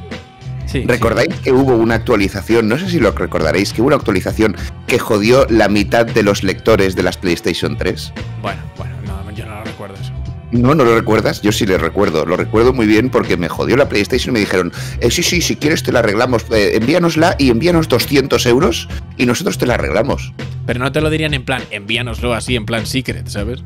Sí. 0.74 0.82
¿Recordáis 0.88 1.32
que 1.36 1.52
hubo 1.52 1.76
una 1.76 1.94
actualización? 1.94 2.66
No 2.66 2.76
sé 2.76 2.90
si 2.90 2.98
lo 2.98 3.12
recordaréis, 3.12 3.72
que 3.72 3.80
hubo 3.80 3.86
una 3.86 3.94
actualización 3.96 4.56
que 4.88 4.98
jodió 4.98 5.46
la 5.48 5.68
mitad 5.68 6.04
de 6.04 6.24
los 6.24 6.42
lectores 6.42 6.96
de 6.96 7.04
las 7.04 7.16
PlayStation 7.16 7.78
3. 7.78 8.12
Bueno, 8.42 8.60
bueno, 8.76 8.96
no, 9.06 9.30
yo 9.30 9.46
no 9.46 9.54
lo 9.54 9.62
recuerdo 9.62 9.94
eso. 10.02 10.12
No, 10.50 10.74
¿no 10.74 10.84
lo 10.84 10.98
recuerdas? 10.98 11.42
Yo 11.42 11.52
sí 11.52 11.64
le 11.64 11.78
recuerdo. 11.78 12.26
Lo 12.26 12.36
recuerdo 12.36 12.72
muy 12.72 12.88
bien 12.88 13.08
porque 13.08 13.36
me 13.36 13.48
jodió 13.48 13.76
la 13.76 13.88
PlayStation 13.88 14.32
y 14.32 14.34
me 14.34 14.40
dijeron, 14.40 14.72
eh, 14.98 15.12
sí, 15.12 15.22
sí, 15.22 15.42
si 15.42 15.54
quieres 15.54 15.84
te 15.84 15.92
la 15.92 16.00
arreglamos, 16.00 16.44
eh, 16.50 16.72
envíanosla 16.74 17.36
y 17.38 17.50
envíanos 17.50 17.86
200 17.86 18.44
euros 18.46 18.88
y 19.16 19.26
nosotros 19.26 19.58
te 19.58 19.66
la 19.66 19.74
arreglamos. 19.74 20.32
Pero 20.66 20.80
no 20.80 20.90
te 20.90 21.00
lo 21.00 21.08
dirían 21.08 21.34
en 21.34 21.44
plan, 21.44 21.62
envíanoslo 21.70 22.34
así, 22.34 22.56
en 22.56 22.66
plan 22.66 22.84
secret, 22.84 23.28
¿sabes? 23.28 23.60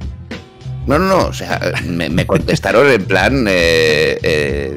No, 0.87 0.99
no, 0.99 1.09
no, 1.09 1.27
o 1.29 1.33
sea, 1.33 1.73
me, 1.87 2.11
me 2.11 2.27
contestaron 2.27 2.87
en 2.91 3.05
plan... 3.07 3.47
eh, 3.49 4.19
eh, 4.23 4.77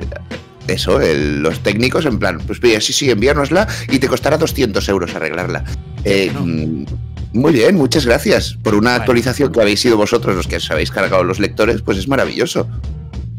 eso, 0.67 1.01
el- 1.01 1.41
los 1.41 1.59
técnicos 1.61 2.05
en 2.05 2.19
plan, 2.19 2.39
pues 2.45 2.61
mira, 2.61 2.79
sí, 2.81 2.93
sí, 2.93 3.09
envíanosla 3.09 3.67
y 3.89 3.99
te 3.99 4.07
costará 4.07 4.37
200 4.37 4.87
euros 4.89 5.13
arreglarla. 5.15 5.63
Eh, 6.03 6.31
No. 6.33 6.45
mm, 6.45 6.85
Muy 7.33 7.53
bien, 7.53 7.75
muchas 7.77 8.05
gracias 8.05 8.57
por 8.61 8.75
una 8.75 8.89
Vale. 8.89 8.99
actualización 9.03 9.53
que 9.53 9.61
habéis 9.61 9.79
sido 9.79 9.95
vosotros 9.95 10.35
los 10.35 10.47
que 10.47 10.57
os 10.57 10.69
habéis 10.69 10.91
cargado 10.91 11.23
los 11.23 11.39
lectores, 11.39 11.81
pues 11.81 11.97
es 11.97 12.09
maravilloso. 12.09 12.67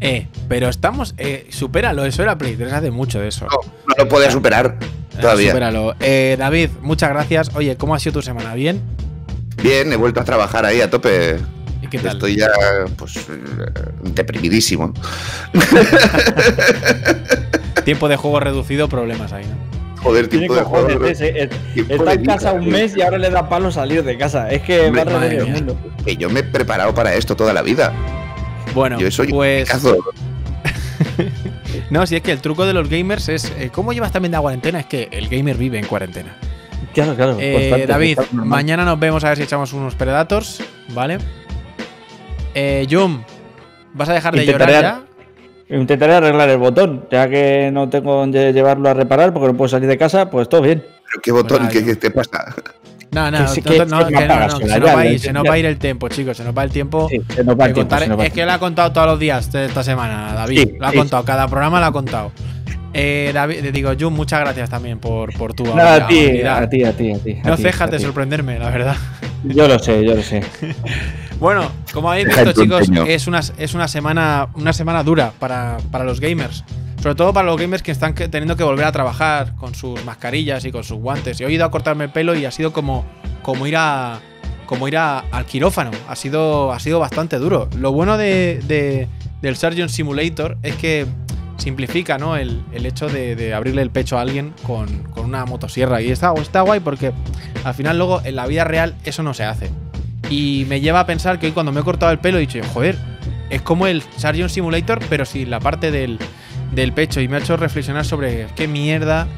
Eh, 0.00 0.28
pero 0.48 0.70
estamos. 0.70 1.14
Eh, 1.18 1.46
supéralo, 1.50 2.06
eso 2.06 2.22
era 2.22 2.38
Play 2.38 2.56
3 2.56 2.72
hace 2.72 2.90
mucho 2.90 3.20
de 3.20 3.28
eso. 3.28 3.44
No, 3.50 3.58
no 3.86 3.94
lo 3.98 4.08
podía 4.08 4.30
superar 4.30 4.78
Eh, 4.80 4.86
todavía. 5.20 5.50
supéralo. 5.50 5.94
Eh, 6.00 6.36
David, 6.38 6.70
muchas 6.80 7.10
gracias. 7.10 7.50
Oye, 7.54 7.76
¿cómo 7.76 7.94
ha 7.94 7.98
sido 7.98 8.14
tu 8.14 8.22
semana? 8.22 8.54
¿Bien? 8.54 8.80
Bien, 9.62 9.92
he 9.92 9.96
vuelto 9.96 10.20
a 10.20 10.24
trabajar 10.24 10.64
ahí 10.64 10.80
a 10.80 10.88
tope. 10.88 11.36
¿Y 11.82 11.88
qué 11.88 11.98
tal? 11.98 12.12
Estoy 12.12 12.36
ya, 12.36 12.48
pues, 12.96 13.16
eh, 13.16 13.20
deprimidísimo. 14.04 14.92
Tiempo 17.84 18.08
de 18.08 18.16
juego 18.16 18.40
reducido, 18.40 18.88
problemas 18.88 19.32
ahí, 19.32 19.44
¿no? 19.44 20.02
Joder, 20.02 20.26
Tiene 20.28 20.46
tiempo 20.46 20.54
de 20.56 20.62
juego, 20.62 21.06
ese, 21.06 21.42
es- 21.44 21.50
tiempo 21.74 21.94
Está 21.94 22.04
de 22.10 22.14
en 22.14 22.24
casa 22.24 22.52
vida, 22.54 22.62
un 22.62 22.68
mes 22.70 22.96
y 22.96 23.02
ahora 23.02 23.18
le 23.18 23.30
da 23.30 23.48
palo 23.48 23.70
salir 23.70 24.02
de 24.02 24.18
casa. 24.18 24.50
Es 24.50 24.62
que 24.62 24.86
Hombre, 24.86 25.04
va 25.04 25.20
a 25.22 25.26
el 25.26 25.46
mundo. 25.46 25.76
Que 26.04 26.16
yo 26.16 26.28
me 26.28 26.40
he 26.40 26.44
preparado 26.44 26.92
para 26.92 27.14
esto 27.14 27.36
toda 27.36 27.52
la 27.52 27.62
vida. 27.62 27.92
Bueno, 28.74 28.98
yo 28.98 29.10
soy 29.10 29.28
pues. 29.28 29.68
No, 31.90 32.06
si 32.06 32.16
es 32.16 32.22
que 32.22 32.32
el 32.32 32.40
truco 32.40 32.64
de 32.66 32.72
los 32.72 32.88
gamers 32.88 33.28
es. 33.28 33.52
eh, 33.58 33.70
¿Cómo 33.72 33.92
llevas 33.92 34.12
también 34.12 34.32
de 34.32 34.38
cuarentena? 34.38 34.80
Es 34.80 34.86
que 34.86 35.08
el 35.12 35.28
gamer 35.28 35.56
vive 35.56 35.78
en 35.78 35.86
cuarentena. 35.86 36.36
Claro, 36.94 37.14
claro. 37.14 37.36
Eh, 37.40 37.84
David, 37.86 38.18
mañana 38.32 38.84
nos 38.84 38.98
vemos 38.98 39.22
a 39.24 39.28
ver 39.28 39.36
si 39.38 39.44
echamos 39.44 39.72
unos 39.72 39.94
Predators, 39.94 40.62
¿vale? 40.94 41.18
Eh, 42.54 42.86
Jum, 42.90 43.22
¿vas 43.94 44.08
a 44.08 44.14
dejar 44.14 44.34
de 44.34 44.44
Intentaré 44.44 44.72
llorar 44.74 44.94
ar- 44.94 45.12
Intentaré 45.78 46.14
arreglar 46.14 46.48
el 46.50 46.58
botón, 46.58 47.06
ya 47.10 47.28
que 47.30 47.70
no 47.72 47.88
tengo 47.88 48.14
donde 48.16 48.52
llevarlo 48.52 48.90
a 48.90 48.94
reparar 48.94 49.32
porque 49.32 49.48
no 49.48 49.56
puedo 49.56 49.68
salir 49.70 49.88
de 49.88 49.96
casa, 49.96 50.28
pues 50.28 50.46
todo 50.48 50.60
bien. 50.60 50.80
Pero 51.10 51.22
qué 51.22 51.32
botón, 51.32 51.66
Bueno, 51.66 51.72
¿qué, 51.86 51.96
te 51.96 52.10
pasa? 52.10 52.54
ya? 52.54 52.72
No, 53.10 53.30
no, 53.30 53.38
Que 53.38 53.42
no, 53.42 53.46
no, 53.46 53.54
que- 53.54 53.62
no, 53.62 54.06
que 54.06 54.14
que 54.14 54.26
no, 54.28 54.48
no, 54.48 54.58
que 54.58 54.66
ya, 54.66 54.74
se 54.74 54.80
nos 54.80 54.88
va 54.88 55.00
a 55.00 55.04
ya, 55.04 55.10
ir, 55.10 55.12
ya, 55.18 55.18
se 55.26 55.32
nos 55.32 55.44
ya. 55.44 55.48
va 55.50 55.54
a 55.54 55.58
ir 55.58 55.66
el 55.66 55.78
tiempo, 55.78 56.08
chicos, 56.08 56.36
se 56.36 56.44
nos 56.44 56.56
va 56.56 56.64
el 56.64 56.70
tiempo. 56.70 57.08
Sí, 57.10 57.20
se 57.34 57.44
nos 57.44 57.58
va 57.58 57.66
el 57.66 57.72
tiempo, 57.72 57.88
contar- 57.90 58.02
se 58.02 58.08
nos 58.08 58.18
va 58.20 58.26
es 58.26 58.32
que 58.32 58.44
lo 58.44 58.52
ha 58.52 58.58
contado 58.58 58.92
todos 58.92 59.06
los 59.06 59.18
días 59.18 59.50
de 59.52 59.64
esta 59.66 59.82
semana, 59.82 60.32
David. 60.34 60.58
Sí, 60.58 60.74
lo 60.78 60.86
ha 60.86 60.90
sí, 60.90 60.96
contado, 60.98 61.24
cada 61.24 61.48
programa 61.48 61.80
lo 61.80 61.86
ha 61.86 61.92
contado. 61.92 62.32
Eh, 62.94 63.30
David, 63.32 63.60
te 63.62 63.72
digo, 63.72 63.90
Jum, 63.98 64.12
muchas 64.14 64.40
gracias 64.40 64.68
también 64.68 64.98
por, 64.98 65.32
por 65.36 65.54
tu 65.54 65.64
Nada, 65.64 66.04
a 66.04 66.06
ti, 66.08 66.42
a 66.42 66.68
ti, 66.68 66.84
a 66.84 66.92
ti, 66.96 67.12
a 67.12 67.18
ti. 67.18 67.38
a 67.42 67.48
No 67.48 67.56
cejas 67.56 67.90
de 67.90 67.98
sorprenderme, 67.98 68.58
la 68.58 68.70
verdad. 68.70 68.96
Yo 69.44 69.66
lo 69.66 69.78
sé, 69.78 70.04
yo 70.04 70.14
lo 70.14 70.22
sé. 70.22 70.40
Bueno, 71.40 71.68
como 71.92 72.08
habéis 72.12 72.26
visto, 72.28 72.52
chicos, 72.52 72.88
es 73.08 73.26
una, 73.26 73.40
es 73.58 73.74
una 73.74 73.88
semana 73.88 74.46
una 74.54 74.72
semana 74.72 75.02
dura 75.02 75.32
para, 75.40 75.78
para 75.90 76.04
los 76.04 76.20
gamers. 76.20 76.62
Sobre 77.02 77.16
todo 77.16 77.32
para 77.32 77.46
los 77.46 77.60
gamers 77.60 77.82
que 77.82 77.90
están 77.90 78.14
teniendo 78.14 78.54
que 78.56 78.62
volver 78.62 78.84
a 78.84 78.92
trabajar 78.92 79.56
con 79.56 79.74
sus 79.74 80.04
mascarillas 80.04 80.64
y 80.64 80.70
con 80.70 80.84
sus 80.84 80.98
guantes. 80.98 81.38
Yo 81.38 81.48
he 81.48 81.52
ido 81.52 81.64
a 81.64 81.70
cortarme 81.72 82.04
el 82.04 82.10
pelo 82.10 82.36
y 82.36 82.44
ha 82.44 82.52
sido 82.52 82.72
como, 82.72 83.04
como 83.42 83.66
ir 83.66 83.74
a 83.76 84.20
como 84.66 84.86
ir 84.86 84.96
a- 84.96 85.24
al 85.32 85.44
quirófano. 85.44 85.90
Ha 86.08 86.14
sido, 86.14 86.72
ha 86.72 86.78
sido 86.78 87.00
bastante 87.00 87.38
duro. 87.38 87.68
Lo 87.76 87.90
bueno 87.90 88.16
de, 88.16 88.60
de- 88.68 89.08
del 89.42 89.56
Surgeon 89.56 89.88
Simulator 89.88 90.58
es 90.62 90.76
que 90.76 91.06
simplifica 91.62 92.18
¿no? 92.18 92.36
el, 92.36 92.62
el 92.72 92.86
hecho 92.86 93.08
de, 93.08 93.36
de 93.36 93.54
abrirle 93.54 93.82
el 93.82 93.90
pecho 93.90 94.18
a 94.18 94.22
alguien 94.22 94.52
con, 94.64 95.04
con 95.04 95.24
una 95.24 95.44
motosierra. 95.44 96.02
Y 96.02 96.10
está, 96.10 96.32
está 96.34 96.62
guay 96.62 96.80
porque 96.80 97.12
al 97.64 97.74
final 97.74 97.98
luego 97.98 98.20
en 98.24 98.36
la 98.36 98.46
vida 98.46 98.64
real 98.64 98.96
eso 99.04 99.22
no 99.22 99.32
se 99.32 99.44
hace. 99.44 99.70
Y 100.28 100.66
me 100.68 100.80
lleva 100.80 101.00
a 101.00 101.06
pensar 101.06 101.38
que 101.38 101.46
hoy 101.46 101.52
cuando 101.52 101.72
me 101.72 101.80
he 101.80 101.84
cortado 101.84 102.10
el 102.10 102.18
pelo 102.18 102.38
he 102.38 102.40
dicho, 102.40 102.58
joder, 102.74 102.98
es 103.48 103.62
como 103.62 103.86
el 103.86 104.02
Surgeon 104.16 104.48
Simulator, 104.48 104.98
pero 105.08 105.24
sin 105.24 105.50
la 105.50 105.60
parte 105.60 105.90
del, 105.90 106.18
del 106.72 106.92
pecho. 106.92 107.20
Y 107.20 107.28
me 107.28 107.36
ha 107.36 107.38
hecho 107.38 107.56
reflexionar 107.56 108.04
sobre 108.04 108.48
qué 108.56 108.66
mierda 108.66 109.28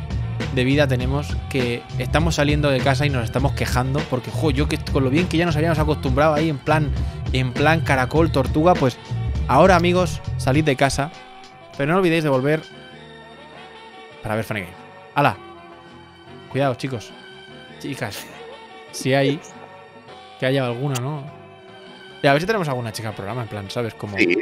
de 0.54 0.64
vida 0.64 0.88
tenemos 0.88 1.36
que 1.50 1.82
estamos 1.98 2.36
saliendo 2.36 2.70
de 2.70 2.80
casa 2.80 3.04
y 3.04 3.10
nos 3.10 3.24
estamos 3.24 3.52
quejando. 3.52 4.00
Porque, 4.08 4.30
jo, 4.30 4.50
yo 4.50 4.68
que 4.68 4.78
con 4.78 5.04
lo 5.04 5.10
bien 5.10 5.26
que 5.26 5.36
ya 5.36 5.44
nos 5.44 5.56
habíamos 5.56 5.78
acostumbrado 5.78 6.34
ahí 6.34 6.48
en 6.48 6.58
plan, 6.58 6.90
en 7.32 7.52
plan 7.52 7.80
caracol, 7.80 8.30
tortuga, 8.30 8.74
pues 8.74 8.96
ahora 9.46 9.76
amigos, 9.76 10.22
salid 10.38 10.64
de 10.64 10.76
casa. 10.76 11.10
Pero 11.76 11.92
no 11.92 11.98
olvidéis 11.98 12.22
de 12.24 12.30
volver 12.30 12.62
para 14.22 14.36
ver 14.36 14.44
Funny 14.44 14.60
Game. 14.60 14.72
¡Hala! 15.14 15.36
Cuidado, 16.50 16.74
chicos. 16.76 17.12
Chicas. 17.80 18.24
Si 18.92 19.12
hay. 19.12 19.40
Que 20.38 20.46
haya 20.46 20.66
alguna, 20.66 21.00
¿no? 21.00 21.24
Y 22.22 22.26
a 22.26 22.32
ver 22.32 22.40
si 22.40 22.46
tenemos 22.46 22.68
alguna 22.68 22.92
chica 22.92 23.08
al 23.10 23.14
programa, 23.14 23.42
en 23.42 23.48
plan, 23.48 23.70
¿sabes? 23.70 23.94
Como. 23.94 24.16
Sí, 24.16 24.36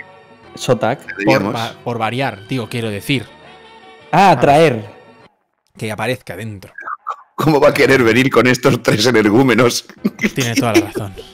Sotac. 0.55 1.01
Por, 1.05 1.17
deberíamos. 1.17 1.55
va- 1.55 1.73
por 1.83 1.99
variar, 1.99 2.47
tío, 2.47 2.69
quiero 2.69 2.91
decir. 2.91 3.27
Ah, 4.13 4.37
traer. 4.41 4.85
Que 5.77 5.91
aparezca 5.91 6.37
dentro. 6.37 6.73
¿Cómo 7.35 7.59
va 7.59 7.71
a 7.71 7.75
querer 7.75 8.03
venir 8.05 8.31
con 8.31 8.47
estos 8.47 8.83
tres 8.83 9.07
energúmenos? 9.07 9.87
Tiene 10.35 10.55
toda 10.55 10.75
la 10.75 10.81
razón. 10.81 11.15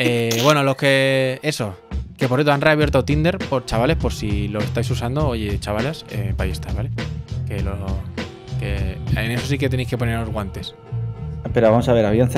Eh, 0.00 0.40
bueno, 0.44 0.62
los 0.62 0.76
que. 0.76 1.40
Eso. 1.42 1.76
Que 2.18 2.26
por 2.28 2.38
cierto 2.38 2.52
han 2.52 2.60
reabierto 2.60 3.04
Tinder 3.04 3.38
por 3.38 3.64
chavales, 3.64 3.96
por 3.96 4.12
si 4.12 4.48
lo 4.48 4.58
estáis 4.58 4.90
usando. 4.90 5.28
Oye, 5.28 5.58
chavalas, 5.60 6.04
eh, 6.10 6.34
ahí 6.36 6.50
está, 6.50 6.72
¿vale? 6.72 6.90
Que 7.46 7.62
lo. 7.62 7.76
Que 8.58 8.98
en 9.14 9.30
eso 9.30 9.46
sí 9.46 9.56
que 9.56 9.68
tenéis 9.68 9.88
que 9.88 9.96
poner 9.96 10.18
los 10.18 10.28
guantes. 10.30 10.74
Pero 11.54 11.70
vamos 11.70 11.88
a 11.88 11.92
ver, 11.92 12.04
habían 12.04 12.28
cerrado. 12.28 12.36